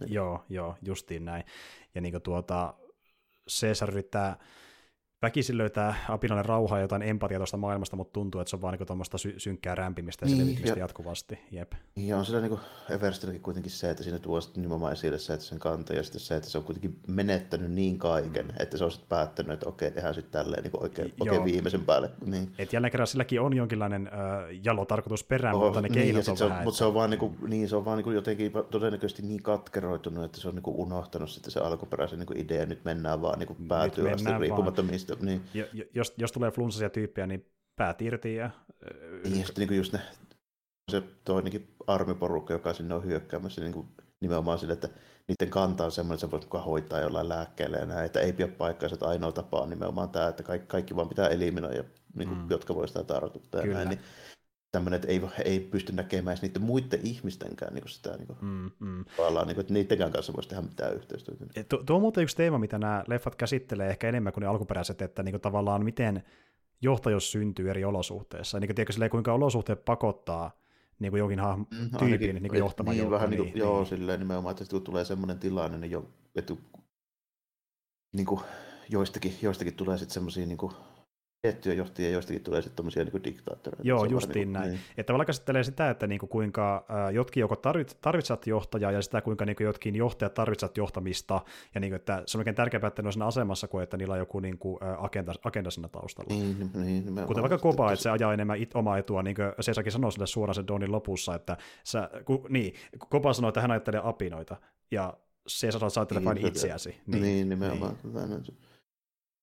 [0.00, 0.12] Niin.
[0.12, 1.44] Joo, joo, justiin näin.
[1.94, 2.74] Ja niinku tuota,
[3.60, 4.36] Caesar yrittää
[5.24, 8.74] väkisin löytää apinalle rauhaa ja jotain empatiaa tuosta maailmasta, mutta tuntuu, että se on vaan
[8.78, 11.38] niin tuommoista sy- synkkää rämpimistä niin, ja, jatkuvasti.
[11.50, 11.72] Jep.
[11.96, 12.58] Ja on sillä niin
[12.90, 16.36] Everstilläkin kuitenkin se, että siinä tuo nimenomaan esille se, että sen kantaa ja sitten se,
[16.36, 18.52] että se on kuitenkin menettänyt niin kaiken, mm.
[18.58, 22.10] että se on sitten päättänyt, että okei, tehdään sitten tälleen niin oikein, oikein viimeisen päälle.
[22.26, 22.52] Niin.
[22.58, 26.28] Et jälleen kerran silläkin on jonkinlainen äh, jalo tarkoitus perään, oh, mutta ne niin, keinot
[26.28, 26.64] on se on, vähän.
[26.64, 29.42] Mutta se on vaan, niin kuin, niin, se on vaan niin kuin jotenkin todennäköisesti niin
[29.42, 33.22] katkeroitunut, että se on niin kuin unohtanut sitten se alkuperäisen niin kuin idea, nyt mennään
[33.22, 35.13] vaan niin kuin päätyy asti riippumatta mistä.
[35.20, 35.42] Niin
[35.94, 38.34] jos, jos tulee flunssaisia tyyppejä, niin päät irti.
[38.34, 38.50] Ja,
[39.24, 40.00] niin, ja sitten niin just ne,
[40.90, 43.88] se toinenkin armiporukka, joka sinne on hyökkäämässä, niin kuin
[44.20, 44.88] nimenomaan sille, että
[45.28, 48.48] niiden kanta on semmoinen, että sä voit hoitaa jollain lääkkeellä ja näin, että ei pidä
[48.48, 51.84] paikkaa, että ainoa tapa on nimenomaan tämä, että kaikki, kaikki vaan pitää eliminoida,
[52.14, 52.50] niin kuin, mm.
[52.50, 54.00] jotka voi sitä tartuttaa ja näin, niin
[54.74, 58.70] tämmöinen, että ei, ei pysty näkemään edes niiden muiden ihmistenkään niin sitä, niin kuin, mm,
[58.80, 59.04] mm.
[59.46, 61.44] niin kuin, että niidenkään kanssa voisi tehdä mitään yhteistyötä.
[61.68, 65.02] Tuo, tuo on muuten yksi teema, mitä nämä leffat käsittelee ehkä enemmän kuin ne alkuperäiset,
[65.02, 66.22] että niin kuin, tavallaan miten
[66.82, 68.60] johtajuus syntyy eri olosuhteissa.
[68.60, 70.50] Niin kuin, tiedätkö, silleen, kuinka olosuhteet pakottaa
[70.98, 73.78] niin kuin jonkin hahmo, mm, tyypin niin kuin johtamaan niin, vähän niin, kuin, niin, joo,
[73.78, 73.86] niin.
[73.86, 76.54] silleen nimenomaan, että kun tulee semmoinen tilanne, niin jo, että
[78.12, 78.40] niin kuin,
[78.88, 80.58] joistakin, joistakin tulee sitten semmoisia niin
[81.44, 83.88] tiettyjä johtajia, joistakin tulee sitten tämmöisiä niin diktaattoreita.
[83.88, 84.70] Joo, justiin niin näin.
[84.70, 84.80] Niin.
[84.90, 89.20] Että tavallaan käsittelee sitä, että niin kuin kuinka jotkin joko tarvit, tarvitset johtajaa ja sitä,
[89.20, 91.40] kuinka niin kuin jotkin johtajat tarvitset johtamista,
[91.74, 93.96] ja niin kuin, että se on oikein tärkeää, että ne on siinä asemassa, kuin että
[93.96, 96.34] niillä on joku niin kuin, agenda, agenda siinä taustalla.
[96.34, 99.92] Niin, niin, Kuten vaikka Koba, että se ajaa enemmän it, omaa etua, niin kuin Sesakin
[99.92, 104.00] sanoi sille suoraan sen Donin lopussa, että sä, ku, niin, Koba sanoi, että hän ajattelee
[104.04, 104.56] apinoita,
[104.90, 105.14] ja
[105.46, 107.00] se sanoo, että sä ajattelee niin, vain itseäsi.
[107.06, 107.96] Niin, niin nimenomaan.
[108.02, 108.58] Niin.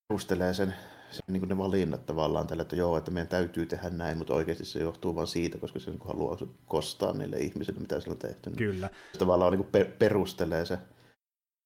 [0.08, 0.74] Perustelee sen
[1.12, 4.66] se, niin ne valinnat tavallaan tällä, että joo, että meidän täytyy tehdä näin, mutta oikeasti
[4.66, 8.50] se johtuu vain siitä, koska se niin haluaa kostaa niille ihmisille, mitä se on tehty.
[8.50, 8.90] Niin Kyllä.
[9.14, 10.78] Se tavallaan niin per- perustelee se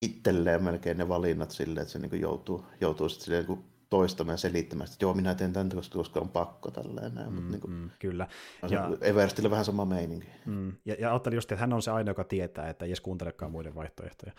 [0.01, 4.37] itselleen melkein ne valinnat silleen, että se niin joutuu, joutuu sitten silleen niin toistamaan ja
[4.37, 7.29] selittämään, että joo, minä teen tämän, koska, koska on pakko tälleen näin.
[7.29, 8.27] Mm, mutta niin kuin, mm, kyllä.
[8.69, 10.27] Ja, Everstille vähän sama meininki.
[10.45, 13.01] Mm, ja, ja ajattelin just, että hän on se ainoa, joka tietää, että ei edes
[13.01, 14.33] kuuntelekaan muiden vaihtoehtoja.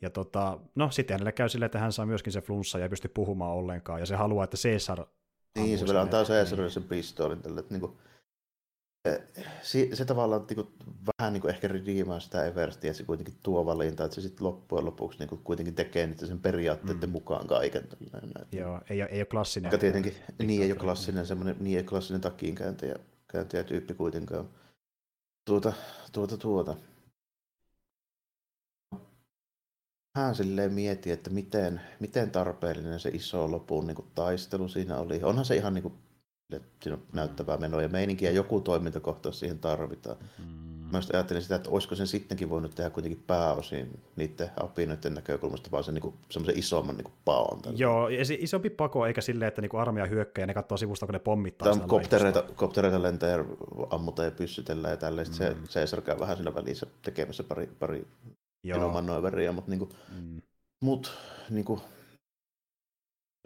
[0.00, 2.88] Ja tota, no sitten hänelle käy silleen, että hän saa myöskin se flunssa ja ei
[2.88, 5.06] pysty puhumaan ollenkaan, ja se haluaa, että Caesar
[5.56, 7.98] niin, se vielä antaa Caesarille sen pistoolin tälle, että niinku,
[9.62, 10.68] se, se tavallaan niin kuin,
[11.18, 14.46] vähän niin kuin ehkä ridiimaa sitä Everstia, että se kuitenkin tuo valinta, että se sitten
[14.46, 17.12] loppujen lopuksi niin kuin, kuitenkin tekee niitä sen periaatteiden mm.
[17.12, 17.88] mukaan kaiken.
[17.88, 18.46] Tällainen.
[18.52, 19.68] Joo, ei, ei ole klassinen.
[19.68, 22.96] Joka tietenkin, niin ei ole klassinen, semmoinen, niin ei ole klassinen takiinkääntäjä
[23.32, 24.48] kääntäjä tyyppi kuitenkaan.
[25.44, 25.72] Tuota,
[26.12, 26.76] tuota, tuota.
[30.18, 35.22] Vähän silleen mietin, että miten, miten tarpeellinen se iso lopun niin kuin, taistelu siinä oli.
[35.22, 35.94] Onhan se ihan niin kuin,
[36.82, 40.16] siinä on näyttävää menoa ja meininkiä, joku toimintakohtaus siihen tarvitaan.
[40.38, 40.66] Mm.
[40.92, 45.84] Mä ajattelin sitä, että olisiko sen sittenkin voinut tehdä kuitenkin pääosin niiden apinoiden näkökulmasta, vaan
[45.84, 47.62] se niin semmoisen isomman niin paon.
[47.62, 47.78] Tällä.
[47.78, 51.06] Joo, ja se isompi pako, eikä silleen, että niin armeija hyökkää ja ne katsoo sivusta,
[51.06, 53.44] kun ne pommittaa Tämä koptereita, koptereita lentää ja
[53.90, 55.28] ammutaan ja pyssytellään ja tälleen.
[55.28, 55.34] Mm.
[55.34, 58.06] Se Caesar käy vähän siinä välissä tekemässä pari, pari
[58.66, 59.90] menomanööveriä, mutta, niin kuin,
[60.20, 60.42] mm.
[60.80, 61.12] mut,
[61.50, 61.80] niin kuin,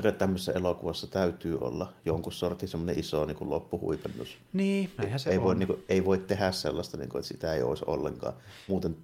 [0.09, 4.39] että tämmöisessä elokuvassa täytyy olla jonkun sortin semmoinen iso niin kuin loppuhuipennus.
[4.53, 5.45] Niin, näinhän se ei on.
[5.45, 8.35] Voi, niin kuin, ei voi tehdä sellaista, niin kuin, että sitä ei olisi ollenkaan.
[8.69, 8.97] Muuten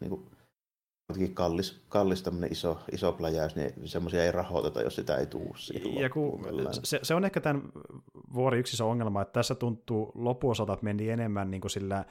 [0.00, 0.26] niin kuin,
[1.34, 6.10] kallis, kallis tämmöinen iso, iso pläjäys, niin semmoisia ei rahoiteta, jos sitä ei tule ja
[6.10, 6.40] kun,
[6.82, 7.62] se, se, on ehkä tämän
[8.34, 12.04] vuori yksi iso ongelma, että tässä tuntuu loppuosalta, että meni enemmän niin kuin sillä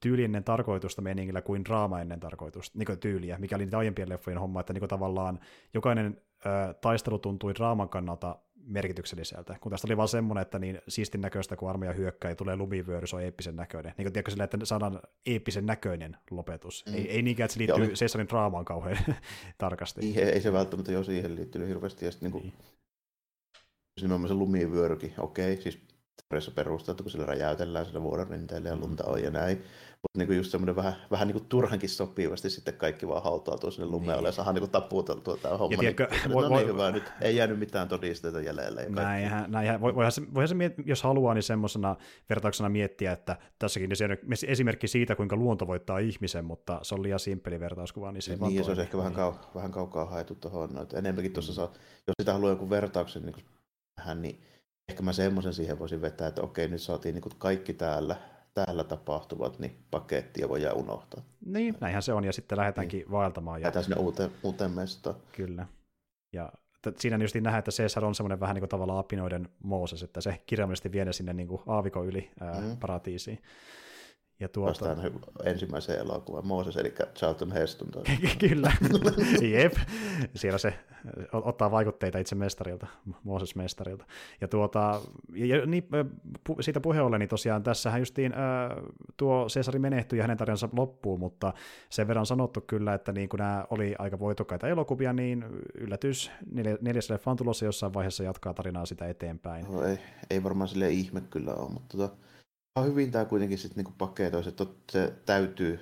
[0.00, 4.40] tyylinen tarkoitusta meningillä kuin draama ennen tarkoitusta, niin kuin tyyliä, mikä oli niitä aiempien leffojen
[4.40, 5.40] homma, että niin kuin tavallaan
[5.74, 11.20] jokainen ö, taistelu tuntui draaman kannalta merkitykselliseltä, kun tästä oli vaan semmoinen, että niin siistin
[11.20, 13.94] näköistä, kun armeija hyökkää ja tulee lumivyöry, se on eeppisen näköinen.
[13.98, 16.84] Niin kuin tiedätkö sillä, että saadaan eeppisen näköinen lopetus.
[16.86, 16.94] Mm.
[16.94, 17.92] Ei, ei niinkään, että se liittyy oli...
[17.92, 18.98] Caesarin draamaan kauhean
[19.58, 20.00] tarkasti.
[20.00, 22.04] Ei, ei, se välttämättä jo siihen liittynyt hirveästi.
[22.04, 22.54] Ja sitten niin kuin, niin.
[24.00, 25.78] nimenomaan se lumivyörykin, okei, siis
[26.54, 29.62] perusteltu, kun sillä räjäytellään sillä vuoren rinteellä ja lunta on ja näin.
[30.02, 34.16] Mutta niinku just semmoinen vähän, vähän niinku turhankin sopivasti sitten kaikki vaan hautautuu sinne lumeelle
[34.16, 34.26] niin.
[34.26, 35.72] ja saadaan niinku taputeltua tämä homma.
[35.72, 38.86] Ja tiedätkö, niin, voi, no niin, hyvä, nyt ei jäänyt mitään todisteita jäljelle.
[38.88, 39.80] Näinhän, näinhän.
[39.80, 41.96] Voihan se, voihan se, jos haluaa, niin semmoisena
[42.30, 43.90] vertauksena miettiä, että tässäkin
[44.46, 48.38] esimerkki siitä, kuinka luonto voittaa ihmisen, mutta se on liian simppeli vertauskuva, niin se ei
[48.38, 50.70] Niin, se olisi ehkä vähän, kau, vähän kaukaa haettu tuohon.
[50.72, 51.72] No, enemmänkin tuossa saa,
[52.06, 53.44] jos sitä haluaa joku vertauksen niin
[54.00, 54.40] vähän, niin
[54.88, 58.16] ehkä mä semmoisen siihen voisin vetää, että okei, nyt saatiin niin kaikki täällä
[58.64, 61.22] täällä tapahtuvat, niin pakettia voi unohtaa.
[61.46, 63.10] Niin, näinhän se on, ja sitten lähdetäänkin niin.
[63.10, 63.60] vaeltamaan.
[63.60, 65.16] Lähdetään sinne uuteen, uuteen mestaan.
[65.32, 65.66] Kyllä.
[66.32, 66.52] Ja
[66.98, 70.40] siinä just nähdään, että Caesar on semmoinen vähän niin kuin tavallaan apinoiden Mooses, että se
[70.46, 72.76] kirjaimellisesti vie sinne niin kuin aavikon yli ää, mm.
[72.76, 73.42] paratiisiin.
[74.40, 74.68] Ja tuota...
[74.68, 75.12] Vastaan
[75.44, 77.88] ensimmäiseen elokuvaan, Mooses, eli Charlton Heston.
[78.48, 78.72] Kyllä,
[79.52, 79.72] jep.
[80.34, 80.74] Siellä se
[81.32, 82.86] ottaa vaikutteita itse mestarilta,
[83.24, 84.04] Mooses mestarilta.
[84.40, 85.00] Ja, tuota,
[85.34, 85.88] ja niin,
[86.44, 88.38] pu, siitä puheen ollen, niin tosiaan tässähän justiin äh,
[89.16, 91.52] tuo Cesari menehtyi ja hänen tarinansa loppuu, mutta
[91.90, 96.30] sen verran sanottu kyllä, että niin kun nämä oli aika voitokkaita elokuvia, niin yllätys
[96.80, 99.66] neljäs leffan tulossa jossain vaiheessa jatkaa tarinaa sitä eteenpäin.
[99.66, 99.98] No, ei,
[100.30, 102.16] ei varmaan sille ihme kyllä ole, mutta tota,
[102.82, 105.80] hyvin tämä kuitenkin sitten niinku paketoisi, että se täytyy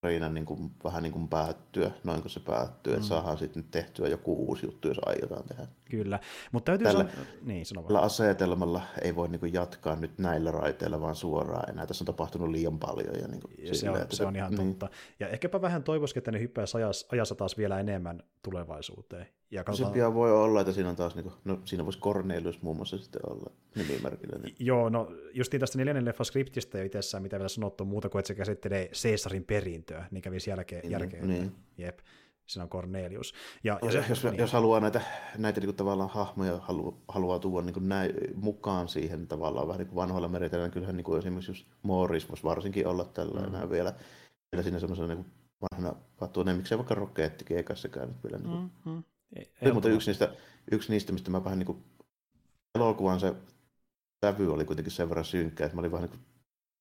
[0.00, 2.96] tarina niin kuin, vähän niin kuin päättyä, noin kuin se päättyy, mm.
[2.96, 5.66] että saadaan sitten tehtyä joku uusi juttu, jos aiotaan tehdä.
[5.90, 6.20] Kyllä,
[6.52, 7.26] mutta täytyy tällä, san...
[7.42, 11.86] niin, sano tällä asetelmalla ei voi niin kuin jatkaa nyt näillä raiteilla vaan suoraan enää.
[11.86, 13.14] Tässä on tapahtunut liian paljon.
[13.20, 14.68] Ja niin kuin ja se, on, se on ihan niin.
[14.68, 14.88] totta.
[15.20, 19.26] Ja ehkäpä vähän toivoisikin, että ne hyppäisi ajassa, ajassa taas vielä enemmän tulevaisuuteen.
[19.50, 19.92] Ja katsotaan...
[19.92, 22.76] Se pian voi olla, että siinä on taas, niin kuin, no siinä voisi Cornelius muun
[22.76, 24.38] muassa sitten olla nimimerkillä.
[24.38, 24.56] Niin.
[24.58, 28.28] Joo, no justiin tästä neljännen leffan skriptistä jo itsessään, mitä vielä sanottu muuta kuin, että
[28.28, 30.82] se käsittelee Caesarin perintöä, niin kävisi jälkeen.
[30.82, 31.52] Niin, jälkeen niin.
[31.78, 31.98] Jep
[32.50, 33.34] siinä on Cornelius.
[33.64, 34.36] Ja, ja se, jos, niin.
[34.36, 35.00] jos haluaa näitä,
[35.38, 39.96] näitä niin tavallaan hahmoja halu, haluaa tuoda niin näin, mukaan siihen tavallaan vähän niin kuin
[39.96, 43.70] vanhoilla meriteillä, niin kyllähän niin kuin esimerkiksi just Morris voisi varsinkin olla tällainen mm.
[43.70, 43.94] vielä,
[44.52, 45.26] vielä siinä semmoisena niin
[45.70, 48.38] vanhana pattuuneen, miksei vaikka Roketti G-kanssa käynyt vielä.
[48.38, 48.60] Niin kuin.
[48.60, 49.02] Mm-hmm.
[49.36, 50.34] Ei, mutta yksi niistä,
[50.72, 51.84] yksi niistä, mistä mä vähän niin kuin,
[52.74, 53.34] elokuvan se
[54.24, 56.30] sävy oli kuitenkin sen verran synkkä, että mä olin vähän niin kuin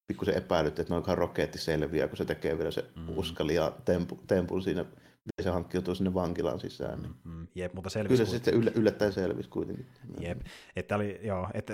[0.07, 3.17] pikkusen epäilyt, että noinkaan roketti selviää, kun se tekee vielä se mm.
[3.17, 7.01] uskali ja tempu, tempun siinä, miten se hankkiutuu sinne vankilaan sisään.
[7.01, 7.13] Niin.
[7.23, 9.85] Mm, jep, mutta selvisi Kyllä se sitten yllä, yllättäen selvisi kuitenkin.
[10.19, 10.41] Jep,
[10.75, 11.73] että oli, joo, että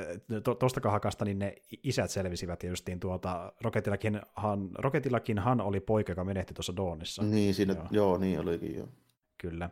[0.59, 6.53] tuosta kahakasta niin ne isät selvisivät ja justiin tuota, Roketillakinhan, Roketillakinhan oli poika, joka menehtyi
[6.53, 7.23] tuossa Dawnissa.
[7.23, 7.87] Niin, siinä, joo.
[7.91, 8.87] joo niin olikin, joo
[9.37, 9.69] kyllä.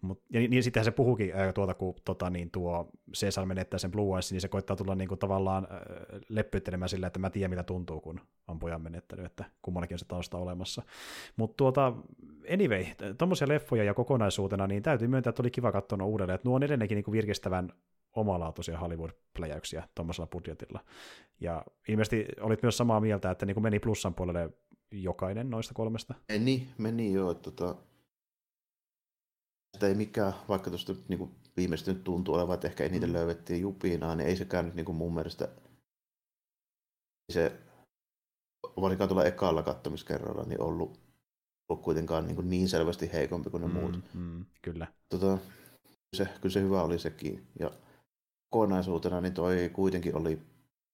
[0.00, 3.78] Mut, ja niin, niin sittenhän se puhukin ää, tuota, kun tota, niin tuo Cesar menettää
[3.78, 5.78] sen Blue Eyes, niin se koittaa tulla niin kuin, tavallaan äh,
[6.28, 10.04] leppyttelemään sillä, että mä tiedän mitä tuntuu, kun on pojan menettänyt, että kummallakin on se
[10.04, 10.82] tausta olemassa.
[11.36, 11.92] Mutta tuota,
[12.52, 12.84] anyway,
[13.18, 16.62] tuommoisia leffoja ja kokonaisuutena, niin täytyy myöntää, että oli kiva katsoa uudelleen, että nuo on
[16.62, 17.72] edelleenkin niin kuin virkistävän
[18.16, 20.80] omalaatuisia Hollywood-pläjäyksiä tuommoisella budjetilla.
[21.40, 24.50] Ja ilmeisesti olit myös samaa mieltä, että niin kuin meni plussan puolelle
[24.90, 26.14] jokainen noista kolmesta.
[26.28, 27.34] Meni, meni joo.
[27.34, 27.76] Tota,
[29.74, 33.12] sitä ei mikään, vaikka tuosta niin viimeistä nyt tuntuu olevan, että ehkä eniten mm.
[33.12, 35.48] löydettiin jupinaa, niin ei sekään nyt niin kuin mun mielestä
[37.32, 37.52] se,
[38.80, 41.00] varsinkaan tuolla ekalla kattomiskerralla, niin ollut,
[41.68, 43.98] ollut kuitenkaan niin, kuin niin selvästi heikompi kuin ne mm, muut.
[44.14, 44.86] Mm, kyllä.
[45.08, 45.38] Tota,
[46.16, 47.46] se, kyllä se hyvä oli sekin.
[47.58, 47.70] Ja
[48.50, 50.38] kokonaisuutena niin toi kuitenkin oli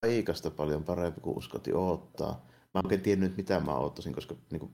[0.03, 2.47] aikasta paljon parempi kuin uskotti odottaa.
[2.75, 4.73] Mä en oikein tiennyt, mitä mä odottaisin, koska niin kuin,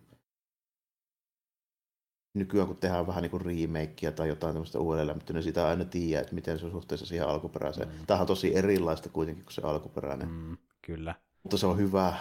[2.37, 5.85] nykyään kun tehdään vähän niin kuin remakea tai jotain tämmöistä uudelleen, mutta ne sitä aina
[5.85, 7.89] tiedä, että miten se on suhteessa siihen alkuperäiseen.
[7.89, 8.07] Mm.
[8.07, 10.29] Tämähän on tosi erilaista kuitenkin kuin se alkuperäinen.
[10.29, 11.15] Mm, kyllä.
[11.43, 12.15] Mutta se on hyvä,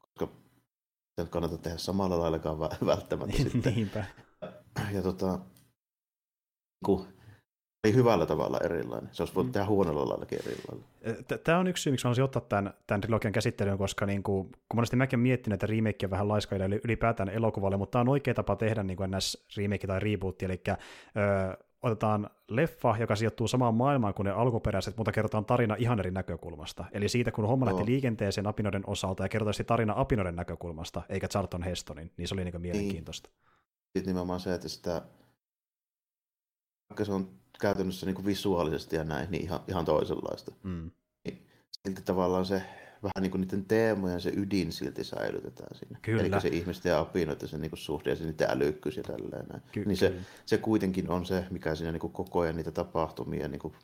[0.00, 0.28] koska
[1.16, 3.74] sen kannata tehdä samalla laillakaan välttämättä sitten.
[3.74, 4.04] Niinpä.
[4.92, 5.38] Ja tota,
[6.84, 7.06] kun
[7.84, 9.10] ei hyvällä tavalla erilainen.
[9.12, 9.52] Se olisi voinut mm.
[9.52, 10.84] tehdä huonolla laillakin erilainen.
[11.44, 14.76] Tämä on yksi syy, miksi haluaisin ottaa tämän, tämän trilogian käsittelyyn, koska niin kuin, kun
[14.76, 18.56] monesti mäkin miettinyt, että remake on vähän laiskailla ylipäätään elokuvalle, mutta tämä on oikea tapa
[18.56, 24.14] tehdä niin kuin näissä remake tai reboot, eli ö, otetaan leffa, joka sijoittuu samaan maailmaan
[24.14, 26.84] kuin ne alkuperäiset, mutta kerrotaan tarina ihan eri näkökulmasta.
[26.92, 31.62] Eli siitä, kun homma lähti liikenteeseen apinoiden osalta ja kerrotaan tarina apinoiden näkökulmasta, eikä Charlton
[31.62, 33.28] Hestonin, niin se oli niin mielenkiintoista.
[33.28, 33.54] Niin.
[33.96, 35.02] Sitten nimenomaan se, että sitä,
[36.90, 40.52] vaikka se on käytännössä niin kuin visuaalisesti ja näin, niin ihan, ihan toisenlaista.
[40.62, 40.90] Mm.
[41.24, 41.46] Niin,
[41.82, 42.62] silti tavallaan se
[43.02, 45.98] vähän niin kuin niiden teemojen se ydin silti säilytetään siinä.
[46.02, 46.22] Kyllä.
[46.22, 49.46] Eli se ihmisten ja apinoiden se niin kuin suhde ja se niiden älykkyys ja tälleen
[49.46, 49.62] näin.
[49.72, 50.14] Ky- niin se,
[50.46, 53.74] se kuitenkin on se, mikä siinä niin kuin koko ajan niitä tapahtumia niin kuin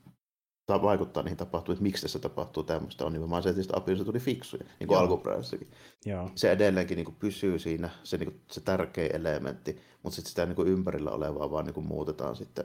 [0.82, 4.64] vaikuttaa niihin tapahtumiin, että miksi tässä tapahtuu tämmöistä, on nimenomaan se, että apinoista tuli fiksuja,
[4.80, 5.70] niin kuin alkuperäisessäkin.
[6.04, 6.30] Joo.
[6.34, 10.46] Se edelleenkin niin kuin pysyy siinä, se, niin kuin, se tärkeä elementti, mutta sitten sitä
[10.46, 12.64] niin kuin ympärillä olevaa vaan niin kuin muutetaan sitten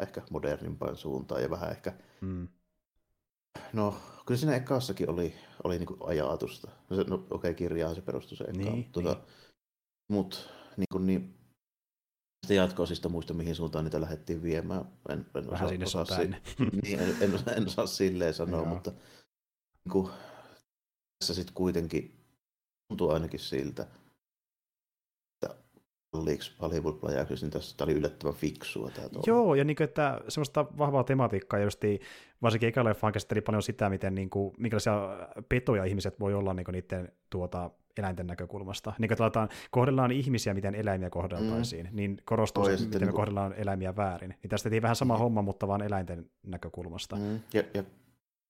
[0.00, 1.92] ehkä modernimpaan suuntaan ja vähän ehkä...
[2.20, 2.48] Mm.
[3.72, 3.94] No,
[4.26, 5.34] kyllä siinä ekassakin oli,
[5.64, 6.70] oli niinku ajatusta.
[6.90, 8.52] No, no okei, okay, kirjaan se perustui se eka.
[8.52, 9.24] Niin, tuota, niin.
[10.08, 10.38] Mutta
[10.76, 11.34] niin, niin,
[12.44, 14.84] sitä jatko-osista muista, mihin suuntaan niitä lähdettiin viemään.
[15.08, 16.18] En, en Vähän sinne osaa, osaa
[16.82, 18.90] niin, en, en, osaa, en osaa silleen sanoa, mutta
[19.84, 20.10] niin kuin,
[21.18, 22.24] tässä sitten kuitenkin
[22.88, 23.86] tuntuu ainakin siltä,
[26.14, 28.90] kalliiksi Hollywood-pläjäyksessä, niin tässä oli yllättävän fiksua.
[28.90, 32.00] Tämä Joo, ja niin kuin, että semmoista vahvaa tematiikkaa, justi,
[32.42, 35.16] varsinkin leffaan käsitteli paljon sitä, miten niin kuin, minkälaisia
[35.48, 38.92] petoja ihmiset voi olla niin kuin niiden tuota, eläinten näkökulmasta.
[38.98, 41.96] Niin kuin että kohdellaan ihmisiä, miten eläimiä kohdeltaisiin, mm.
[41.96, 43.14] niin korostuu se, miten niin me kuin...
[43.14, 44.34] kohdellaan eläimiä väärin.
[44.42, 45.18] Niin tästä tehtiin vähän sama mm.
[45.18, 47.16] homma, mutta vaan eläinten näkökulmasta.
[47.16, 47.40] Mm.
[47.54, 47.84] Ja, ja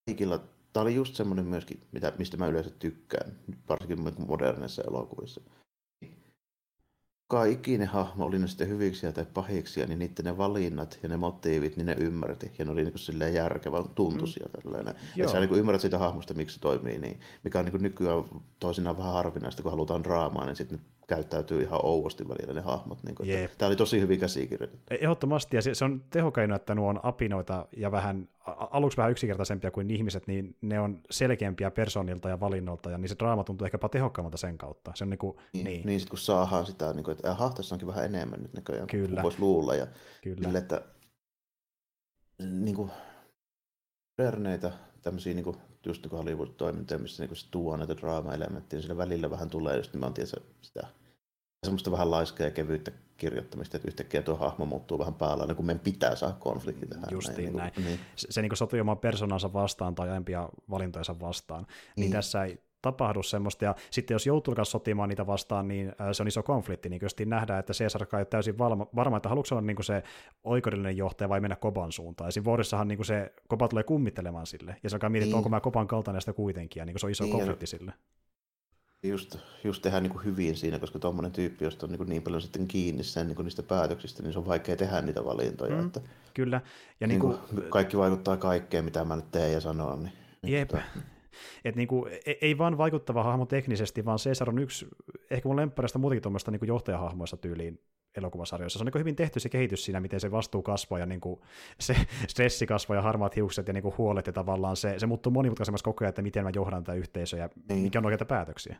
[0.06, 0.40] kaikilla,
[0.72, 3.32] tämä oli just semmoinen myöskin, mitä, mistä mä yleensä tykkään,
[3.68, 5.40] varsinkin moderneissa elokuvissa
[7.24, 11.16] joka ikinen hahmo, oli ne sitten hyviksi tai pahiksi, niin niiden ne valinnat ja ne
[11.16, 12.52] motiivit, niin ne ymmärti.
[12.58, 14.46] Ja ne oli niin silleen järkevän tuntuisia.
[14.46, 14.62] Mm.
[14.62, 14.94] Tällainen.
[15.16, 17.20] Että sä niin ymmärrät sitä hahmosta, miksi se toimii niin.
[17.44, 18.24] Mikä on niin nykyään
[18.58, 23.02] toisinaan vähän harvinaista, kun halutaan draamaa, niin sitten käyttäytyy ihan ouvosti välillä ne hahmot.
[23.02, 23.50] Niin kuin, yep.
[23.58, 24.86] Tämä oli tosi hyvin käsikirjoitettu.
[24.90, 28.28] E, ehdottomasti, ja se, se on tehokain, että nuo on apinoita ja vähän,
[28.70, 33.16] aluksi vähän yksinkertaisempia kuin ihmiset, niin ne on selkeämpiä persoonilta ja valinnolta, ja niin se
[33.18, 34.92] draama tuntuu ehkäpä tehokkaammalta sen kautta.
[34.94, 35.86] Se on niin, kuin, niin, niin.
[35.86, 38.86] niin sit kun saadaan sitä, niin kuin, että aha, tässä onkin vähän enemmän nyt näköjään,
[38.86, 39.22] Kyllä.
[39.22, 39.74] voisi luulla.
[39.74, 39.86] Ja
[40.22, 40.42] Kyllä.
[40.42, 40.82] Sille, että
[42.38, 42.90] niin kuin,
[44.18, 44.72] moderneita
[45.02, 45.56] tämmöisiä niin kuin,
[45.86, 49.76] just niin kuin Hollywood-toimintoja, missä niin kuin, se tuo näitä draama-elementtiä, niin välillä vähän tulee
[49.76, 50.30] just nimenomaan tiedä,
[50.62, 50.86] sitä
[51.64, 55.80] semmoista vähän laiskaa ja kevyyttä kirjoittamista, että yhtäkkiä tuo hahmo muuttuu vähän päällä, kun meidän
[55.80, 57.04] pitää saada konflikti tähän.
[57.10, 57.56] Justiin näin.
[57.56, 57.72] näin.
[57.76, 58.00] Niin, niin.
[58.16, 61.66] Se, se niin sotii oman persoonansa vastaan tai aiempia valintojensa vastaan.
[61.66, 66.22] Niin, niin tässä ei tapahdu semmoista, ja sitten jos joutuu sotimaan niitä vastaan, niin se
[66.22, 69.54] on iso konflikti, niin kyllä nähdään, että Caesar ei ole täysin varma, varma että haluatko
[69.54, 70.02] olla niin kuin se
[70.44, 74.46] oikeudellinen johtaja vai mennä Koban suuntaan, ja siinä vuodessahan niin kuin se Koba tulee kummittelemaan
[74.46, 75.36] sille, ja se alkaa miettiä, niin.
[75.36, 77.92] onko mä Koban kaltainen sitä kuitenkin, ja niin kuin se on iso niin, konflikti sille.
[79.02, 82.22] just, just tehdä niin kuin hyvin siinä, koska tuommoinen tyyppi, josta on niin, kuin niin
[82.22, 85.76] paljon sitten kiinni sen niin kuin niistä päätöksistä, niin se on vaikea tehdä niitä valintoja.
[85.76, 86.00] Mm, että,
[86.34, 86.60] kyllä.
[87.00, 90.02] Ja niin kuin, niin kuin, kaikki vaikuttaa kaikkeen, mitä mä nyt teen ja sanon.
[90.02, 90.12] Niin,
[90.42, 90.68] niin jep.
[90.68, 90.82] Tota...
[91.64, 92.06] Et niinku,
[92.40, 94.86] ei vaan vaikuttava hahmo teknisesti, vaan Caesar on yksi
[95.30, 97.80] ehkä mun lemppareista muutenkin tuommoista niin johtajahahmoista tyyliin
[98.16, 98.78] elokuvasarjoissa.
[98.78, 101.40] Se on niin hyvin tehty se kehitys siinä, miten se vastuu kasvaa ja niin kuin
[101.80, 101.96] se
[102.28, 105.84] stressi kasvaa ja harmaat hiukset ja niin kuin huolet ja tavallaan se, se muuttuu monimutkaisemmaksi
[105.84, 107.82] koko ajan, että miten mä johdan tätä yhteisöä ja niin.
[107.82, 108.76] mikä on oikeita päätöksiä.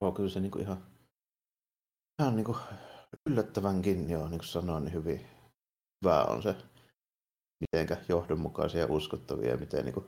[0.00, 0.84] Joo, kyllä se niin kuin ihan,
[2.22, 2.58] ihan niin kuin
[3.26, 5.26] yllättävänkin, joo, niin kuin sanoin, niin hyvin
[6.04, 6.56] hyvä on se,
[7.60, 10.06] miten johdonmukaisia ja uskottavia ja miten niin kuin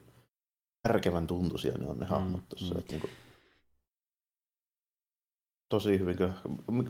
[0.89, 2.75] järkevän tuntuisia ne on ne mm, hahmot tuossa.
[2.75, 2.83] Mm.
[2.89, 3.11] Niin kuin,
[5.69, 6.17] tosi hyvin.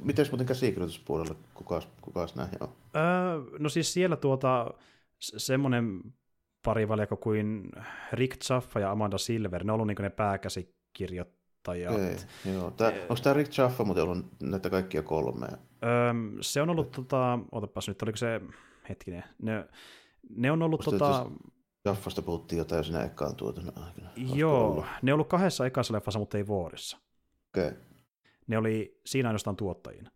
[0.03, 2.69] Miten muuten käsikirjoituspuolella, kukas, kukas näihin on?
[2.97, 4.75] Öö, no siis siellä tuota,
[5.19, 6.01] semmoinen
[6.65, 7.73] parivaljakko kuin
[8.13, 11.95] Rick Chaffa ja Amanda Silver, ne on ollut niin ne pääkäsikirjoittajat.
[11.95, 12.17] Okay,
[12.53, 12.71] joo.
[12.71, 15.57] Tää, onko tämä Rick Chaffa muuten ollut näitä kaikkia kolmea?
[15.83, 18.41] Öö, se on ollut, tota, otapas nyt, oliko se,
[18.89, 19.69] hetkinen, ne,
[20.37, 21.31] ne on ollut tota...
[21.85, 24.11] Jaffasta puhuttiin jotain siinä ekaan tuotana aikana.
[24.17, 24.85] Joo, ollut.
[25.03, 26.99] ne on ollut kahdessa ekassa leffassa, mutta ei vuodessa.
[27.49, 27.69] Okei.
[27.69, 27.93] Okay
[28.47, 30.11] ne oli siinä ainoastaan tuottajina.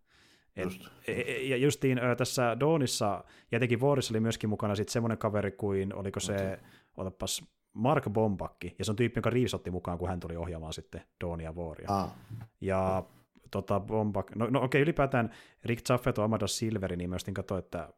[0.57, 0.87] Et, Just.
[1.07, 5.53] E, e, ja justiin tässä Dawnissa ja etenkin Vuorissa oli myöskin mukana sitten semmoinen kaveri
[5.53, 6.57] kuin, oliko se, okay.
[6.97, 11.03] otapas, Mark Bombakki, ja se on tyyppi, joka riisotti mukaan, kun hän tuli ohjaamaan sitten
[11.25, 11.89] Dawnia Vuoria.
[11.89, 12.15] Ah.
[12.61, 13.05] Ja
[13.51, 15.31] tota, Bombak, no, no okei, okay, ylipäätään
[15.65, 17.93] Rick Chaffet ja Amanda Silveri, niin myös katsoin, että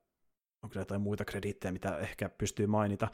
[0.62, 3.08] onko jotain muita krediittejä, mitä ehkä pystyy mainita.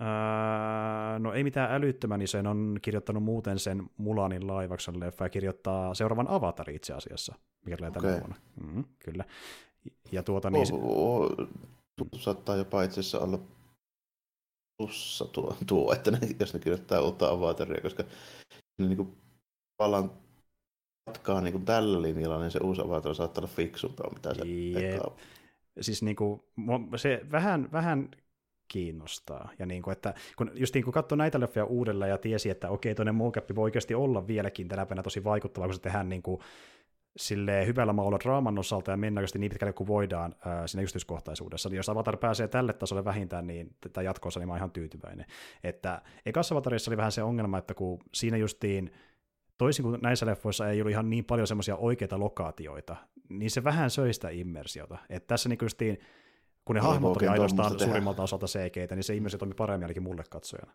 [0.00, 5.28] Öö, no ei mitään älyttömän, niin sen on kirjoittanut muuten sen Mulanin laivaksen leffa ja
[5.28, 7.34] kirjoittaa seuraavan Avatar itse asiassa,
[7.64, 8.36] mikä tulee tänä vuonna.
[8.60, 9.24] Mm, kyllä.
[10.12, 10.66] Ja tuota niin...
[10.72, 11.30] Oh, oh,
[12.16, 13.38] saattaa jopa itse asiassa olla
[14.76, 18.04] plussa tuo, tuo että ne, jos ne kirjoittaa uutta Avataria, koska
[18.78, 19.16] ne niin kuin
[19.76, 20.10] palan
[21.06, 25.02] jatkaa niin kuin tällä linjalla, niin se uusi Avatar saattaa olla fiksumpaa, mitä se yep.
[25.80, 26.42] Siis niin kuin,
[26.96, 28.08] se vähän, vähän
[28.68, 29.50] kiinnostaa.
[29.58, 32.70] Ja niin kuin, että kun just niin kuin katsoi näitä leffoja uudelleen ja tiesi, että
[32.70, 36.22] okei, toinen mocap voi oikeasti olla vieläkin tänä päivänä tosi vaikuttava, kun se tehdään niin
[36.22, 36.40] kuin
[37.16, 41.68] sille hyvällä maulla draaman osalta ja mennä niin pitkälle kuin voidaan ää, siinä yksityiskohtaisuudessa.
[41.68, 45.26] Niin jos Avatar pääsee tälle tasolle vähintään, niin tätä jatkoossa niin mä oon ihan tyytyväinen.
[45.64, 48.92] Että ekassa Avatarissa oli vähän se ongelma, että kun siinä justiin
[49.58, 52.96] toisin kuin näissä leffoissa ei ollut ihan niin paljon semmoisia oikeita lokaatioita,
[53.28, 54.98] niin se vähän söi sitä immersiota.
[55.08, 55.98] Että tässä niin justiin
[56.64, 60.02] kun ne no, hahmot oli ainoastaan suurimmalta osalta cg niin se ihmiset toimi paremmin ainakin
[60.02, 60.72] mulle katsojana.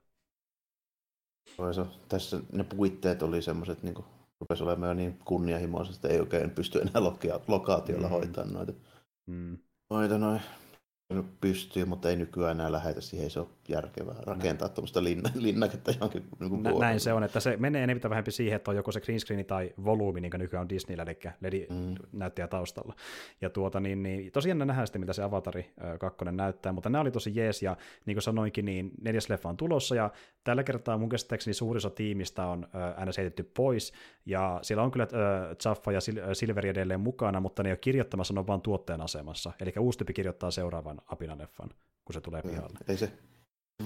[1.58, 3.96] Toisa, tässä ne puitteet oli semmoiset, niin
[4.40, 7.12] rupesi olemaan jo niin kunnianhimoiset, että ei oikein pysty enää
[7.48, 8.12] lokaatiolla mm.
[8.12, 8.74] hoitamaan noita.
[9.26, 9.58] Mm.
[9.90, 10.42] Noita noin
[11.42, 14.74] pystyy, mutta ei nykyään enää lähetä siihen, ei se ole järkevää rakentaa no.
[14.74, 18.56] tuommoista linna, linnaketta johonkin niin Nä, Näin se on, että se menee enemmän vähempi siihen,
[18.56, 21.66] että on joko se green screen tai volyymi, niin kuin nykyään on Disneyllä, eli LED
[21.70, 21.96] mm.
[22.12, 22.94] näyttäjä taustalla.
[23.42, 27.12] Ja tuota, niin, niin, tosiaan nähdään sitten, mitä se Avatari 2 näyttää, mutta nämä oli
[27.12, 30.12] tosi jees, ja niin kuin sanoinkin, niin neljäs leffa on tulossa, ja
[30.50, 32.68] tällä kertaa mun käsittääkseni suurin osa tiimistä on
[32.98, 33.94] aina heitetty pois,
[34.26, 35.08] ja siellä on kyllä
[35.64, 36.00] Zaffa ja
[36.34, 39.52] Silveri edelleen mukana, mutta ne ei ole kirjoittamassa, ne on vaan tuottajan asemassa.
[39.60, 41.70] Eli uusi tyyppi kirjoittaa seuraavan Apina-leffan,
[42.06, 42.80] kun se tulee pihalle.
[42.88, 43.12] Ei se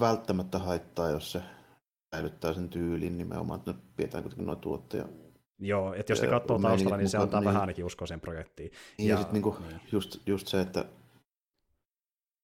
[0.00, 1.42] välttämättä haittaa, jos se
[2.14, 5.04] säilyttää sen tyylin nimenomaan, että nyt pidetään kuitenkin noin tuottaja.
[5.58, 8.70] Joo, että jos se katsoo taustalla, niin se antaa niin, vähän ainakin uskoa sen projektiin.
[8.98, 9.80] Niin, ja, ja sitten niinku, niin.
[9.92, 10.84] just, just se, että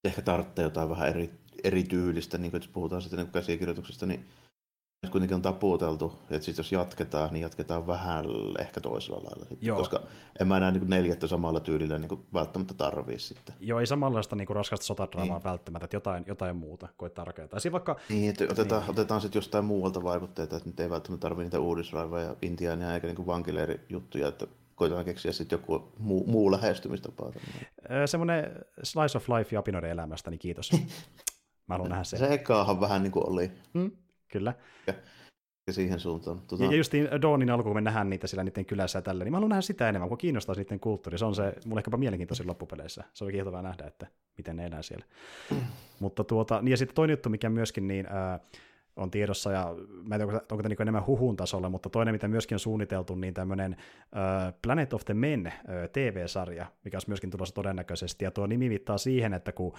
[0.05, 1.31] ehkä tarvitsee jotain vähän eri,
[1.65, 4.27] eri tyylistä, niin kuin, jos puhutaan sitten niin käsikirjoituksesta, niin
[5.03, 8.25] jos kuitenkin on taputeltu, että sitten jos jatketaan, niin jatketaan vähän
[8.59, 9.47] ehkä toisella lailla.
[9.61, 9.79] Joo.
[9.79, 10.01] Koska
[10.41, 13.55] en mä näe niin neljättä samalla tyylillä niin välttämättä tarvii sitten.
[13.61, 15.45] Joo, ei samanlaista niin raskasta sotadraamaa niin.
[15.45, 17.61] välttämättä, että jotain, jotain muuta koittaa rakentaa.
[17.61, 17.97] Siinä vaikka...
[18.09, 18.91] Niin, että otetaan, niin.
[18.91, 23.07] otetaan sitten jostain muualta vaikutteita, että nyt ei välttämättä tarvitse niitä uudisraivoja ja intiaania eikä
[23.07, 27.33] niin vankileirijuttuja, että koitetaan keksiä sitten joku muu, muu lähestymistapa.
[28.07, 28.53] Semmoinen
[28.83, 30.71] slice of life Japinoiden elämästä, niin kiitos.
[31.71, 32.19] Mä haluan nähdä sen.
[32.19, 33.51] Se ekaahan vähän niin kuin oli.
[33.75, 33.91] Hmm?
[34.29, 34.55] Kyllä.
[34.87, 34.95] Ja,
[35.67, 36.41] ja siihen suuntaan.
[36.49, 36.65] Tuota...
[36.65, 39.37] Ja justiin Dawnin alkuun, kun me nähdään niitä siellä niiden kylässä ja tällä, niin mä
[39.37, 41.19] haluan nähdä sitä enemmän, kun kiinnostaa niiden kulttuuri.
[41.19, 43.05] Se on se mulle ehkäpä mielenkiintoisin loppupeleissä.
[43.15, 44.07] Se on kiehtovaa nähdä, että
[44.37, 45.05] miten ne elää siellä.
[45.51, 45.57] Mm.
[46.01, 48.41] Mutta tuota, niin ja sitten toinen juttu, mikä myöskin niin, ää,
[48.97, 49.75] on tiedossa, ja
[50.09, 52.61] mä en tiedä, onko, onko tämä niin enemmän huhun tasolla, mutta toinen, mitä myöskin on
[52.61, 53.77] suunniteltu, niin tämmöinen
[54.17, 55.55] äh, Planet of the Men äh,
[55.93, 59.73] TV-sarja, mikä on myöskin tulossa todennäköisesti, ja tuo nimi viittaa siihen, että kun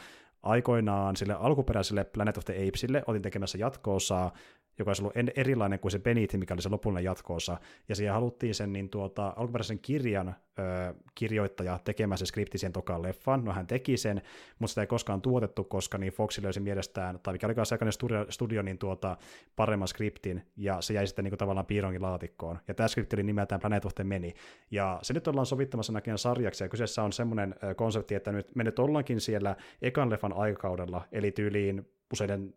[0.43, 4.33] aikoinaan sille alkuperäiselle Planet of the Apesille olin tekemässä jatkoosaa,
[4.79, 7.57] joka olisi ollut erilainen kuin se Beneath, mikä oli se lopullinen jatkoosa,
[7.89, 13.01] ja siihen haluttiin sen niin tuota, alkuperäisen kirjan ö, kirjoittaja tekemään se skripti siihen tokaan
[13.01, 13.45] leffan.
[13.45, 14.21] No hän teki sen,
[14.59, 17.93] mutta sitä ei koskaan tuotettu, koska niin Fox löysi mielestään, tai mikä olikaan se aikainen
[17.93, 19.17] studio, studio niin tuota,
[19.55, 22.59] paremman skriptin, ja se jäi sitten niin kuin, tavallaan piirongin laatikkoon.
[22.67, 24.31] Ja tämä skripti oli nimeltään Planet of the Many.
[24.71, 28.63] Ja se nyt ollaan sovittamassa näköjään sarjaksi, ja kyseessä on semmoinen konsepti, että nyt, me
[28.63, 32.53] nyt ollaankin siellä ekan leffan aikakaudella, eli tyyliin useiden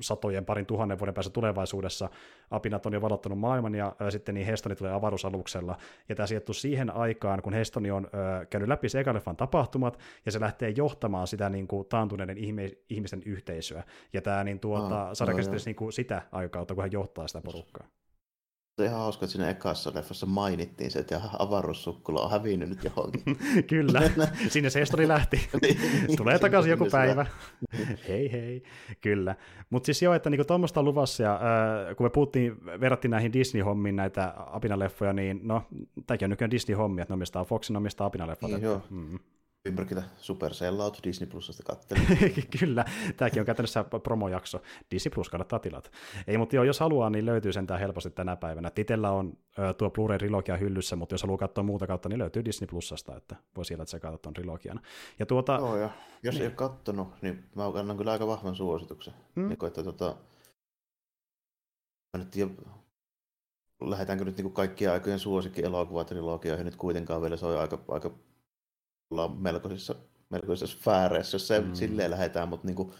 [0.00, 2.10] satojen parin tuhannen vuoden päässä tulevaisuudessa
[2.50, 5.76] apinat on jo valottanut maailman ja ää, sitten niin Hestoni tulee avaruusaluksella.
[6.08, 10.40] Ja tämä sijoittuu siihen aikaan, kun Hestoni on ää, käynyt läpi Segaleffan tapahtumat ja se
[10.40, 13.82] lähtee johtamaan sitä niin kuin, taantuneiden ihme, ihmisten yhteisöä.
[14.12, 17.40] Ja tämä niin, tuota, ah, sarja no, niin kuin, sitä aikakautta, kun hän johtaa sitä
[17.40, 17.86] porukkaa.
[18.84, 23.22] Ihan hauska, että siinä ekassa leffassa mainittiin se, että avaruussukkula on hävinnyt nyt johonkin.
[23.70, 24.02] Kyllä,
[24.48, 25.40] sinne se Hestoni lähti.
[25.62, 26.16] Niin.
[26.16, 27.26] Tulee takaisin joku päivä.
[28.08, 28.62] hei hei,
[29.00, 29.36] kyllä.
[29.70, 33.32] Mutta siis joo, että niinku tuommoista on luvassa, ja äh, kun me puhuttiin, verrattiin näihin
[33.32, 35.62] Disney-hommiin näitä Apina-leffoja, niin no,
[36.06, 38.50] tämäkin on nykyään Disney-hommia, että ne omistaa Foxin, omistaa Apina-leffat.
[38.50, 38.82] Niin, joo.
[38.90, 39.18] Mm.
[39.64, 42.06] Ympärkillä Super Sellout Disney Plusasta katselin.
[42.60, 42.84] Kyllä,
[43.16, 44.62] tämäkin on käytännössä promojakso.
[44.90, 45.90] Disney Plus kannattaa tilata.
[46.26, 48.70] Ei, mutta joo, jos haluaa, niin löytyy sentään helposti tänä päivänä.
[48.70, 52.44] Titellä on ö, tuo Blu-ray trilogia hyllyssä, mutta jos haluaa katsoa muuta kautta, niin löytyy
[52.44, 54.80] Disney Plusasta, että voi sieltä tsekata tuon trilogian.
[55.18, 55.90] Ja tuota, joo, ja
[56.22, 56.42] jos niin.
[56.42, 59.14] ei ole kattonut, niin mä annan kyllä aika vahvan suosituksen.
[59.36, 59.48] Hmm?
[59.48, 60.16] Niin, että tota,
[62.16, 62.50] mä nyt tiedä,
[63.80, 68.10] lähdetäänkö nyt niin kaikkien aikojen suosikki elokuvatrilogia, nyt kuitenkaan vielä se on aika, aika
[69.10, 69.94] ollaan melkoisissa,
[70.30, 71.74] melkoisissa sfääreissä, jos se mm.
[71.74, 72.92] silleen lähdetään, mutta niin kuin,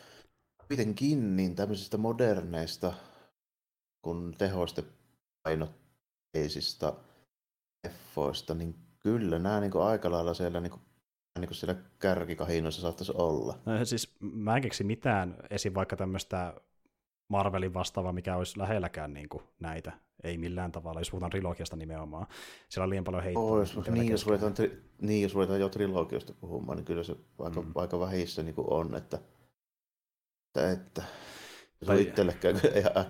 [0.68, 2.92] kuitenkin niin tämmöisistä moderneista
[4.02, 4.84] kun tehoiste
[5.42, 6.94] painotteisista
[7.84, 10.82] effoista, niin kyllä nämä niin kuin aika lailla siellä, niin kuin,
[11.38, 13.58] niin kuin siellä kärkikahinoissa saattaisi olla.
[13.66, 15.74] No, siis mä en keksi mitään esim.
[15.74, 16.54] vaikka tämmöistä
[17.30, 19.92] Marvelin vastaava, mikä olisi lähelläkään niin kuin näitä.
[20.24, 22.26] Ei millään tavalla, jos puhutaan trilogiasta nimenomaan.
[22.68, 23.42] Siellä on liian paljon heittoa.
[23.42, 27.16] Oh, jos, niin, jos ruvetaan, tri, niin, jos ruvetaan jo trilogiasta puhumaan, niin kyllä se
[27.38, 27.72] aika, mm.
[27.74, 29.18] aika vähissä niin on, että,
[30.46, 31.02] että, että
[31.86, 32.02] tai...
[32.02, 32.60] itsellekään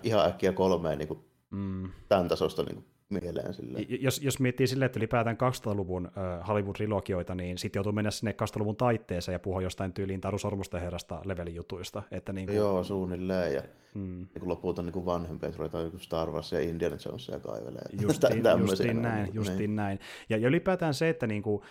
[0.02, 1.90] ihan äkkiä kolmeen niin kuin, mm.
[2.08, 3.54] tämän tasosta niin kuin, mieleen.
[3.54, 3.86] Silleen.
[3.88, 8.76] Jos, jos miettii silleen, että ylipäätään 200-luvun äh, Hollywood-trilogioita, niin sitten joutuu mennä sinne 200-luvun
[8.76, 12.02] taitteeseen ja puhua jostain tyyliin Taru Sormusten herrasta levelijutuista.
[12.10, 12.56] Että niin kuin...
[12.56, 13.54] Joo, suunnilleen.
[13.54, 13.62] Ja
[13.94, 14.26] mm.
[14.34, 17.82] niin lopulta niin vanhempia, ruvetaan joku Star Wars ja Indiana Jonesia kaivelee.
[18.00, 19.76] Justiin, justiin näin, niin, justiin niin.
[19.76, 19.98] näin.
[20.28, 21.62] Ja, ja ylipäätään se, että niin kuin,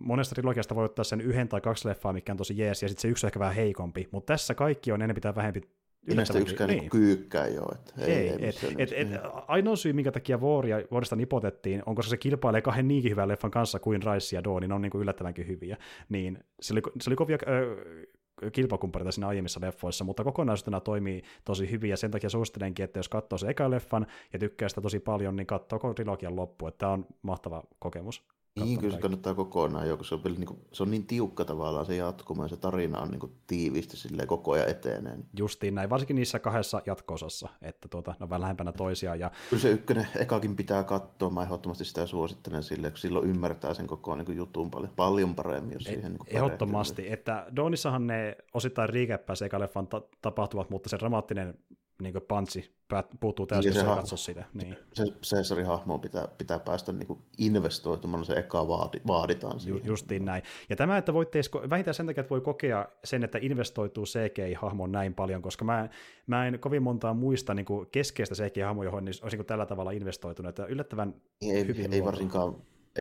[0.00, 3.02] monesta trilogiasta voi ottaa sen yhden tai kaksi leffaa, mikä on tosi jees, ja sitten
[3.02, 5.60] se yksi on ehkä vähän heikompi, mutta tässä kaikki on enemmän tai vähempi
[6.06, 6.90] Ilmeisesti yksikään niin.
[6.90, 7.62] kyykkää jo.
[7.74, 9.20] Että ei, ei, ei et, et, et, niin.
[9.48, 13.50] ainoa syy, minkä takia Vuoria, Vuorista nipotettiin, on koska se kilpailee kahden niinkin hyvän leffan
[13.50, 15.76] kanssa kuin Rice ja Dawn, niin on niin kuin yllättävänkin hyviä.
[16.08, 21.70] Niin se oli, se oli kovia äh, kilpakumppaneita siinä aiemmissa leffoissa, mutta kokonaisuutena toimii tosi
[21.70, 25.00] hyvin, ja sen takia suosittelenkin, että jos katsoo se eka leffan ja tykkää sitä tosi
[25.00, 28.28] paljon, niin katsoo koko trilogian loppu, että tämä on mahtava kokemus.
[28.64, 31.44] Niin, kyllä se kannattaa kokonaan jo, kun se on, niin kuin, se on niin tiukka
[31.44, 35.18] tavallaan se jatkuma ja se tarina on niin kuin, tiiviisti silleen koko ajan etenee.
[35.38, 39.20] Justiin näin, varsinkin niissä kahdessa jatko-osassa, että tuota, ne on vähän lähempänä toisiaan.
[39.20, 39.30] Ja...
[39.50, 43.86] Kyllä se ykkönen ekakin pitää katsoa, mä ehdottomasti sitä suosittelen silleen, kun silloin ymmärtää sen
[43.86, 48.88] koko niin kuin, jutun paljon, paljon paremmin, jos siihen niin Ehdottomasti, että Doonissahan ne osittain
[48.88, 51.54] riikäppää se eka leffan ta- tapahtuvat, mutta se dramaattinen
[52.02, 52.78] niin pantsi
[53.20, 54.44] puuttuu täysin, niin se, katso sitä.
[54.54, 54.76] Niin.
[54.92, 59.80] Se Caesarin hahmo pitää, pitää päästä niin kuin investoitumaan, se eka vaadi, vaaditaan siihen.
[59.84, 60.42] Justiin näin.
[60.68, 65.14] Ja tämä, että voitte vähintään sen takia, että voi kokea sen, että investoituu CGI-hahmoon näin
[65.14, 65.88] paljon, koska mä,
[66.26, 69.90] mä en kovin montaa muista niin kuin keskeistä CGI-hahmoa, johon niin olisi niin tällä tavalla
[69.90, 70.48] investoitunut.
[70.48, 72.54] Että yllättävän ei, hyvin ei, varsinkaan,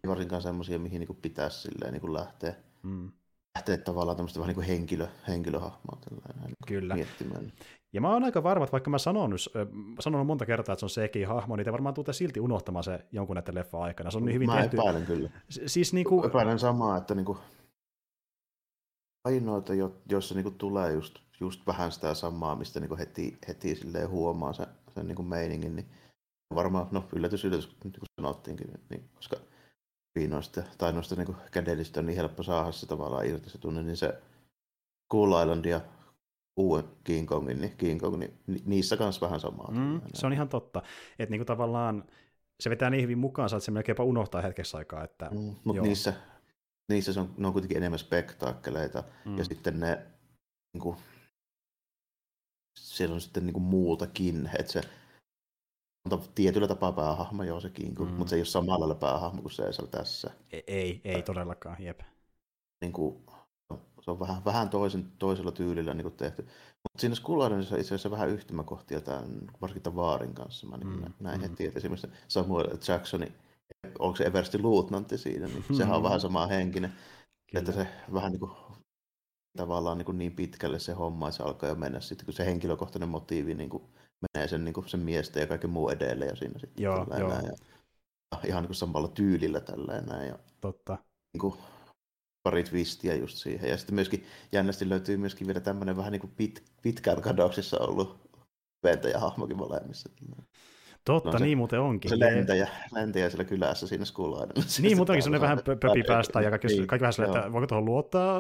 [0.04, 2.56] ei varsinkaan semmoisia, mihin niin kuin pitäisi silleen, niin kuin lähteä.
[2.84, 3.12] Mm
[3.58, 6.96] lähteä tavallaan tämmöistä vähän niin kuin henkilö, henkilöhahmoa tällainen, Kyllä.
[6.96, 7.54] miettimään.
[7.98, 9.32] Ja mä oon aika varma, että vaikka mä sanon,
[10.00, 13.06] sanon monta kertaa, että se on sekin hahmo, niin te varmaan tuutte silti unohtamaan se
[13.12, 14.12] jonkun näiden leffa aikana.
[14.12, 14.78] Se on niin hyvin mä tehty.
[14.78, 15.30] epäilen kyllä.
[15.50, 16.26] Siis niin kuin...
[16.26, 17.38] Epäilen samaa, että niin kuin
[19.26, 19.74] ainoita,
[20.10, 24.10] joissa niin kuin tulee just, just vähän sitä samaa, mistä niin kuin heti, heti silleen
[24.10, 25.88] huomaa sen, sen niin kuin meiningin, niin
[26.56, 29.38] varmaan, no yllätys, yllätys, niin kuin sanottiinkin, niin, koska
[30.16, 33.98] viinoista tai noista niin kädellistä on niin helppo saada se tavallaan irti se tunne, niin
[33.98, 34.22] se
[35.12, 35.82] Cool Island ja
[36.58, 38.34] uuden King Kongin, niin King Kong, niin
[38.66, 39.72] niissä kanssa vähän samaa.
[39.72, 40.82] Mm, se on ihan totta.
[41.20, 42.04] Että niinku tavallaan
[42.60, 45.04] se vetää niin hyvin mukaan, että se melkeinpä unohtaa hetkessä aikaa.
[45.04, 46.14] Että, mm, mutta niissä,
[46.90, 49.38] niissä se on, ne on kuitenkin enemmän spektaakkeleita, mm.
[49.38, 50.06] ja sitten ne,
[50.74, 50.98] niin kuin,
[52.80, 54.82] siellä on sitten niin kuin muutakin, että se
[56.12, 58.18] on tietyllä tapaa päähahmo, joo se King Kong, mm.
[58.18, 60.32] mutta se ei ole samalla lailla päähahmo kuin se tässä.
[60.52, 62.00] Ei, ei, ei todellakaan, jep.
[62.82, 63.24] Niin kuin,
[64.08, 66.42] se on vähän, vähän toisen, toisella tyylillä niin kuin tehty.
[66.84, 70.68] Mutta siinä Skullarinissa itse asiassa vähän yhtymäkohtia tämän, varsinkin tämän Vaarin kanssa.
[70.68, 71.50] Mä niin mm, näin mm.
[71.50, 73.32] heti, että esimerkiksi Samuel Jacksoni
[74.00, 76.94] onko se Eversti Luutnantti siinä, niin sehän on vähän sama henkinen.
[77.52, 77.60] Kyllä.
[77.60, 78.52] Että se vähän niin kuin,
[79.58, 83.10] tavallaan niin, kuin niin pitkälle se homma, se alkaa jo mennä sitten, kun se henkilökohtainen
[83.10, 83.84] motiivi niin kuin
[84.22, 87.30] menee sen, niin kuin sen miesten ja kaiken muun edelle ja siinä sitten joo, joo.
[87.30, 87.54] Näin, ja
[88.46, 90.28] ihan niin kuin samalla tyylillä tällä näin.
[90.28, 90.98] Ja, Totta.
[91.34, 91.54] Niin kuin,
[92.48, 93.70] pari twistiä just siihen.
[93.70, 98.18] Ja sitten myöskin jännästi löytyy myöskin vielä tämmöinen vähän niin kuin pit, pitkään kadoksissa ollut
[99.18, 100.10] hahmokin molemmissa.
[101.06, 102.10] Totta, no, se, niin muuten onkin.
[102.10, 104.64] Se lentäjä, lentäjä siellä kylässä siinä skulaidella.
[104.82, 107.68] Niin, mutta onkin semmoinen vähän pöpi päästä ja kaikki, niin, kaikki vähän silleen, että voiko
[107.68, 108.40] tuohon luottaa?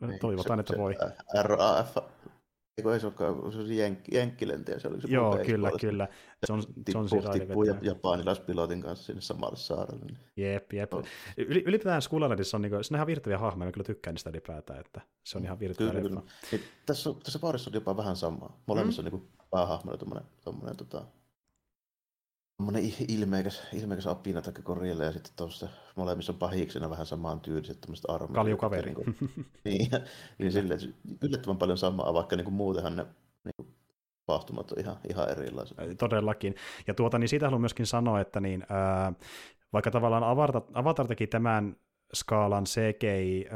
[0.00, 0.94] Niin, Toivotaan, se, että se, voi.
[1.42, 1.96] RAF
[2.78, 6.08] Eikö ei se olekaan, se oli jenk, jenkkilentäjä, se oli se Joo, kyllä, kyllä.
[6.46, 10.04] Se on, se on tippuu, tippuu japanilaispilotin kanssa sinne samalle saarelle.
[10.04, 10.18] Niin.
[10.36, 10.92] Jep, jep.
[11.36, 14.80] Yli, ylipäätään Skullalandissa on, niinku, se on ihan virtavia hahmoja, mä kyllä tykkään niistä ylipäätään,
[14.80, 16.22] että se on ihan virtavia kyllä, kyllä.
[16.52, 18.62] Niin, tässä, tässä parissa on jopa vähän samaa.
[18.66, 19.06] Molemmissa mm.
[19.06, 21.06] on niin päähahmona tuommoinen, tuommoinen tota,
[22.56, 27.80] Tuommoinen ilmeikäs, ilmeikäs apina tai korille ja sitten tuossa molemmissa on pahiksena vähän samaan tyyliset
[27.80, 28.34] tämmöiset armeijat.
[28.34, 28.94] Kaljukaveri.
[28.94, 29.16] Niin,
[29.64, 29.90] niin,
[30.38, 33.06] niin silleen, yllättävän paljon samaa, vaikka niin kuin muutenhan ne
[33.44, 33.68] niin kuin,
[34.26, 35.76] tapahtumat on ihan, ihan erilaiset.
[35.98, 36.54] Todellakin.
[36.86, 39.12] Ja tuota, niin siitä haluan myöskin sanoa, että niin, ää,
[39.72, 41.76] vaikka tavallaan Avatar, Avatar teki tämän
[42.14, 43.48] skaalan CGI-rodun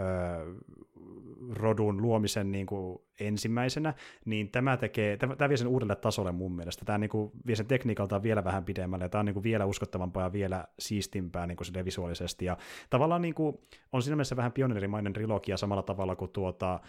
[2.03, 6.85] luomisen niin kuin ensimmäisenä, niin tämä, tekee, tämä vie sen uudelle tasolle mun mielestä.
[6.85, 9.65] Tämä niin kuin vie sen tekniikaltaan vielä vähän pidemmälle, ja tämä on niin kuin vielä
[9.67, 12.45] uskottavampaa ja vielä siistimpää niin kuin visuaalisesti.
[12.45, 12.57] Ja
[12.91, 13.59] tavallaan niin kuin,
[13.93, 16.81] on siinä mielessä vähän pioneerimainen trilogia samalla tavalla kuin tuota,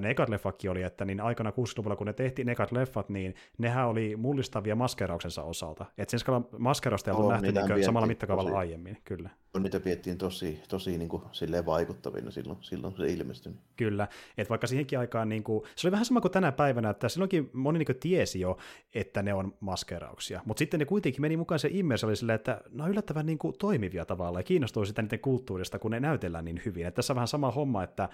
[0.00, 3.34] ne ekat leffatkin oli, että niin aikana 60-luvulla, kun ne tehtiin ne ekat leffat, niin
[3.58, 5.86] nehän oli mullistavia maskerauksensa osalta.
[5.98, 9.30] Että sen skalan maskerausta ei ollut nähty niin samalla mittakaavalla aiemmin, kyllä.
[9.54, 11.22] On niitä piettiin tosi, tosi niin kuin,
[11.66, 13.52] vaikuttavina silloin, silloin se ilmestyi.
[13.76, 14.08] Kyllä,
[14.38, 17.50] että vaikka siihenkin aikaan niin kuin, se oli vähän sama kuin tänä päivänä, että silloinkin
[17.52, 18.58] moni niin tiesi jo,
[18.94, 22.60] että ne on maskerauksia, mutta sitten ne kuitenkin meni mukaan se immersi oli silleen, että
[22.70, 26.44] ne on yllättävän niin kuin toimivia tavalla ja kiinnostui sitä niiden kulttuurista, kun ne näytellään
[26.44, 26.86] niin hyvin.
[26.86, 28.08] Että tässä on vähän sama homma, että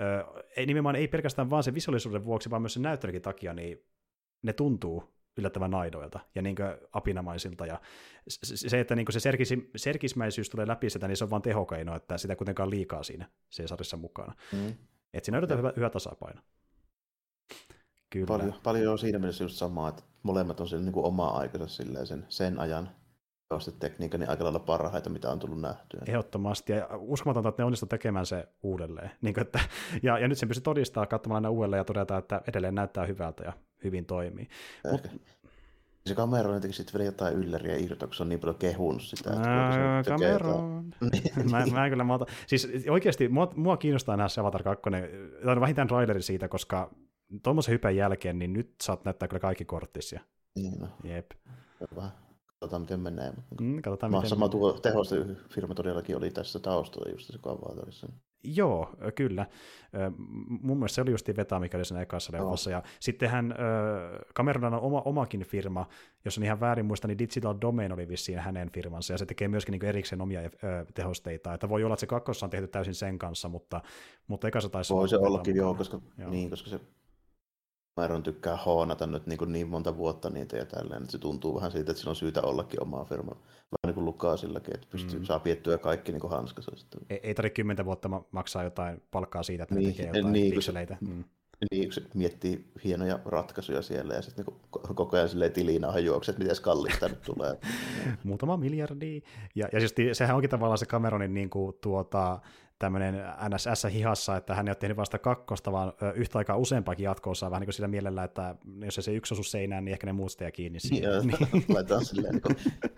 [0.00, 3.84] ö, ei, nimenomaan ei pelkästään vaan se visuaalisuuden vuoksi, vaan myös sen näyttelykin takia, niin
[4.42, 6.56] ne tuntuu yllättävän naidoilta ja niin
[6.92, 7.66] apinamaisilta.
[7.66, 7.80] Ja
[8.28, 12.18] se, että niin se serkis, serkismäisyys tulee läpi sitä, niin se on vain tehokeino, että
[12.18, 14.34] sitä kuitenkaan liikaa siinä Caesarissa mukana.
[14.52, 14.68] Mm.
[15.14, 16.40] Että siinä on hyvä, hyvä tasapaino.
[18.10, 18.26] Kyllä.
[18.26, 21.68] Paljon, paljon on siinä mielessä just samaa, että molemmat on siellä niin kuin omaa aikansa
[21.68, 22.90] silleen sen, sen ajan
[23.78, 26.00] tekniikka niin aika lailla parhaita, mitä on tullut nähtyä.
[26.06, 29.10] Ehdottomasti, ja uskomatonta, että ne onnistu tekemään se uudelleen.
[29.20, 29.60] Niin kuin, että,
[30.02, 33.44] ja, ja nyt sen pystyy todistaa katsomalla aina uudelleen ja todeta, että edelleen näyttää hyvältä
[33.44, 33.52] ja
[33.84, 34.48] hyvin toimii.
[34.90, 35.08] Mut,
[36.06, 39.30] se kamera on sitten vielä jotain ylläriä irtoa, kun se on niin paljon kehunut sitä.
[39.30, 40.54] Että kamera.
[41.50, 42.26] mä, mä kyllä malta.
[42.46, 44.82] Siis oikeasti mua, mua kiinnostaa nähdä se Avatar 2,
[45.44, 46.90] tai vähintään traileri siitä, koska
[47.42, 50.20] tuommoisen hypän jälkeen, niin nyt saat näyttää kyllä kaikki korttisia.
[50.56, 50.88] Niin no.
[51.04, 51.30] Jep.
[51.90, 52.10] Hyvä.
[52.46, 53.32] Katsotaan, miten menee.
[53.60, 54.80] Mm, katsotaan, miten sama tuo
[55.48, 58.12] firma todellakin oli tässä taustalla just se kavaatorissa.
[58.44, 59.46] Joo, kyllä.
[60.48, 62.70] Mun mielestä se oli just Veta, mikä oli siinä ekassa leffassa.
[62.70, 63.54] Ja sittenhän
[64.34, 65.86] Cameron on oma, omakin firma,
[66.24, 69.48] jos on ihan väärin muista, niin Digital Domain oli vissiin hänen firmansa, ja se tekee
[69.48, 70.40] myöskin niin erikseen omia
[70.94, 71.54] tehosteita.
[71.54, 73.80] Että voi olla, että se kakkossa on tehty täysin sen kanssa, mutta,
[74.26, 76.30] mutta ekassa taisi Voi se ollakin, joo, koska, joo.
[76.30, 76.80] Niin, koska se
[78.00, 81.54] Maeron tykkää hoonata nyt niin, kuin niin monta vuotta niitä ja tälleen, että se tuntuu
[81.54, 83.34] vähän siitä, että sillä on syytä ollakin omaa firmaa.
[83.34, 85.24] Vähän niin kuin Lukaasillakin, että pystyy, mm.
[85.24, 86.72] saa piettyä kaikki niin kuin hanskassa.
[87.10, 90.96] Ei, ei tarvitse kymmentä vuotta maksaa jotain palkkaa siitä, että niin, tekee jotain niin, pikseleitä.
[91.00, 91.24] Mm.
[91.70, 96.32] Niin, kun se miettii hienoja ratkaisuja siellä ja sitten niin koko ajan silleen tilinaahan juokset,
[96.32, 97.58] että miten kallista nyt tulee.
[98.24, 99.22] Muutama miljardi.
[99.54, 102.40] Ja, ja siis sehän onkin tavallaan se Cameronin niin kuin, tuota,
[102.80, 103.14] tämmöinen
[103.48, 107.60] NSS hihassa, että hän ei ole tehnyt vasta kakkosta, vaan yhtä aikaa useampaakin jatkoosaa, vähän
[107.60, 108.54] niin kuin sillä mielellä, että
[108.84, 111.12] jos se yksi osu seinään, niin ehkä ne muut jää kiinni siihen.
[111.12, 111.64] Joo, niin.
[111.74, 112.56] laitetaan silleen niin kuin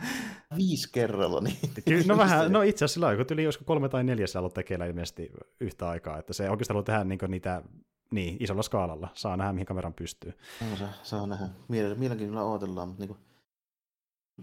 [0.58, 1.40] viisi kerralla.
[1.40, 1.56] Niin.
[1.88, 4.86] Kyllä, no vähän, no itse asiassa sillä kun tuli joskus kolme tai neljä ollut tekeillä
[4.86, 5.30] ilmeisesti
[5.60, 7.62] yhtä aikaa, että se oikeastaan haluaa tehdä niin niitä
[8.10, 9.08] niin, isolla skaalalla.
[9.14, 10.32] Saa nähdä, mihin kameran pystyy.
[10.70, 11.48] No, saa, saa nähdä.
[11.68, 13.18] Mielenkiinnolla odotellaan, mutta niin kuin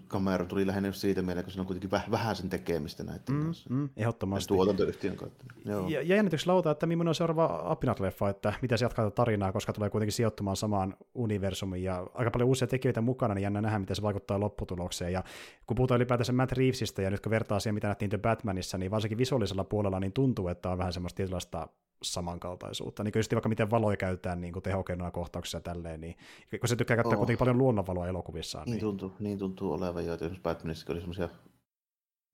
[0.08, 3.36] kamera tuli lähinnä just siitä mieleen, kun se on kuitenkin väh, vähän sen tekemistä näiden
[3.36, 3.70] mm, kanssa.
[3.70, 4.48] Mm, ehdottomasti.
[4.48, 5.46] Tuotantoyhtiön kautta.
[5.66, 5.88] Joo.
[5.88, 9.74] Ja, ja jännityksellä lauta, että millainen on seuraava Apinat-leffa, että miten se jatkaa tarinaa, koska
[9.74, 13.96] tulee kuitenkin sijoittumaan samaan universumiin ja aika paljon uusia tekijöitä mukana, niin jännä nähdä, miten
[13.96, 15.14] se vaikuttaa lopputulokseen.
[15.14, 15.24] Ja
[15.68, 18.92] kun puhutaan ylipäätänsä Matt Reevesistä ja nyt kun vertaa siihen, mitä nähtiin The Batmanissa, niin
[18.92, 21.68] varsinkin visuaalisella puolella niin tuntuu, että on vähän semmoista tietynlaista
[22.04, 23.04] samankaltaisuutta.
[23.04, 26.18] Niin just vaikka miten valoja käytetään niin tehokeinoja kohtauksissa tälleen, niin
[26.60, 27.18] kun se tykkää käyttää oh.
[27.18, 28.66] kuitenkin paljon luonnonvaloa elokuvissaan.
[28.66, 31.30] Niin, niin, tuntuu, niin tuntuu olevan jo, että esimerkiksi Batmanissa oli semmoisia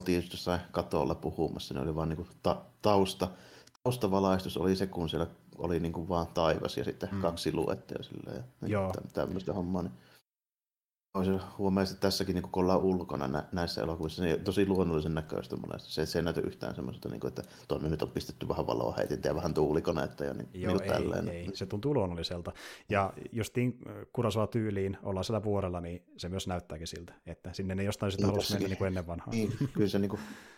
[0.08, 3.28] jossain katolla puhumassa, ne oli vaan niin ta- tausta,
[3.84, 5.28] taustavalaistus oli se, kun siellä
[5.58, 7.22] oli niin kuin vaan taivas ja sitten mm.
[7.22, 8.94] kaksi luettia silleen, ja Joo.
[9.14, 9.82] tämmöistä hommaa.
[9.82, 9.94] Niin
[11.16, 15.56] Olisi huomaa, että tässäkin niin kun ollaan ulkona nä- näissä elokuvissa, niin tosi luonnollisen näköistä
[15.56, 15.92] monesti.
[15.92, 18.94] Se, se ei näytä yhtään semmoista, niin kuin, että tuonne nyt on pistetty vähän valoa
[18.98, 21.28] heitintä ja vähän tuulikonetta ja niin, Joo, niin ei, tälleen.
[21.30, 22.52] ei, se tuntuu luonnolliselta.
[22.90, 23.80] Ja justiin
[24.14, 28.24] Kurasova tyyliin ollaan siellä vuorella, niin se myös näyttääkin siltä, että sinne ei jostain sitä
[28.24, 29.30] Niin, halusi mennä niin kuin ennen vanhaa.
[29.32, 30.22] Niin, kyllä se, niin kuin,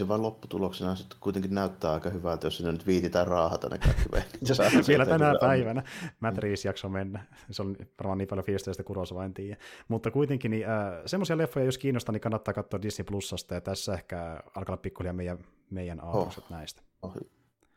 [0.00, 4.02] se vaan lopputuloksena sitten kuitenkin näyttää aika hyvältä, jos sinne nyt viititään raahata ne kaikki
[4.88, 5.82] Vielä tänä päivänä
[6.20, 7.24] Matt Reeves jakso mennä.
[7.50, 9.56] Se on varmaan niin paljon fiilistä, että Kurosava en tiedä.
[9.88, 13.94] Mutta kuitenkin niin, äh, semmoisia leffoja, jos kiinnostaa, niin kannattaa katsoa Disney Plusasta, ja tässä
[13.94, 15.38] ehkä alkaa pikkuhiljaa meidän,
[15.70, 16.82] meidän ajatukset näistä.
[17.02, 17.16] Oh,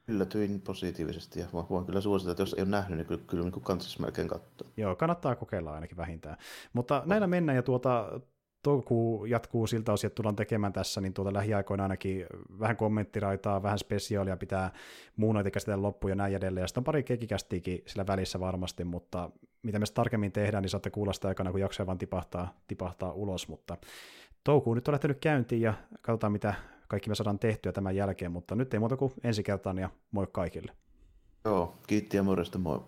[0.08, 3.44] yllätyin positiivisesti ja voin- voin kyllä suositella, että jos ei ole nähnyt, niin kyllä, kyllä
[3.44, 4.68] niin kannattaisi melkein katsoa.
[4.78, 6.38] Joo, kannattaa kokeilla ainakin vähintään.
[6.74, 8.20] Mutta näillä mennään, ja tuota,
[8.64, 12.26] toukokuu jatkuu siltä osin, että tullaan tekemään tässä, niin tuota lähiaikoina ainakin
[12.60, 14.72] vähän kommenttiraitaa, vähän spesiaalia pitää
[15.16, 16.64] muunoita käsitellä loppuun ja näin edelleen.
[16.64, 19.30] Ja sitten on pari kekikästiäkin sillä välissä varmasti, mutta
[19.64, 23.48] mitä me tarkemmin tehdään, niin saatte kuulla sitä aikana, kun jaksoja vaan tipahtaa, tipahtaa ulos,
[23.48, 23.78] mutta
[24.44, 26.54] toukuu nyt on lähtenyt käyntiin ja katsotaan, mitä
[26.88, 30.28] kaikki me saadaan tehtyä tämän jälkeen, mutta nyt ei muuta kuin ensi kertaan ja moi
[30.32, 30.72] kaikille.
[31.46, 32.80] Joo, kiitti ja morjesta, moi.